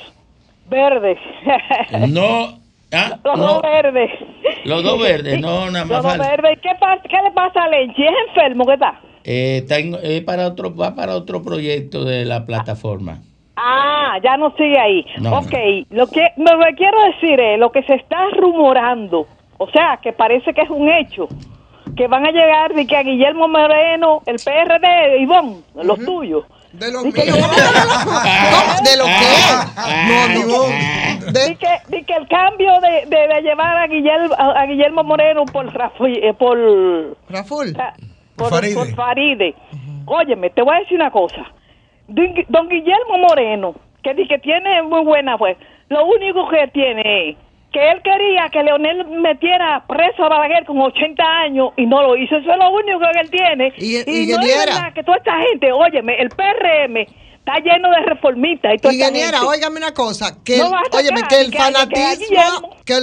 [0.69, 1.17] verdes.
[2.09, 2.59] No,
[2.93, 4.09] ah, los no, dos verdes.
[4.65, 6.29] los dos verdes, no, nada Los más dos falta.
[6.29, 6.59] verdes.
[6.61, 6.69] ¿Qué,
[7.09, 8.03] ¿Qué le pasa a Lenchi?
[8.03, 8.99] ¿Es enfermo que está?
[9.23, 13.19] Eh, está en- eh, para otro, va para otro proyecto de la plataforma.
[13.55, 15.05] Ah, ya no sigue ahí.
[15.19, 15.53] No, ok,
[15.91, 19.27] lo que lo que quiero decir es lo que se está rumorando,
[19.57, 21.27] o sea, que parece que es un hecho,
[21.95, 26.45] que van a llegar de que a Guillermo Moreno, el PRD, Ivonne, los tuyos.
[26.73, 27.15] De los míos.
[28.83, 29.27] ¿De lo que?
[30.07, 30.65] No, digo.
[31.47, 35.45] Di que, di que el cambio de, de, de llevar a Guillermo, a, Guillermo Moreno
[35.45, 36.57] por Rafi- eh, por
[37.29, 37.75] Raful.
[38.35, 38.73] por, Faride.
[38.75, 39.55] por Faride.
[40.05, 41.45] Óyeme, te voy a decir una cosa.
[42.07, 45.55] Don, don Guillermo Moreno, que di que tiene muy buena pues,
[45.89, 47.37] lo único que tiene es
[47.73, 52.15] que él quería que Leonel metiera preso a Balaguer con 80 años y no lo
[52.15, 52.37] hizo.
[52.37, 53.73] Eso es lo único que él tiene.
[53.77, 54.65] Y- no es ingeniera.
[54.75, 59.43] verdad que toda esta gente, óyeme, el PRM está lleno de reformistas y toda Ingeniera,
[59.43, 62.93] óigame una cosa, que, No el, óyeme, que el que fanatismo, que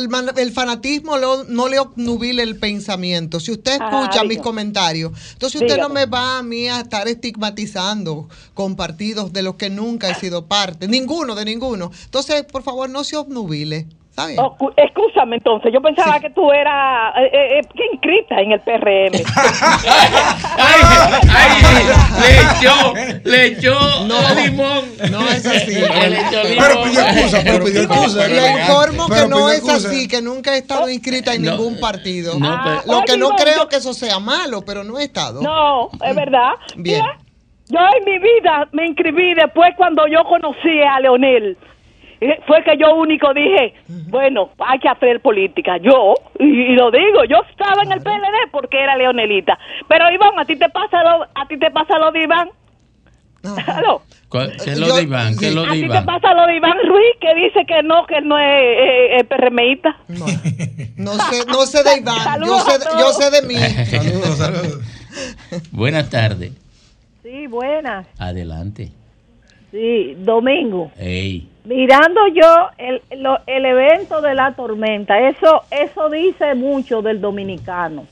[0.40, 3.38] el, fanatismo lo- no le obnubile el pensamiento.
[3.40, 7.06] Si usted Ajá, escucha mis comentarios, entonces usted no me va a mí a estar
[7.08, 11.90] estigmatizando con partidos de los que nunca he sido parte, ninguno de ninguno.
[12.04, 13.86] Entonces, por favor, no se obnubile.
[14.26, 14.38] Bien.
[14.40, 18.52] Oh, cu- excúsame entonces, yo pensaba que tú eras eh, eh, eh, ¿qué inscrita en
[18.52, 19.12] el PRM.
[22.20, 22.94] Le echó,
[23.24, 23.78] le echó
[24.44, 24.84] limón.
[25.10, 25.74] No es así.
[25.74, 26.64] Le echó limón.
[26.68, 28.28] Pero pidió excusa, pero pidió excusa.
[28.28, 32.38] Le informo que no es así, que nunca he estado inscrita en No, ningún partido.
[32.38, 34.98] no, pero- Lo que Oye, no no, creo yo- que eso sea malo, pero no
[34.98, 35.40] he estado.
[35.42, 36.52] No, es verdad.
[36.76, 37.00] Bien.
[37.02, 37.18] Mira,
[37.68, 41.56] yo en mi vida me inscribí después cuando yo conocí a Leonel.
[42.46, 43.74] Fue que yo único dije,
[44.08, 45.78] bueno, hay que hacer política.
[45.78, 49.58] Yo, y, y lo digo, yo estaba en el PLD porque era leonelita.
[49.88, 52.50] Pero Iván, ¿a ti te pasa lo, a ti te pasa lo de Iván?
[53.66, 54.02] Aló.
[54.28, 55.34] ¿Cuál- ¿Qué es lo de Iván?
[55.38, 56.04] ¿Qué es lo ¿A de ti te Iván?
[56.04, 59.24] pasa lo de Iván Ruiz que dice que no, que él no es eh, eh,
[59.24, 59.96] PRMista?
[60.08, 63.54] No sé, no sé de Iván, yo sé, a yo sé de mí.
[63.56, 64.80] Saludos, saludos.
[65.72, 66.52] Buenas tardes.
[67.22, 68.06] Sí, buenas.
[68.18, 68.90] Adelante.
[69.72, 70.90] Sí, domingo.
[70.98, 71.48] Ey.
[71.64, 78.06] Mirando yo el, lo- el evento de la tormenta, eso eso dice mucho del dominicano.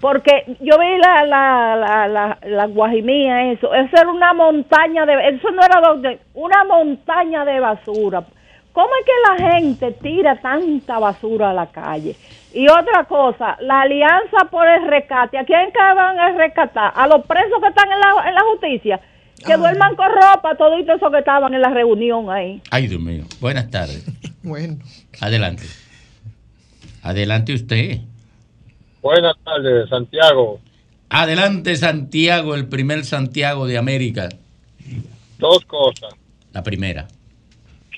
[0.00, 5.28] Porque yo vi la, la, la, la, la guajimía, eso, eso era una montaña de,
[5.30, 8.22] eso no era donde, una montaña de basura.
[8.72, 12.14] ¿Cómo es que la gente tira tanta basura a la calle?
[12.54, 16.92] Y otra cosa, la alianza por el rescate, ¿a quién que van a rescatar?
[16.94, 19.00] ¿A los presos que están en la, en la justicia?
[19.44, 22.60] Que duerman con ropa, toditos esos que estaban en la reunión ahí.
[22.70, 23.24] Ay, Dios mío.
[23.40, 24.04] Buenas tardes.
[24.40, 24.78] Bueno.
[25.20, 25.64] Adelante.
[27.02, 28.00] Adelante usted.
[29.02, 30.60] Buenas tardes, Santiago.
[31.10, 34.28] Adelante, Santiago, el primer Santiago de América.
[35.38, 36.14] Dos cosas.
[36.52, 37.08] La primera.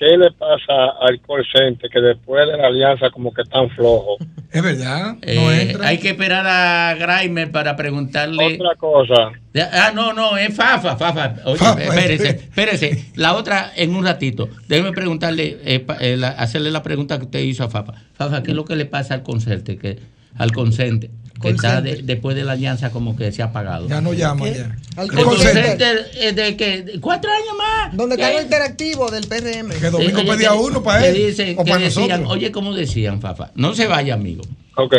[0.01, 4.17] ¿Qué le pasa al call center que después de la alianza como que tan flojo?
[4.51, 5.15] Es verdad.
[5.21, 8.55] Eh, hay que esperar a Grimer para preguntarle.
[8.55, 9.31] Otra cosa.
[9.71, 11.35] Ah, no, no, es Fafa, Fafa.
[11.45, 13.05] Oye, Fafa, espérese, espérese.
[13.15, 14.49] La otra en un ratito.
[14.67, 17.93] Déjeme preguntarle, eh, pa- eh, la- hacerle la pregunta que usted hizo a Fafa.
[18.13, 19.77] Fafa, ¿qué es lo que le pasa al consente?
[19.77, 19.99] Que,
[20.37, 21.09] al consente,
[21.41, 23.87] que está de- después de la alianza como que se ha apagado.
[23.87, 24.75] Ya no llama ya.
[24.95, 27.95] Al El consente de que cuatro años más.
[27.97, 28.35] Donde está ¿Qué?
[28.35, 29.69] lo interactivo del PRM.
[29.79, 32.31] Que Domingo Oye, pedía que- uno para él dicen- o para decían, nosotros.
[32.31, 33.51] Oye, ¿cómo decían, Fafa?
[33.55, 34.43] No se vaya, amigo.
[34.75, 34.95] Ok.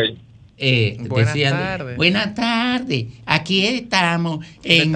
[0.65, 1.97] Eh, Buenas decían, tardes.
[1.97, 4.95] buenas tardes, aquí estamos en,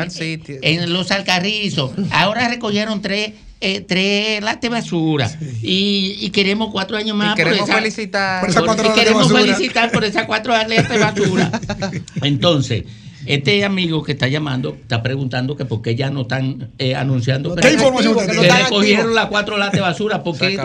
[0.62, 1.90] en Los Alcarrizos.
[2.10, 7.32] Ahora recogieron tres, eh, tres latas de basura y, y queremos cuatro años más.
[7.34, 8.40] Y queremos por esa- felicitar.
[8.40, 11.60] por- Por esas cuatro y queremos felicitar por esas cuatro latas de basura.
[12.22, 12.84] Entonces,
[13.24, 17.56] este amigo que está llamando está preguntando que por qué ya no están eh, anunciando
[17.56, 18.48] ¿Qué información que, tiene?
[18.64, 20.22] recogieron las cuatro latas de basura.
[20.22, 20.54] ¿Por qué?
[20.56, 20.62] No,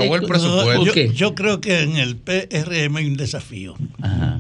[0.78, 1.08] ¿Por qué?
[1.08, 3.76] yo, yo creo que en el PRM hay un desafío.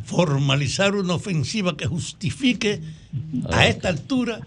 [0.06, 2.82] Formalizar una ofensiva que justifique
[3.52, 4.42] a esta altura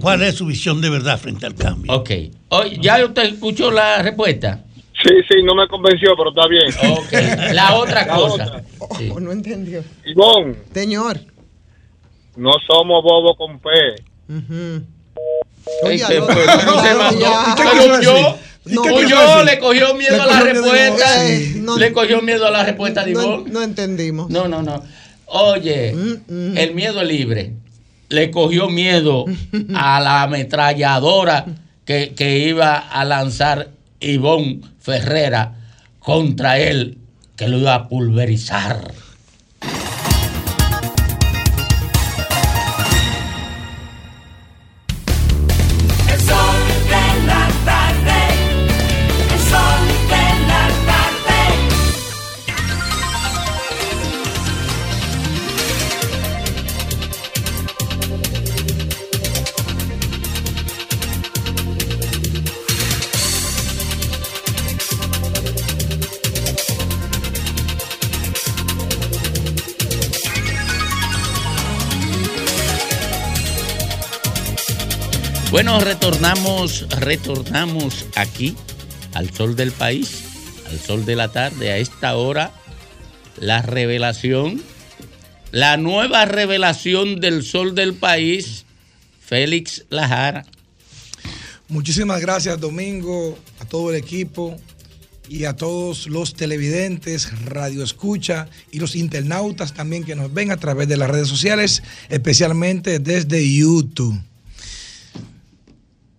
[0.00, 1.92] cuál es su visión de verdad frente al cambio.
[1.92, 2.10] Ok.
[2.80, 4.64] ¿Ya usted escuchó la respuesta?
[5.02, 6.92] Sí, sí, no me convenció, pero está bien.
[6.98, 7.52] Ok.
[7.54, 8.44] La otra La cosa.
[8.44, 8.64] otra.
[9.12, 9.82] Oh, no entendió.
[10.04, 11.18] Ivonne, Señor.
[12.36, 13.68] no somos bobos con P.
[14.28, 14.84] Ujú.
[15.84, 17.20] Ey, Oye, se no, fue, no, se no, mandó.
[17.20, 17.54] ya.
[17.56, 18.36] Pero huyó,
[18.66, 21.28] No, huyó, le cogió miedo Le a la respuesta.
[21.30, 21.78] Eh, no.
[21.78, 23.50] le cogió miedo a la respuesta de No, Ivonne.
[23.50, 24.28] no entendimos.
[24.30, 24.82] No, no, no.
[25.26, 27.54] Oye, el miedo es libre.
[28.10, 29.24] Le cogió miedo
[29.74, 31.46] a la ametralladora
[31.84, 33.70] que, que iba a lanzar
[34.00, 35.54] Ivonne Ferrera
[35.98, 36.98] contra él,
[37.36, 38.92] que lo iba a pulverizar.
[75.50, 78.54] Bueno, retornamos, retornamos aquí
[79.14, 80.22] al sol del país,
[80.68, 82.52] al sol de la tarde, a esta hora,
[83.36, 84.62] la revelación,
[85.50, 88.64] la nueva revelación del sol del país,
[89.20, 90.46] Félix Lajara.
[91.66, 94.56] Muchísimas gracias, Domingo, a todo el equipo
[95.28, 100.58] y a todos los televidentes, radio escucha y los internautas también que nos ven a
[100.58, 104.29] través de las redes sociales, especialmente desde YouTube.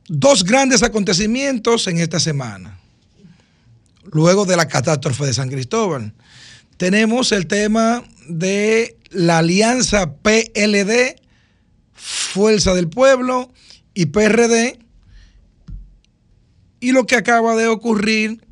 [0.08, 2.80] Dos grandes acontecimientos en esta semana.
[4.12, 6.14] Luego de la catástrofe de San Cristóbal,
[6.78, 11.16] tenemos el tema de la alianza PLD,
[11.94, 13.54] Fuerza del Pueblo
[13.94, 14.80] y PRD,
[16.80, 18.44] y lo que acaba de ocurrir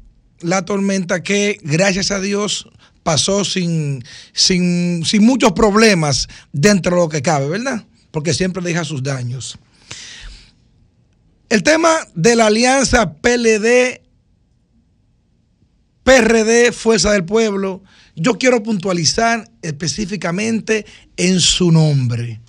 [0.42, 2.70] la tormenta que, gracias a Dios,
[3.04, 4.04] pasó sin,
[4.34, 7.86] sin, sin muchos problemas dentro de lo que cabe, ¿verdad?
[8.12, 9.58] Porque siempre deja sus daños.
[11.50, 14.02] El tema de la alianza PLD,
[16.04, 17.82] PRD, Fuerza del Pueblo,
[18.16, 20.86] yo quiero puntualizar específicamente
[21.18, 22.40] en su nombre,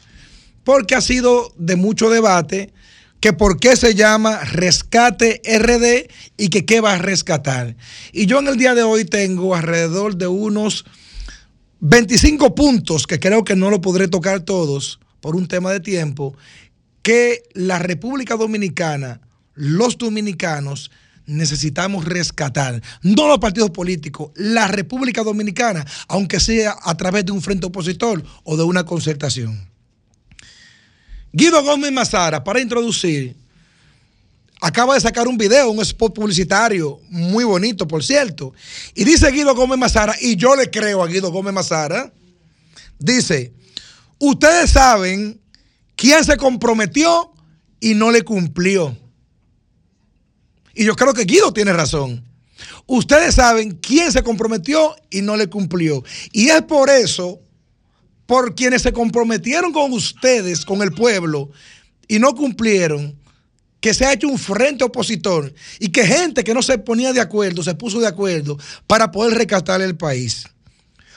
[0.65, 2.75] porque ha sido de mucho debate
[3.21, 7.77] que por qué se llama Rescate RD y que qué va a rescatar.
[8.13, 10.85] Y yo en el día de hoy tengo alrededor de unos
[11.81, 16.35] 25 puntos, que creo que no lo podré tocar todos por un tema de tiempo,
[17.03, 19.21] que la República Dominicana,
[19.55, 20.91] los dominicanos,
[21.27, 22.83] necesitamos rescatar.
[23.03, 28.23] No los partidos políticos, la República Dominicana, aunque sea a través de un frente opositor
[28.45, 29.69] o de una concertación.
[31.33, 33.37] Guido Gómez Mazara, para introducir,
[34.61, 38.53] acaba de sacar un video, un spot publicitario muy bonito, por cierto.
[38.95, 42.13] Y dice Guido Gómez Mazara, y yo le creo a Guido Gómez Mazara,
[42.99, 43.53] dice,
[44.19, 45.40] ustedes saben
[46.01, 47.31] quién se comprometió
[47.79, 48.97] y no le cumplió.
[50.75, 52.25] Y yo creo que Guido tiene razón.
[52.87, 56.03] Ustedes saben quién se comprometió y no le cumplió.
[56.33, 57.39] Y es por eso,
[58.25, 61.51] por quienes se comprometieron con ustedes, con el pueblo,
[62.09, 63.21] y no cumplieron,
[63.81, 67.21] que se ha hecho un frente opositor y que gente que no se ponía de
[67.21, 70.47] acuerdo se puso de acuerdo para poder rescatar el país.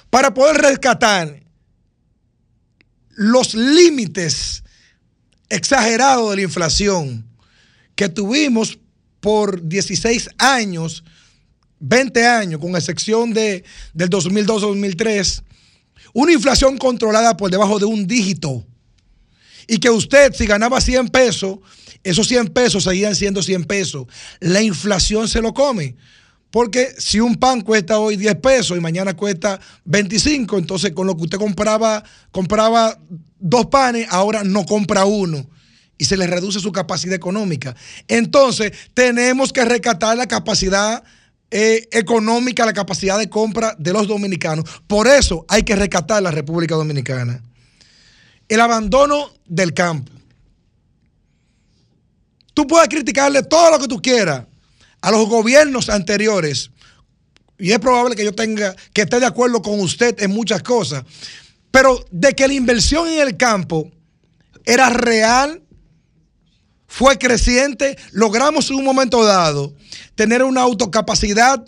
[0.10, 1.42] Para poder rescatar
[3.16, 4.62] los límites
[5.49, 7.26] exagerados de la inflación
[7.95, 8.80] que tuvimos
[9.20, 11.03] por 16 años,
[11.80, 13.64] 20 años, con excepción de,
[13.94, 15.44] del 2002-2003,
[16.14, 18.65] una inflación controlada por debajo de un dígito.
[19.68, 21.60] Y que usted, si ganaba 100 pesos,
[22.03, 24.07] esos 100 pesos seguían siendo 100 pesos.
[24.40, 25.95] La inflación se lo come.
[26.54, 31.18] Porque si un pan cuesta hoy 10 pesos y mañana cuesta 25, entonces con lo
[31.18, 32.96] que usted compraba, compraba
[33.40, 35.50] dos panes, ahora no compra uno
[35.98, 37.76] y se le reduce su capacidad económica.
[38.08, 41.04] Entonces, tenemos que rescatar la capacidad
[41.50, 44.70] eh, económica, la capacidad de compra de los dominicanos.
[44.86, 47.42] Por eso hay que rescatar la República Dominicana.
[48.48, 50.12] El abandono del campo.
[52.54, 54.46] Tú puedes criticarle todo lo que tú quieras
[55.04, 56.72] a los gobiernos anteriores.
[57.60, 61.04] Y es probable que yo tenga, que esté de acuerdo con usted en muchas cosas.
[61.72, 63.92] Pero de que la inversión en el campo
[64.64, 65.62] era real,
[66.88, 69.76] fue creciente, logramos en un momento dado
[70.16, 71.66] tener una autocapacidad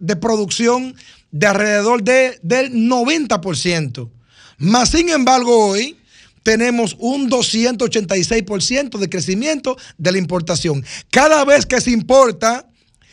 [0.00, 0.96] de producción
[1.30, 4.10] de alrededor de, del 90%.
[4.58, 5.96] Más sin embargo, hoy
[6.42, 10.84] tenemos un 286% de crecimiento de la importación.
[11.10, 12.66] Cada vez que se importa,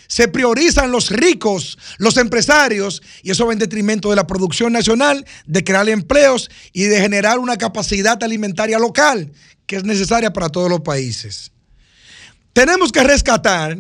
[0.10, 5.24] se priorizan los ricos, los empresarios, y eso va en detrimento de la producción nacional,
[5.46, 9.32] de crear empleos y de generar una capacidad alimentaria local
[9.68, 11.52] que es necesaria para todos los países.
[12.54, 13.78] Tenemos que rescatar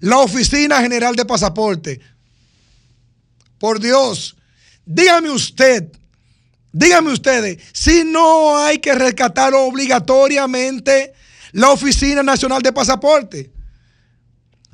[0.00, 2.00] la Oficina General de Pasaporte.
[3.58, 4.36] Por Dios,
[4.84, 5.90] dígame usted,
[6.70, 11.14] dígame ustedes, si no hay que rescatar obligatoriamente
[11.52, 13.55] la Oficina Nacional de Pasaporte.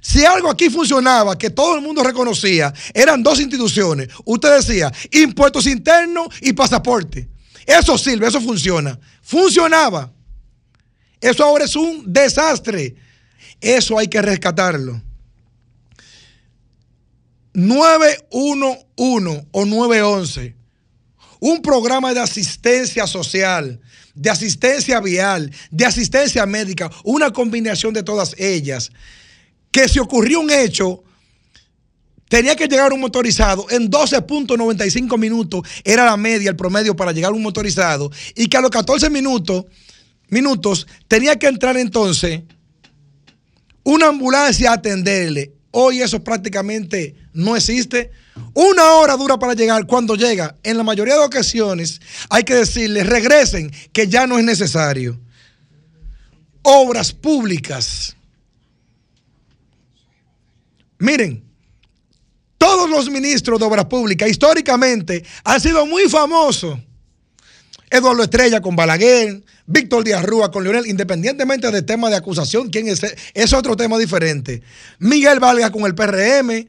[0.02, 4.08] Si algo aquí funcionaba, que todo el mundo reconocía, eran dos instituciones.
[4.24, 7.28] Usted decía, impuestos internos y pasaporte.
[7.64, 8.98] Eso sirve, eso funciona.
[9.22, 10.12] Funcionaba.
[11.20, 12.96] Eso ahora es un desastre.
[13.60, 15.00] Eso hay que rescatarlo.
[17.54, 18.86] 911
[19.52, 20.56] o 911,
[21.38, 23.80] un programa de asistencia social,
[24.14, 28.90] de asistencia vial, de asistencia médica, una combinación de todas ellas,
[29.72, 31.02] que si ocurrió un hecho,
[32.28, 37.32] tenía que llegar un motorizado en 12.95 minutos, era la media, el promedio para llegar
[37.32, 39.64] un motorizado, y que a los 14 minutos,
[40.28, 42.42] minutos tenía que entrar entonces
[43.82, 45.52] una ambulancia a atenderle.
[45.72, 48.10] Hoy eso prácticamente no existe.
[48.54, 49.86] Una hora dura para llegar.
[49.86, 54.44] Cuando llega, en la mayoría de ocasiones, hay que decirle, regresen, que ya no es
[54.44, 55.18] necesario.
[56.62, 58.16] Obras públicas.
[61.02, 61.42] Miren,
[62.56, 66.78] todos los ministros de obras públicas históricamente han sido muy famosos.
[67.90, 72.86] Eduardo Estrella con Balaguer, Víctor Díaz Rúa con Leonel, independientemente del tema de acusación, quién
[72.86, 73.00] es,
[73.34, 74.62] es otro tema diferente.
[75.00, 76.68] Miguel Valga con el PRM,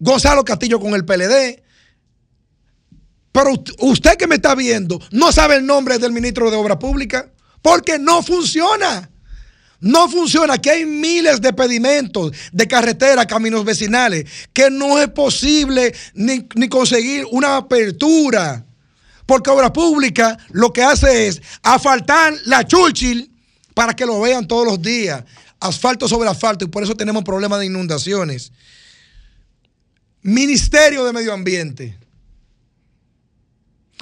[0.00, 1.62] Gonzalo Castillo con el PLD.
[3.30, 7.26] Pero usted que me está viendo no sabe el nombre del ministro de Obras Públicas
[7.62, 9.08] porque no funciona.
[9.80, 10.54] No funciona.
[10.54, 16.68] Aquí hay miles de pedimentos de carretera, caminos vecinales, que no es posible ni, ni
[16.68, 18.64] conseguir una apertura.
[19.24, 23.30] Porque Obra Pública lo que hace es asfaltar la Churchill
[23.74, 25.24] para que lo vean todos los días.
[25.60, 28.52] Asfalto sobre asfalto y por eso tenemos problemas de inundaciones.
[30.22, 31.96] Ministerio de Medio Ambiente.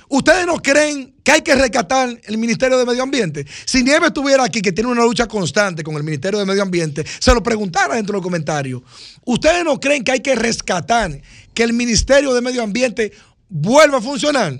[0.09, 3.47] ¿Ustedes no creen que hay que rescatar el Ministerio de Medio Ambiente?
[3.67, 7.05] Si Nieves estuviera aquí, que tiene una lucha constante con el Ministerio de Medio Ambiente,
[7.19, 8.83] se lo preguntara dentro de los comentarios.
[9.25, 11.21] ¿Ustedes no creen que hay que rescatar
[11.53, 13.13] que el Ministerio de Medio Ambiente
[13.49, 14.59] vuelva a funcionar?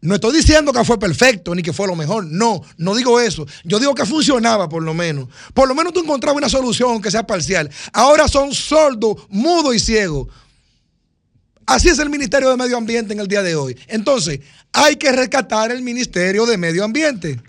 [0.00, 2.24] No estoy diciendo que fue perfecto ni que fue lo mejor.
[2.24, 3.46] No, no digo eso.
[3.62, 5.28] Yo digo que funcionaba por lo menos.
[5.54, 7.70] Por lo menos tú encontrabas una solución que sea parcial.
[7.92, 10.26] Ahora son sordos, mudos y ciegos.
[11.72, 13.74] Así es el Ministerio de Medio Ambiente en el día de hoy.
[13.86, 14.40] Entonces,
[14.74, 17.40] hay que rescatar el Ministerio de Medio Ambiente.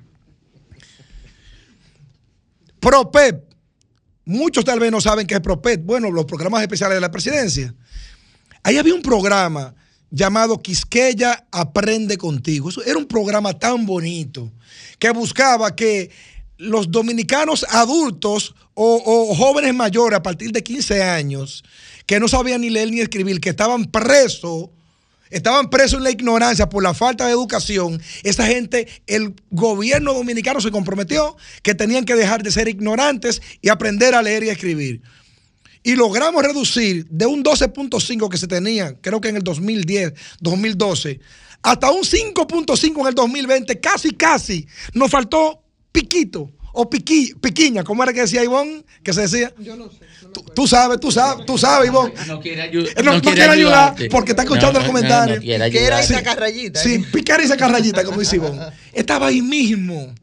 [2.79, 3.43] PROPEP.
[4.23, 5.83] Muchos tal vez no saben qué es PROPEP.
[5.83, 7.75] Bueno, los programas especiales de la presidencia.
[8.63, 9.75] Ahí había un programa
[10.09, 12.69] llamado Quisqueya Aprende Contigo.
[12.69, 14.53] Eso era un programa tan bonito
[14.99, 16.11] que buscaba que
[16.57, 21.61] los dominicanos adultos o, o jóvenes mayores a partir de 15 años
[22.05, 24.69] que no sabían ni leer ni escribir, que estaban presos,
[25.29, 30.61] estaban presos en la ignorancia por la falta de educación, esa gente, el gobierno dominicano
[30.61, 35.01] se comprometió que tenían que dejar de ser ignorantes y aprender a leer y escribir.
[35.85, 41.19] Y logramos reducir de un 12.5 que se tenía, creo que en el 2010, 2012,
[41.61, 44.67] hasta un 5.5 en el 2020, casi, casi.
[44.93, 48.83] Nos faltó piquito o piqui, piquiña, ¿cómo era que decía Ivonne?
[49.03, 49.53] Que se decía.
[49.59, 49.99] Yo no sé.
[50.33, 52.13] Tú, tú sabes, tú sabes, tú sabes, Ivonne.
[52.27, 54.09] No quiere, ayu- Eh, No, no quiere ayudar ayudarte.
[54.09, 55.35] porque está escuchando No, el no, comentario.
[55.35, 56.81] no quiere Que era esa carrayita.
[56.81, 58.59] Sí, picar y sacar rayita, como dice Ivonne.
[58.93, 60.13] Estaba ahí mismo.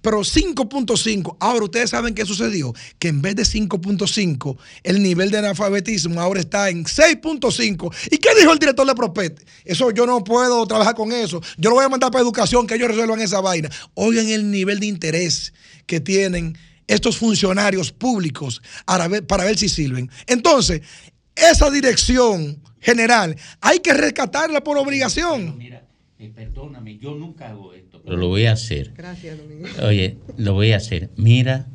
[0.00, 1.36] Pero 5.5.
[1.40, 2.72] Ahora, ustedes saben qué sucedió.
[3.00, 7.92] Que en vez de 5.5, el nivel de analfabetismo ahora está en 6.5.
[8.10, 9.44] ¿Y qué dijo el director de Propet?
[9.64, 11.42] Eso yo no puedo trabajar con eso.
[11.56, 13.70] Yo lo voy a mandar para educación, que ellos resuelvan esa vaina.
[13.94, 15.52] Oigan el nivel de interés
[15.86, 16.56] que tienen
[16.88, 20.10] estos funcionarios públicos para ver, para ver si sirven.
[20.26, 20.80] Entonces,
[21.36, 25.58] esa dirección general hay que rescatarla por obligación.
[26.18, 28.92] Eh, perdóname, yo nunca hago esto, pero lo voy a hacer.
[28.96, 29.68] Gracias, Domingo.
[29.86, 31.10] Oye, lo voy a hacer.
[31.14, 31.66] Mira,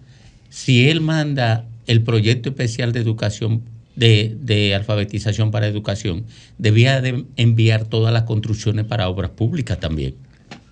[0.50, 3.64] si él manda el proyecto especial de educación,
[3.96, 6.26] de, de alfabetización para educación,
[6.58, 10.16] debía de enviar todas las construcciones para obras públicas también.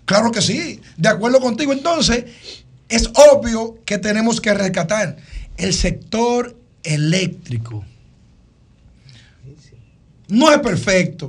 [0.04, 1.72] Claro que sí, de acuerdo contigo.
[1.72, 2.26] Entonces,
[2.92, 5.18] es obvio que tenemos que rescatar
[5.58, 7.84] el sector eléctrico.
[10.28, 11.28] No es perfecto.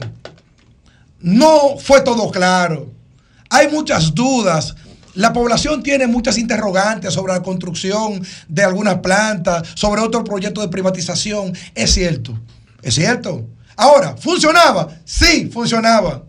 [1.21, 2.91] No fue todo claro.
[3.49, 4.75] Hay muchas dudas.
[5.15, 10.69] La población tiene muchas interrogantes sobre la construcción de algunas plantas, sobre otro proyecto de
[10.69, 11.53] privatización.
[11.75, 12.39] Es cierto,
[12.83, 13.47] es cierto.
[13.77, 14.89] Ahora, ¿funcionaba?
[15.05, 16.25] Sí, funcionaba.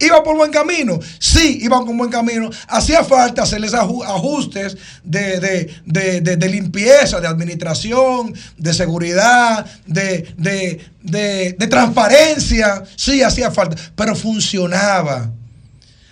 [0.00, 0.98] ¿Iba por buen camino?
[1.18, 2.50] Sí, iba por buen camino.
[2.68, 11.66] Hacía falta hacerles aju- ajustes de, de- de- de- limpieza, de administración, de seguridad, de
[11.70, 12.82] transparencia.
[12.96, 15.30] Sí, hacía falta, pero funcionaba.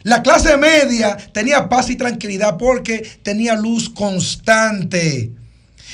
[0.03, 5.33] La clase media tenía paz y tranquilidad porque tenía luz constante.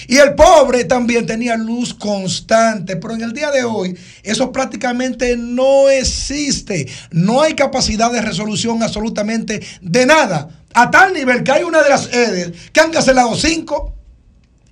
[0.07, 5.37] Y el pobre también tenía luz constante, pero en el día de hoy eso prácticamente
[5.37, 6.87] no existe.
[7.11, 10.49] No hay capacidad de resolución absolutamente de nada.
[10.75, 13.95] A tal nivel que hay una de las EDES que han cancelado cinco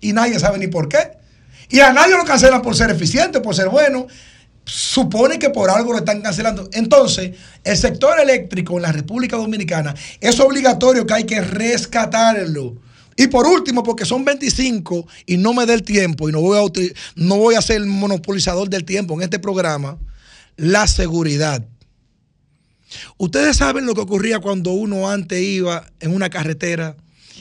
[0.00, 1.12] y nadie sabe ni por qué.
[1.70, 4.06] Y a nadie lo cancelan por ser eficiente, por ser bueno.
[4.64, 6.68] Supone que por algo lo están cancelando.
[6.72, 12.76] Entonces, el sector eléctrico en la República Dominicana es obligatorio que hay que rescatarlo.
[13.16, 16.58] Y por último, porque son 25 y no me dé el tiempo y no voy,
[16.58, 16.62] a,
[17.16, 19.98] no voy a ser el monopolizador del tiempo en este programa,
[20.56, 21.66] la seguridad.
[23.18, 26.96] Ustedes saben lo que ocurría cuando uno antes iba en una carretera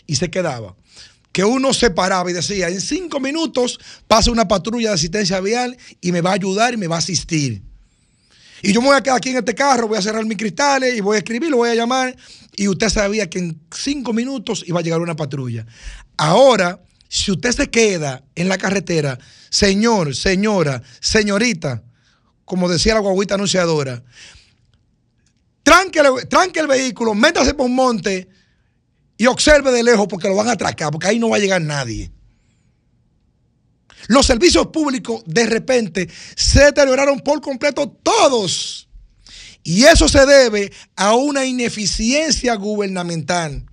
[0.08, 0.76] y se quedaba.
[1.32, 5.78] Que uno se paraba y decía, en cinco minutos pasa una patrulla de asistencia vial
[6.02, 7.62] y me va a ayudar y me va a asistir.
[8.62, 10.96] Y yo me voy a quedar aquí en este carro, voy a cerrar mis cristales
[10.96, 12.16] y voy a escribir, lo voy a llamar.
[12.56, 15.66] Y usted sabía que en cinco minutos iba a llegar una patrulla.
[16.18, 16.80] Ahora,
[17.10, 19.18] si usted se queda en la carretera,
[19.50, 21.84] señor, señora, señorita,
[22.46, 24.04] como decía la guaguita anunciadora,
[25.64, 26.00] tranque,
[26.60, 28.28] el- vehículo, métase por un monte
[29.18, 31.62] y observe de lejos porque lo van a atracar, porque ahí no va a llegar
[31.62, 32.11] nadie.
[34.08, 38.88] Los servicios públicos de repente se deterioraron por completo todos.
[39.64, 43.66] Y eso se debe a una ineficiencia gubernamental.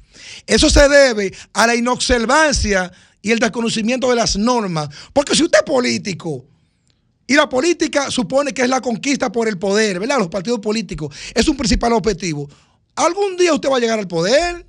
[0.47, 2.93] Eso se debe a la inobservancia
[3.23, 4.89] y el desconocimiento de las normas.
[5.13, 6.45] Porque si usted es político
[7.27, 10.19] y la política supone que es la conquista por el poder, ¿verdad?
[10.19, 12.49] Los partidos políticos es un principal objetivo.
[12.95, 14.67] Algún día usted va a llegar al poder,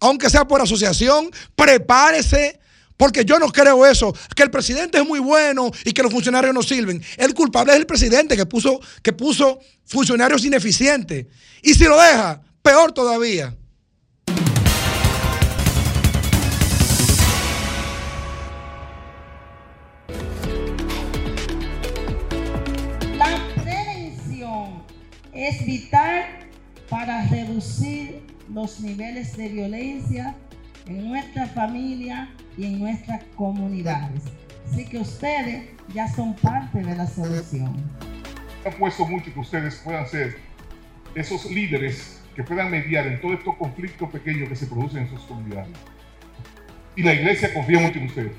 [0.00, 2.60] aunque sea por asociación, prepárese.
[2.98, 6.52] Porque yo no creo eso, que el presidente es muy bueno y que los funcionarios
[6.52, 7.00] no sirven.
[7.16, 11.26] El culpable es el presidente que puso, que puso funcionarios ineficientes.
[11.62, 13.56] Y si lo deja, peor todavía.
[23.16, 24.82] La prevención
[25.32, 26.24] es vital
[26.90, 28.22] para reducir
[28.52, 30.34] los niveles de violencia
[30.88, 34.22] en nuestra familia y en nuestras comunidades.
[34.70, 37.76] Así que ustedes ya son parte de la solución.
[38.64, 40.38] apuesto mucho que ustedes puedan ser
[41.14, 45.20] esos líderes que puedan mediar en todos estos conflictos pequeños que se producen en sus
[45.22, 45.70] comunidades.
[46.96, 48.32] Y la iglesia confía mucho en ustedes.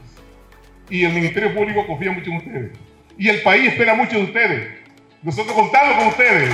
[0.89, 2.71] Y el Ministerio Público confía mucho en ustedes.
[3.17, 4.67] Y el país espera mucho de ustedes.
[5.21, 6.53] Nosotros contamos con ustedes.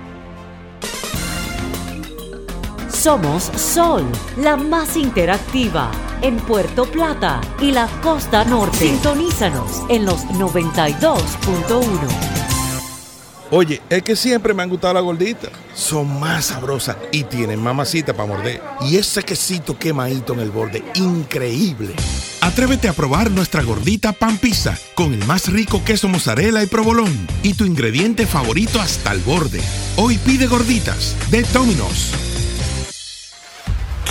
[3.01, 4.05] Somos Sol,
[4.37, 5.89] la más interactiva
[6.21, 8.77] en Puerto Plata y la costa norte.
[8.77, 11.87] Sintonízanos en los 92.1.
[13.49, 15.49] Oye, es que siempre me han gustado las gorditas.
[15.73, 18.61] Son más sabrosas y tienen mamacita para morder.
[18.81, 21.95] Y ese quesito quemadito en el borde, increíble.
[22.41, 27.27] Atrévete a probar nuestra gordita pan pizza con el más rico queso mozzarella y provolón
[27.41, 29.59] y tu ingrediente favorito hasta el borde.
[29.97, 32.30] Hoy pide gorditas de Domino's.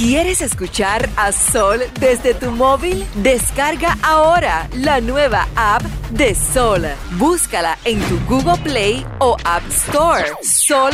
[0.00, 3.04] ¿Quieres escuchar a Sol desde tu móvil?
[3.16, 6.86] Descarga ahora la nueva app de Sol.
[7.18, 10.24] Búscala en tu Google Play o App Store.
[10.40, 10.92] Sol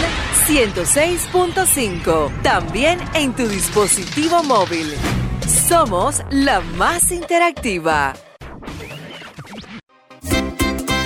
[0.49, 2.43] 106.5.
[2.43, 4.93] También en tu dispositivo móvil.
[5.69, 8.13] Somos la más interactiva.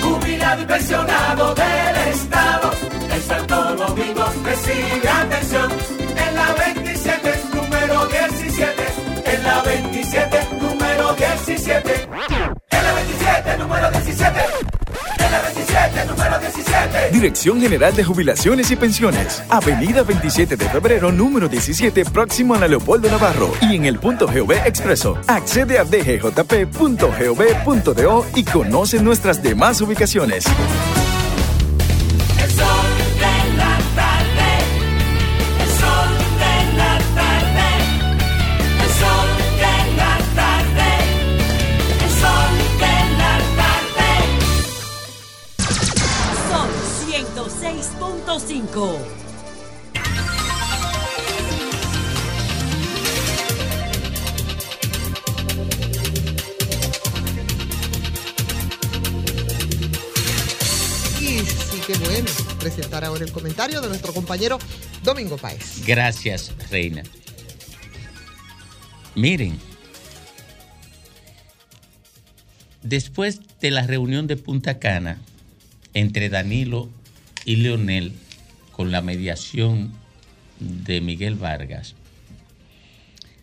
[0.01, 0.65] Jubilado
[1.53, 2.71] del Estado.
[3.13, 5.71] En Santo Domingo recibe atención.
[6.17, 6.90] En la 27,
[8.01, 8.73] número 17.
[9.25, 12.07] En la 27, número 17.
[12.71, 14.39] En la 27, número 17.
[15.19, 17.09] En la 27, número 17.
[17.11, 19.43] Dirección General de Jubilaciones y Pensiones.
[19.49, 23.53] Avenida 27 de febrero, número 17, próximo a la Leopoldo Navarro.
[23.61, 25.17] Y en el punto GV Expreso.
[25.27, 26.25] Accede a dgjp.gov.do
[28.35, 30.45] y conoce nuestras demás ubicaciones.
[32.43, 32.90] El sol
[63.23, 64.57] el comentario de nuestro compañero
[65.03, 65.85] Domingo Páez.
[65.85, 67.03] Gracias, Reina.
[69.15, 69.59] Miren,
[72.81, 75.19] después de la reunión de Punta Cana
[75.93, 76.89] entre Danilo
[77.45, 78.13] y Leonel
[78.71, 79.91] con la mediación
[80.59, 81.95] de Miguel Vargas,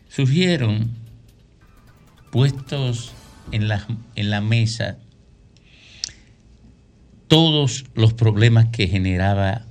[0.09, 0.91] surgieron
[2.31, 3.13] puestos
[3.53, 4.99] en la, en la mesa
[7.29, 9.68] todos los problemas que generaba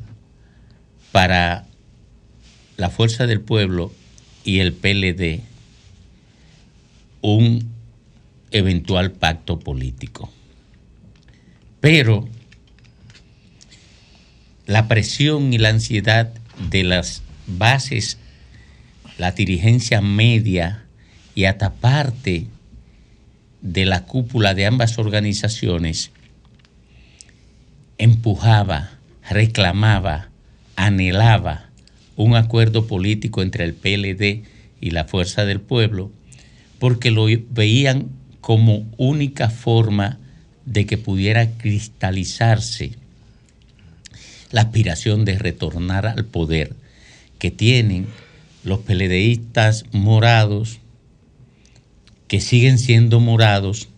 [1.18, 1.66] para
[2.76, 3.92] la Fuerza del Pueblo
[4.44, 5.42] y el PLD
[7.22, 7.72] un
[8.52, 10.32] eventual pacto político.
[11.82, 12.30] Pero
[14.68, 16.32] la presión y la ansiedad
[16.70, 18.20] de las bases,
[19.18, 20.86] la dirigencia media
[21.34, 22.46] y hasta parte
[23.64, 26.12] de la cúpula de ambas organizaciones
[27.98, 28.92] empujaba,
[29.28, 30.30] reclamaba,
[30.78, 31.70] anhelaba
[32.16, 34.44] un acuerdo político entre el PLD
[34.80, 36.12] y la Fuerza del Pueblo,
[36.80, 38.08] porque lo veían
[38.40, 40.20] como única forma
[40.66, 42.92] de que pudiera cristalizarse
[44.52, 46.74] la aspiración de retornar al poder
[47.40, 48.08] que tienen
[48.64, 50.80] los peledeístas morados,
[52.28, 53.90] que siguen siendo morados,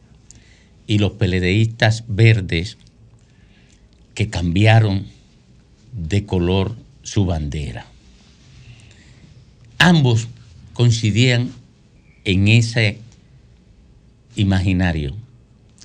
[0.88, 2.78] y los peledeístas verdes,
[4.16, 5.06] que cambiaron
[6.08, 7.86] de color su bandera.
[9.78, 10.28] Ambos
[10.74, 11.52] coincidían
[12.26, 13.00] en ese
[14.36, 15.16] imaginario,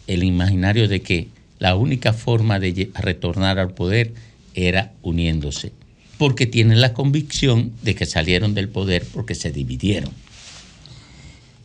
[0.06, 1.28] el imaginario de que
[1.58, 4.12] la única forma de retornar al poder
[4.54, 5.72] era uniéndose,
[6.18, 10.12] porque tienen la convicción de que salieron del poder porque se dividieron.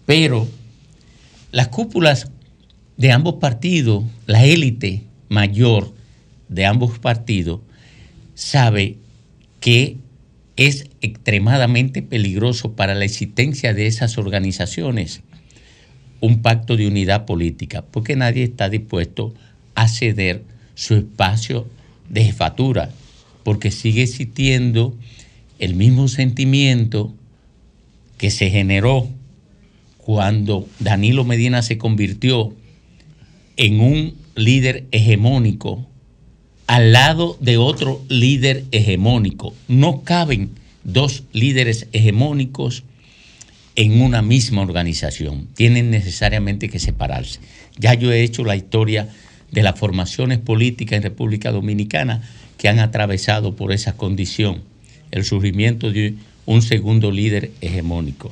[0.06, 0.48] Pero
[1.52, 2.32] las cúpulas
[2.98, 5.94] de ambos partidos, la élite mayor
[6.48, 7.62] de ambos partidos,
[8.40, 8.96] sabe
[9.60, 9.98] que
[10.56, 15.22] es extremadamente peligroso para la existencia de esas organizaciones
[16.22, 19.34] un pacto de unidad política, porque nadie está dispuesto
[19.76, 20.44] a ceder
[20.74, 21.68] su espacio
[22.10, 22.92] de jefatura,
[23.44, 24.98] porque sigue existiendo
[25.60, 27.14] el mismo sentimiento
[28.18, 29.10] que se generó
[29.98, 32.54] cuando Danilo Medina se convirtió
[33.58, 35.89] en un líder hegemónico
[36.70, 39.56] al lado de otro líder hegemónico.
[39.68, 40.52] No caben
[40.84, 42.84] dos líderes hegemónicos
[43.76, 45.48] en una misma organización.
[45.56, 47.40] Tienen necesariamente que separarse.
[47.80, 49.10] Ya yo he hecho la historia
[49.50, 52.22] de las formaciones políticas en República Dominicana
[52.60, 54.62] que han atravesado por esa condición,
[55.10, 56.14] el surgimiento de
[56.46, 58.32] un segundo líder hegemónico.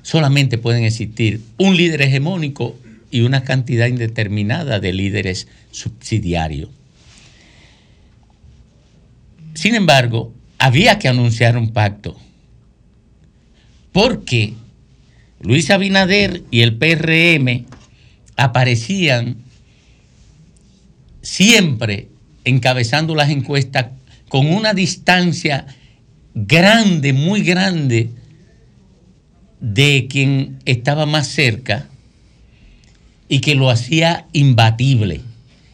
[0.00, 2.78] Solamente pueden existir un líder hegemónico
[3.10, 6.70] y una cantidad indeterminada de líderes subsidiarios.
[9.54, 12.16] Sin embargo, había que anunciar un pacto,
[13.92, 14.54] porque
[15.40, 17.66] Luis Abinader y el PRM
[18.36, 19.36] aparecían
[21.22, 22.08] siempre
[22.44, 23.86] encabezando las encuestas
[24.28, 25.66] con una distancia
[26.34, 28.10] grande, muy grande,
[29.60, 31.88] de quien estaba más cerca
[33.28, 35.20] y que lo hacía imbatible.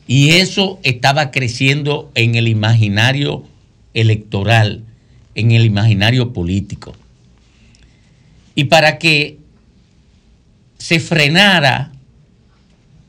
[0.07, 3.50] Y eso estaba creciendo en el imaginario
[3.95, 4.85] electoral,
[5.35, 6.95] en el imaginario político.
[8.55, 9.39] Y para que
[10.79, 11.93] se frenara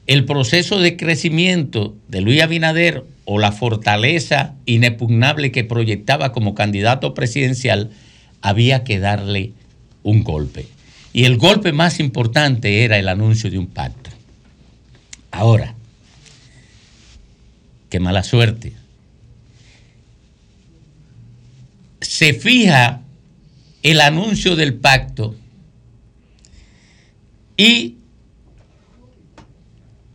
[0.07, 7.13] el proceso de crecimiento de Luis Abinader o la fortaleza inexpugnable que proyectaba como candidato
[7.13, 7.91] presidencial,
[8.41, 9.53] había que darle
[10.03, 10.67] un golpe.
[11.13, 14.09] Y el golpe más importante era el anuncio de un pacto.
[15.31, 15.75] Ahora,
[17.89, 18.73] qué mala suerte.
[22.21, 23.01] Se fija
[23.81, 25.33] el anuncio del pacto
[27.57, 27.95] y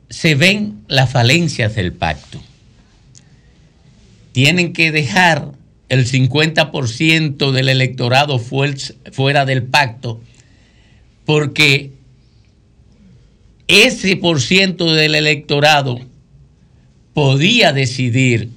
[0.09, 2.41] se ven las falencias del pacto.
[4.31, 5.51] Tienen que dejar
[5.89, 10.20] el 50% del electorado fuer- fuera del pacto
[11.24, 11.91] porque
[13.66, 15.99] ese por ciento del electorado
[17.15, 18.51] podía decidir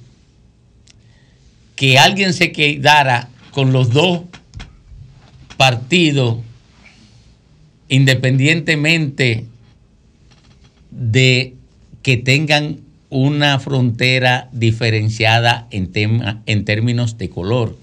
[1.74, 4.22] que alguien se quedara con los dos
[5.56, 6.38] partidos
[7.88, 9.46] independientemente
[10.90, 11.54] de
[12.02, 12.78] que tengan
[13.10, 17.76] una frontera diferenciada en, tema- en términos de color.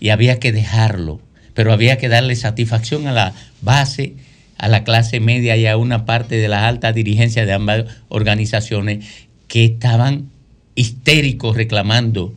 [0.00, 1.20] Y había que dejarlo,
[1.52, 4.14] pero había que darle satisfacción a la base,
[4.56, 9.04] a la clase media y a una parte de la alta dirigencia de ambas organizaciones
[9.46, 10.30] que estaban
[10.74, 12.34] histéricos reclamando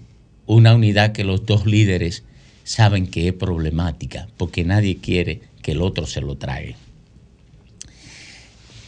[0.48, 2.24] una unidad que los dos líderes
[2.64, 6.76] saben que es problemática, porque nadie quiere que el otro se lo trague.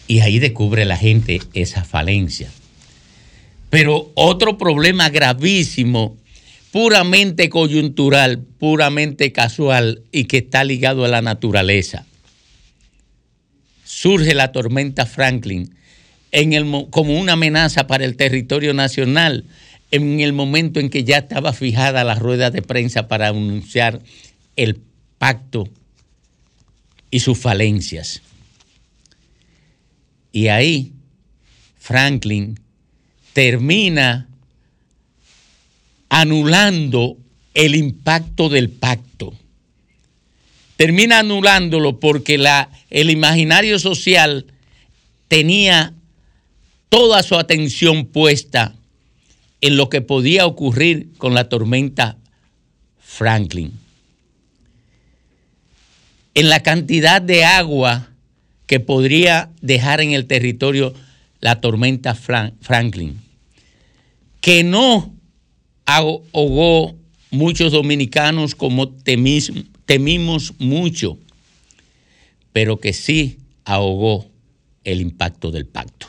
[0.07, 2.49] Y ahí descubre la gente esa falencia.
[3.69, 6.18] Pero otro problema gravísimo,
[6.72, 12.06] puramente coyuntural, puramente casual y que está ligado a la naturaleza.
[13.84, 15.76] Surge la tormenta Franklin
[16.31, 19.45] en el, mo- como una amenaza para el territorio nacional
[19.91, 24.02] en el momento en que ya estaba fijada la rueda de prensa para anunciar
[24.56, 24.82] el
[25.18, 25.68] pacto
[27.11, 28.22] y sus falencias.
[30.32, 30.94] Y ahí
[31.80, 32.60] Franklin
[33.34, 34.28] termina
[36.10, 37.18] anulando
[37.53, 39.34] el impacto del pacto.
[40.78, 44.45] Termina anulándolo porque la, el imaginario social
[45.28, 45.94] tenía
[46.90, 48.76] toda su atención puesta
[49.61, 52.18] en lo que podía ocurrir con la tormenta
[52.99, 53.73] Franklin.
[56.36, 58.10] En la cantidad de agua
[58.68, 60.94] que podría dejar en el territorio
[61.41, 63.19] la tormenta Fran- Franklin,
[64.41, 65.14] que no
[65.86, 66.95] ahogó
[67.31, 71.18] muchos dominicanos como temimos mucho,
[72.53, 74.27] pero que sí ahogó
[74.84, 76.09] el impacto del pacto.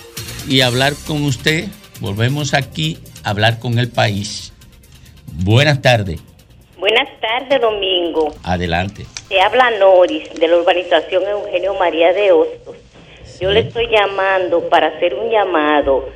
[0.51, 1.65] y hablar con usted.
[2.01, 4.53] Volvemos aquí a hablar con el país.
[5.45, 6.21] Buenas tardes.
[6.77, 8.33] Buenas tardes, Domingo.
[8.43, 9.05] Adelante.
[9.29, 12.75] Te habla Noris de la urbanización Eugenio María de Hostos.
[13.39, 16.09] Yo le estoy llamando para hacer un llamado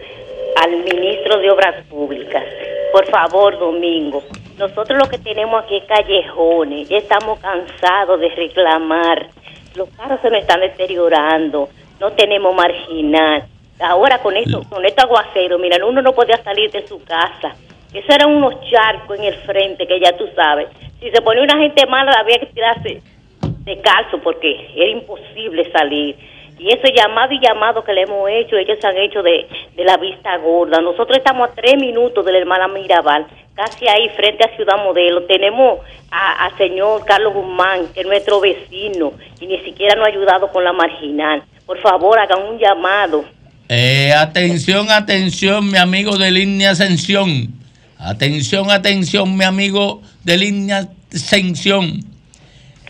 [0.62, 2.44] al ministro de Obras Públicas.
[2.92, 4.22] Por favor, Domingo,
[4.58, 6.90] nosotros lo que tenemos aquí es callejones.
[6.90, 9.30] Ya estamos cansados de reclamar.
[9.76, 11.70] Los carros se nos están deteriorando.
[12.02, 13.48] No tenemos marginal.
[13.80, 17.56] Ahora con esto, con este aguacero, mira, uno no podía salir de su casa.
[17.94, 20.68] Eso eran unos charcos en el frente que ya tú sabes.
[21.00, 23.02] Si se ponía una gente mala, había que tirarse
[23.42, 26.16] de calzo porque era imposible salir.
[26.58, 29.46] Y ese llamado y llamado que le hemos hecho, ellos se han hecho de,
[29.76, 30.80] de la vista gorda.
[30.80, 35.24] Nosotros estamos a tres minutos de la hermana Mirabal, casi ahí frente a Ciudad Modelo.
[35.24, 35.80] Tenemos
[36.12, 39.12] a, a señor Carlos Guzmán, que es nuestro vecino,
[39.42, 41.44] y ni siquiera nos ha ayudado con la marginal.
[41.66, 43.26] Por favor, hagan un llamado.
[43.68, 47.56] Eh, atención, atención, mi amigo de línea Ascensión.
[47.98, 52.06] Atención, atención, mi amigo de línea Ascensión.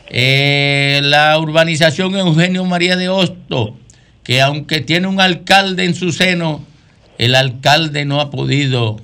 [0.10, 3.78] Eh, la urbanización Eugenio María de Hosto,
[4.24, 6.66] que aunque tiene un alcalde en su seno,
[7.18, 8.98] el alcalde no ha podido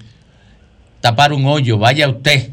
[0.99, 1.77] tapar un hoyo.
[1.77, 2.49] Vaya usted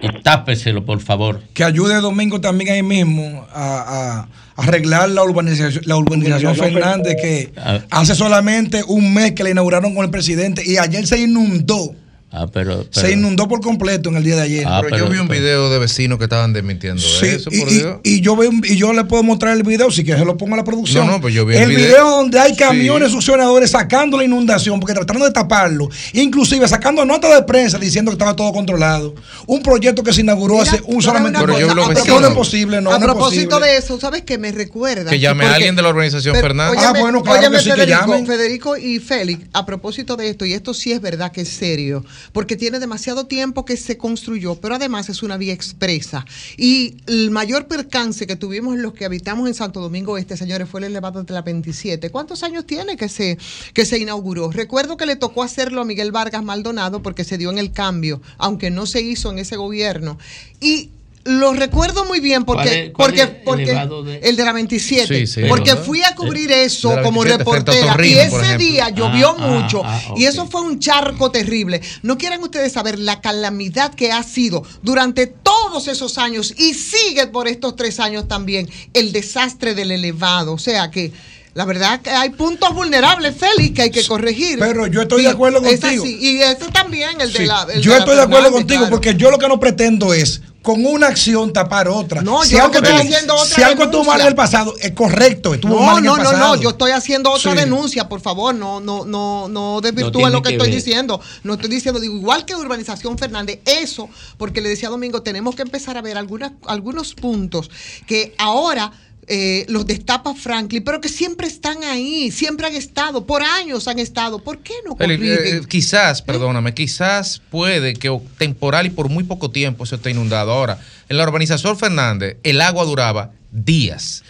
[0.00, 1.42] y tápeselo, por favor.
[1.52, 7.52] Que ayude Domingo también ahí mismo a, a arreglar la urbanización, la urbanización Fernández, que
[7.90, 11.94] hace solamente un mes que la inauguraron con el presidente y ayer se inundó.
[12.38, 14.66] Ah, pero, Se pero- inundó por completo en el día de ayer.
[14.82, 17.74] pero, yo vi un video de vecinos que estaban desmintiendo Sí, eso, y, por y-
[17.74, 17.96] Dios.
[18.04, 20.36] y yo veo, un- y yo le puedo mostrar el video si que se lo
[20.36, 21.06] pongo a la producción.
[21.06, 21.86] No, no, pues yo vi el el video.
[21.86, 22.56] video donde hay Sí.
[22.58, 28.10] camiones succionadores sacando la inundación porque tratando de taparlo, inclusive sacando notas de prensa diciendo
[28.10, 29.14] que estaba todo controlado.
[29.46, 31.70] Un proyecto que se inauguró hace un solamente un cosa, año.
[31.70, 33.72] a No, propósito- no es posible, no, a propósito posible.
[33.72, 35.10] de eso, ¿sabes qué me recuerda?
[35.10, 36.80] Que llame a alguien de la urbanización Pero, Fernández.
[36.84, 38.26] Ah, bueno, claro que sí, que llamen.
[38.26, 42.04] Federico y Félix, a propósito de esto, y esto sí es verdad que es serio,
[42.32, 46.24] porque tiene demasiado tiempo que se construyó, pero además es una vía expresa.
[46.56, 50.80] Y el mayor percance que tuvimos los que habitamos en Santo Domingo Este, señores, fue
[50.80, 52.10] el elevado de la 27.
[52.10, 53.38] ¿Cuántos años tiene que se,
[53.72, 54.50] que se inauguró?
[54.50, 58.20] Recuerdo que le tocó hacerlo a Miguel Vargas Maldonado porque se dio en el cambio,
[58.38, 60.18] aunque no se hizo en ese gobierno.
[60.60, 60.90] Y
[61.26, 64.36] lo recuerdo muy bien ¿Cuál porque, es- cuál porque, es el porque elevado de- el
[64.36, 65.84] de la 27, Sí, sí, porque ¿verdad?
[65.84, 69.46] fui a cubrir eso como 27 frente a reportera y ese día llovió Ah, ah,
[69.48, 71.80] mucho ah, y eso fue un charco terrible.
[72.02, 77.26] No quieren ustedes saber la calamidad que ha sido durante todos esos años y sigue
[77.26, 80.52] por estos tres años también el desastre del elevado.
[80.52, 81.12] O sea que
[81.56, 84.58] la verdad que hay puntos vulnerables, Félix, que hay que corregir.
[84.58, 86.04] Pero yo estoy Sí, de acuerdo contigo.
[86.04, 86.18] así.
[86.20, 87.66] Y ese también, el de Sí, la.
[87.72, 88.90] el yo de la estoy de acuerdo contigo claro.
[88.94, 92.20] porque yo lo que no pretendo es con una acción tapar otra.
[92.22, 94.74] No, si yo algo, estoy estuvo- haciendo otra si algo estuvo mal en el pasado,
[94.80, 96.56] es correcto, estuvo No, mal en no, el no, pasado.
[96.56, 97.56] no, yo estoy haciendo otra Sí.
[97.58, 100.76] denuncia, por favor, no, no, no, no desvirtúen tiene lo que, que estoy ver.
[100.76, 101.20] diciendo.
[101.44, 105.54] No estoy diciendo, digo, igual que Urbanización Fernández, eso, porque le decía a Domingo, tenemos
[105.54, 107.70] que empezar a ver algunas, algunos puntos
[108.08, 108.90] que ahora
[109.28, 113.98] eh, los destapa Franklin, pero que siempre están ahí, siempre han estado, por años han
[113.98, 114.38] estado.
[114.38, 115.38] ¿Por qué no corrigen?
[115.40, 120.52] eh, quizás, perdóname, quizás puede que temporal y por muy poco tiempo se esté inundado.
[120.52, 120.78] Ahora,
[121.08, 124.22] en la urbanización Fernández, el agua duraba días.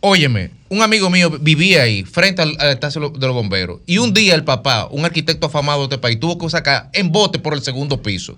[0.00, 4.12] Óyeme, un amigo mío vivía ahí, frente al, al estación de los bomberos, y un
[4.12, 7.54] día el papá, un arquitecto afamado de este país, tuvo que sacar en bote por
[7.54, 8.36] el segundo piso.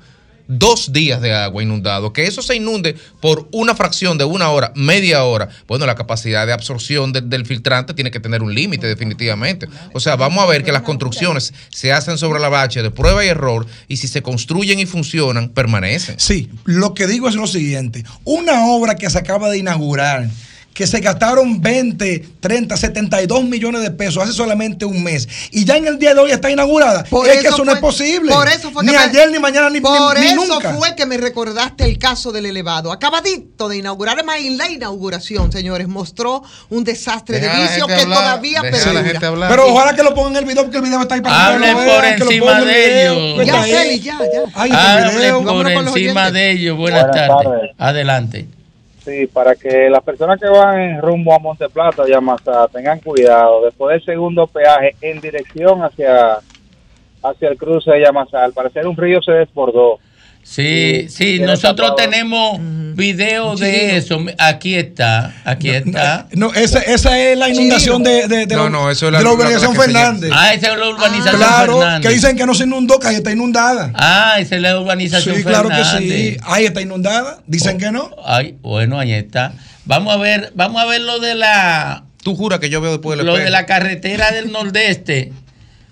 [0.49, 2.13] Dos días de agua inundado.
[2.13, 5.49] Que eso se inunde por una fracción de una hora, media hora.
[5.67, 9.69] Bueno, la capacidad de absorción del- filtrante tiene que tener un límite, definitivamente.
[9.93, 13.25] O sea, vamos a ver que las construcciones se hacen sobre la bache de prueba
[13.25, 16.19] y error, y si se construyen y funcionan, permanecen.
[16.19, 20.29] Sí, lo que digo es lo siguiente, una obra que se acaba de inaugurar,
[20.77, 25.79] que se gastaron 20, 30, 72 millones de pesos hace solamente un mes y ya
[25.79, 27.03] en el día de hoy está inaugurada.
[27.05, 28.31] Por es que eso no fue- es posible.
[28.31, 30.75] Por eso fue ni que me- ayer, ni mañana, ni, ni- Por ni eso nunca.
[30.75, 32.93] fue que me recordaste el caso del elevado.
[32.93, 37.95] Acabadito de inaugurar, además en la inauguración, señores, mostró un desastre Deja de vicio que
[37.95, 39.49] hablar, todavía perdura.
[39.49, 41.43] Pero ojalá que lo pongan en el video porque el video está ahí para que
[41.55, 43.39] Hable lo por vean, que encima pongan en el de video, ellos.
[43.39, 43.63] que Ya.
[43.63, 44.61] Feli, ya, ya.
[44.61, 45.43] Ahí está el Hable video.
[45.43, 46.77] por encima de ellos.
[46.77, 47.45] Buenas, Buenas tardes.
[47.51, 47.71] tardes.
[47.79, 48.47] Adelante.
[49.07, 53.65] Sí, para que las personas que van en rumbo a Monteplata y a tengan cuidado.
[53.65, 56.39] Después del segundo peaje en dirección hacia
[57.23, 60.01] hacia el cruce de Yamasá, al parecer un río se desbordó.
[60.49, 61.97] Sí, sí, nosotros tapado.
[62.11, 62.59] tenemos
[62.95, 64.25] video de eso.
[64.39, 66.29] Aquí está, aquí está.
[66.33, 69.13] No, esa, esa es la inundación de, de, de No, la, no, eso es de
[69.13, 70.31] la- la la urbanización Fernández.
[70.33, 72.09] Ah, esa es la urbanización claro, Fernández.
[72.09, 73.91] que dicen que no se inundó, que ahí está inundada.
[73.95, 76.09] Ah, esa es la urbanización Sí, claro que Fernández.
[76.09, 76.37] sí.
[76.45, 77.41] Ahí está inundada.
[77.47, 78.11] Dicen que no.
[78.25, 79.53] Ay, bueno, ahí está.
[79.85, 83.19] Vamos a ver, vamos a ver lo de la Tú juras que yo veo después
[83.19, 85.33] del lo de la carretera del nordeste.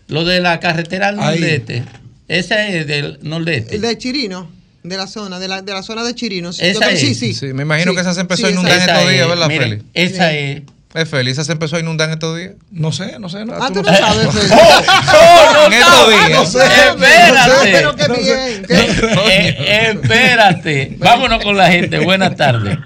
[0.09, 1.41] Lo de la carretera del Ahí.
[1.41, 1.83] nordeste.
[2.29, 3.77] Esa es del nordeste.
[3.77, 4.51] El de Chirino,
[4.83, 6.53] de la zona, de la, de la zona de Chirino.
[6.53, 7.01] Sí, Esa yo creo- es.
[7.01, 7.35] sí, sí.
[7.35, 9.47] Sí, me imagino Sí, que esa se empezó sí, a inundar en estos días, ¿verdad,
[9.49, 9.83] Feli?
[9.95, 10.37] Esa Sí.
[10.39, 10.63] es.
[10.95, 12.53] Es Feli, esa se empezó a inundar en estos días.
[12.71, 13.45] No sé, no sé.
[13.45, 14.49] No, Ah, tú no no- sabes, Feli.
[14.53, 16.55] ¡Oh, En estos días.
[16.87, 17.73] Espérate.
[17.73, 18.65] Pero qué bien.
[18.69, 20.95] qué- Eh, espérate.
[20.99, 21.99] Vámonos con la gente.
[21.99, 22.79] Buenas tardes.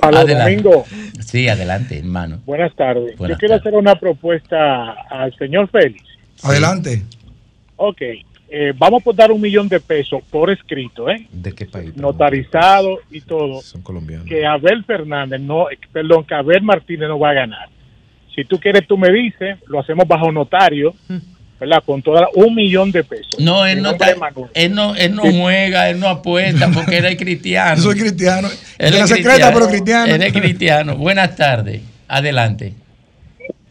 [0.00, 0.34] Adelante.
[0.34, 0.86] Domingo.
[1.24, 2.40] Sí, adelante, hermano.
[2.46, 3.16] Buenas tardes.
[3.16, 6.02] Buenas Yo quiero hacer una propuesta al señor Félix.
[6.42, 7.04] Adelante.
[7.76, 8.00] Ok,
[8.48, 11.26] eh, vamos a dar un millón de pesos por escrito, ¿eh?
[11.32, 11.96] ¿De qué país?
[11.96, 14.26] notarizado y todo, Son colombianos.
[14.26, 17.68] que Abel Fernández, no, eh, perdón, que Abel Martínez no va a ganar.
[18.34, 20.94] Si tú quieres, tú me dices, lo hacemos bajo notario,
[21.58, 21.82] ¿verdad?
[21.86, 23.40] Con toda un millón de pesos.
[23.40, 24.14] No, él no, está-
[24.54, 27.80] él no, él no juega, él no apuesta porque él es cristiano.
[27.80, 28.48] Soy cristiano.
[28.78, 30.14] Él es secreta, pero cristiano.
[30.14, 30.96] Él es cristiano.
[30.96, 31.80] Buenas tardes.
[32.08, 32.74] Adelante.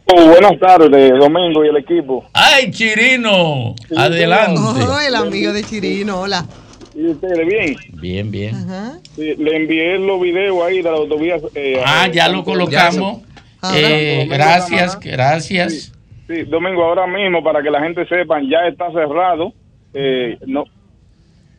[0.07, 2.25] Oh, buenas tardes, Domingo y el equipo.
[2.33, 3.73] ¡Ay, Chirino!
[3.97, 4.61] Adelante.
[4.61, 6.45] Oh, el amigo de Chirino, hola.
[6.93, 7.75] ¿Y ustedes bien?
[7.93, 8.55] Bien, bien.
[8.55, 8.99] Ajá.
[9.15, 11.37] Sí, le envié los videos ahí de la autovía.
[11.55, 13.21] eh, Ah, ya lo colocamos.
[13.73, 15.91] Eh, gracias, gracias.
[16.27, 19.53] Sí, Domingo, ahora mismo, para que la gente sepa, ya está cerrado.
[19.93, 20.65] Eh, no.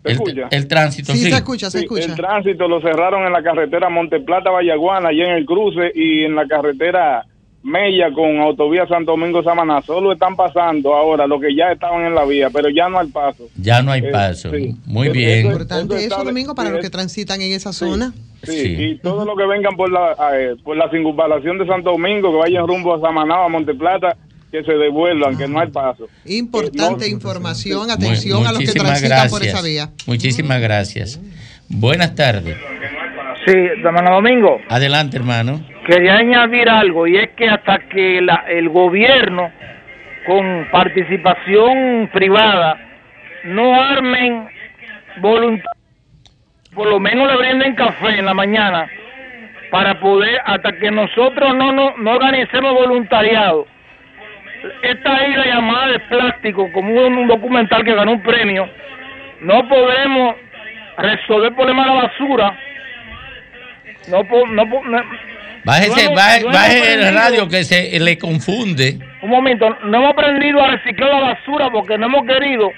[0.05, 0.13] ¿Se
[0.53, 1.31] El, tránsito, Sí, sí.
[1.33, 2.05] se escucha, se Sí, escucha.
[2.05, 6.37] El tránsito lo cerraron en la carretera Monteplata Vallaguana, allá en el cruce, y en
[6.37, 7.25] la carretera
[7.67, 9.83] Mella con autovía Santo Domingo Samaná.
[9.83, 13.09] Solo están pasando ahora lo que ya estaban en la vía, pero ya no al
[13.09, 13.49] paso.
[13.57, 14.51] Ya no hay Eh, paso.
[14.53, 14.77] sí.
[14.87, 15.39] Muy bien.
[15.41, 18.13] eso- Importante eso, Domingo, para los que es- transitan en esa zona.
[18.45, 18.77] Sí, Sí.
[18.79, 22.37] y todo lo que vengan por la eh, por la circunvalación de Santo Domingo, que
[22.39, 24.17] vayan rumbo a Samaná o a Monteplata,
[24.53, 26.07] que se devuelvan, que no hay paso.
[26.25, 29.55] Importante Eh, no- información, atención a los que muchísimas transitan por gracias.
[29.59, 29.91] esa vía.
[30.07, 31.21] Muchísimas gracias.
[31.69, 32.57] Buenas tardes.
[33.45, 33.53] Sí,
[33.85, 35.61] hermano Domingo, Adelante, hermano.
[35.87, 39.51] Quería añadir algo, y es que hasta que el gobierno,
[40.27, 42.77] con participación privada,
[43.45, 44.49] no armen
[45.19, 45.71] voluntad,
[46.75, 48.89] por lo menos le brinden café en la mañana,
[49.71, 53.67] para poder, hasta que nosotros no, no, no organicemos voluntariado.
[54.83, 58.69] Esta isla llamada de plástico, como un, un documental que ganó un premio,
[59.41, 60.35] no podemos
[60.99, 62.59] resolver el problema de la basura.
[64.09, 65.05] No, no, no-
[65.67, 69.01] Bájese, baje, no baje el radio que se le confunde.
[69.21, 72.71] Un momento, no hemos aprendido a reciclar la basura porque no hemos querido.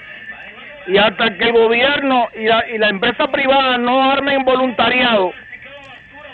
[0.87, 5.31] Y hasta que el gobierno y la, y la empresa privada no armen voluntariado,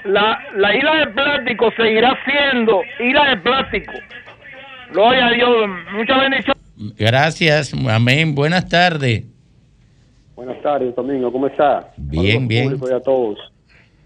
[0.06, 3.94] la, la isla de plástico seguirá siendo isla de plástico.
[4.94, 5.52] Gloria a Dios,
[5.91, 6.64] muchas bendiciones.
[6.98, 8.34] Gracias, amén.
[8.34, 9.26] Buenas tardes.
[10.38, 11.91] Buenas tardes, Domingo, ¿cómo está?
[11.98, 12.77] Bien, bien.
[12.82, 13.38] y a todos.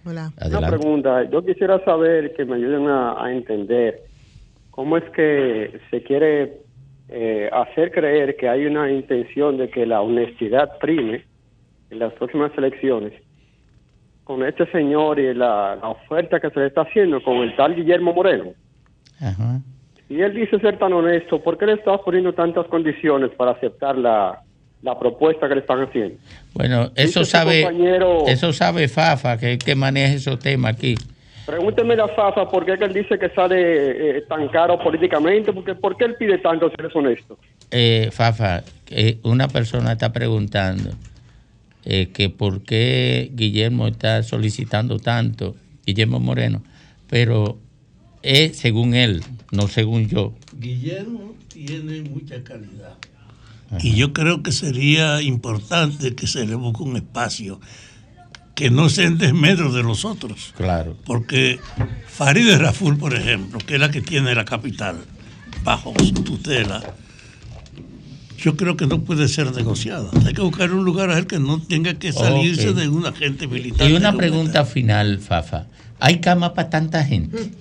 [0.10, 0.32] Hola.
[0.58, 4.02] Una pregunta, yo quisiera saber que me ayuden a, a entender
[4.72, 6.62] cómo es que se quiere
[7.10, 11.24] eh, hacer creer que hay una intención de que la honestidad prime
[11.90, 13.14] en las próximas elecciones
[14.24, 17.76] con este señor y la, la oferta que se le está haciendo con el tal
[17.76, 18.52] Guillermo Moreno.
[19.20, 19.60] Ajá.
[20.08, 23.98] Si él dice ser tan honesto, ¿por qué le está poniendo tantas condiciones para aceptar
[23.98, 24.42] la,
[24.82, 26.16] la propuesta que le están haciendo?
[26.54, 30.40] Bueno, eso Dice su sabe, compañero- eso sabe Fafa, que es el que maneja esos
[30.40, 30.96] temas aquí.
[31.46, 35.98] Pregúnteme a Fafa por qué él dice que sale eh, tan caro políticamente, porque ¿por
[35.98, 37.38] qué él pide tanto si él es honesto?
[37.72, 40.92] Eh, Fafa, eh, una persona está preguntando
[41.86, 46.62] eh, que por qué Guillermo está solicitando tanto, Guillermo Moreno,
[47.10, 47.58] pero
[48.22, 50.34] es según él, no según yo.
[50.60, 52.94] Guillermo tiene mucha calidad.
[53.82, 57.60] Y yo creo que sería importante que se le busque un espacio
[58.56, 60.54] que no sea en desmedro de los otros.
[60.58, 60.98] Claro.
[61.06, 61.60] Porque
[62.08, 64.98] Farideh Raful, por ejemplo, que es la que tiene la capital
[65.64, 66.82] bajo su tutela,
[68.38, 70.10] yo creo que no puede ser negociada.
[70.26, 73.48] Hay que buscar un lugar a él que no tenga que salirse de un agente
[73.48, 73.90] militar.
[73.90, 75.68] Y una pregunta final, Fafa.
[76.00, 77.52] ¿Hay cama para tanta gente?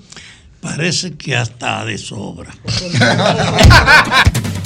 [0.60, 2.52] Parece que hasta de sobra.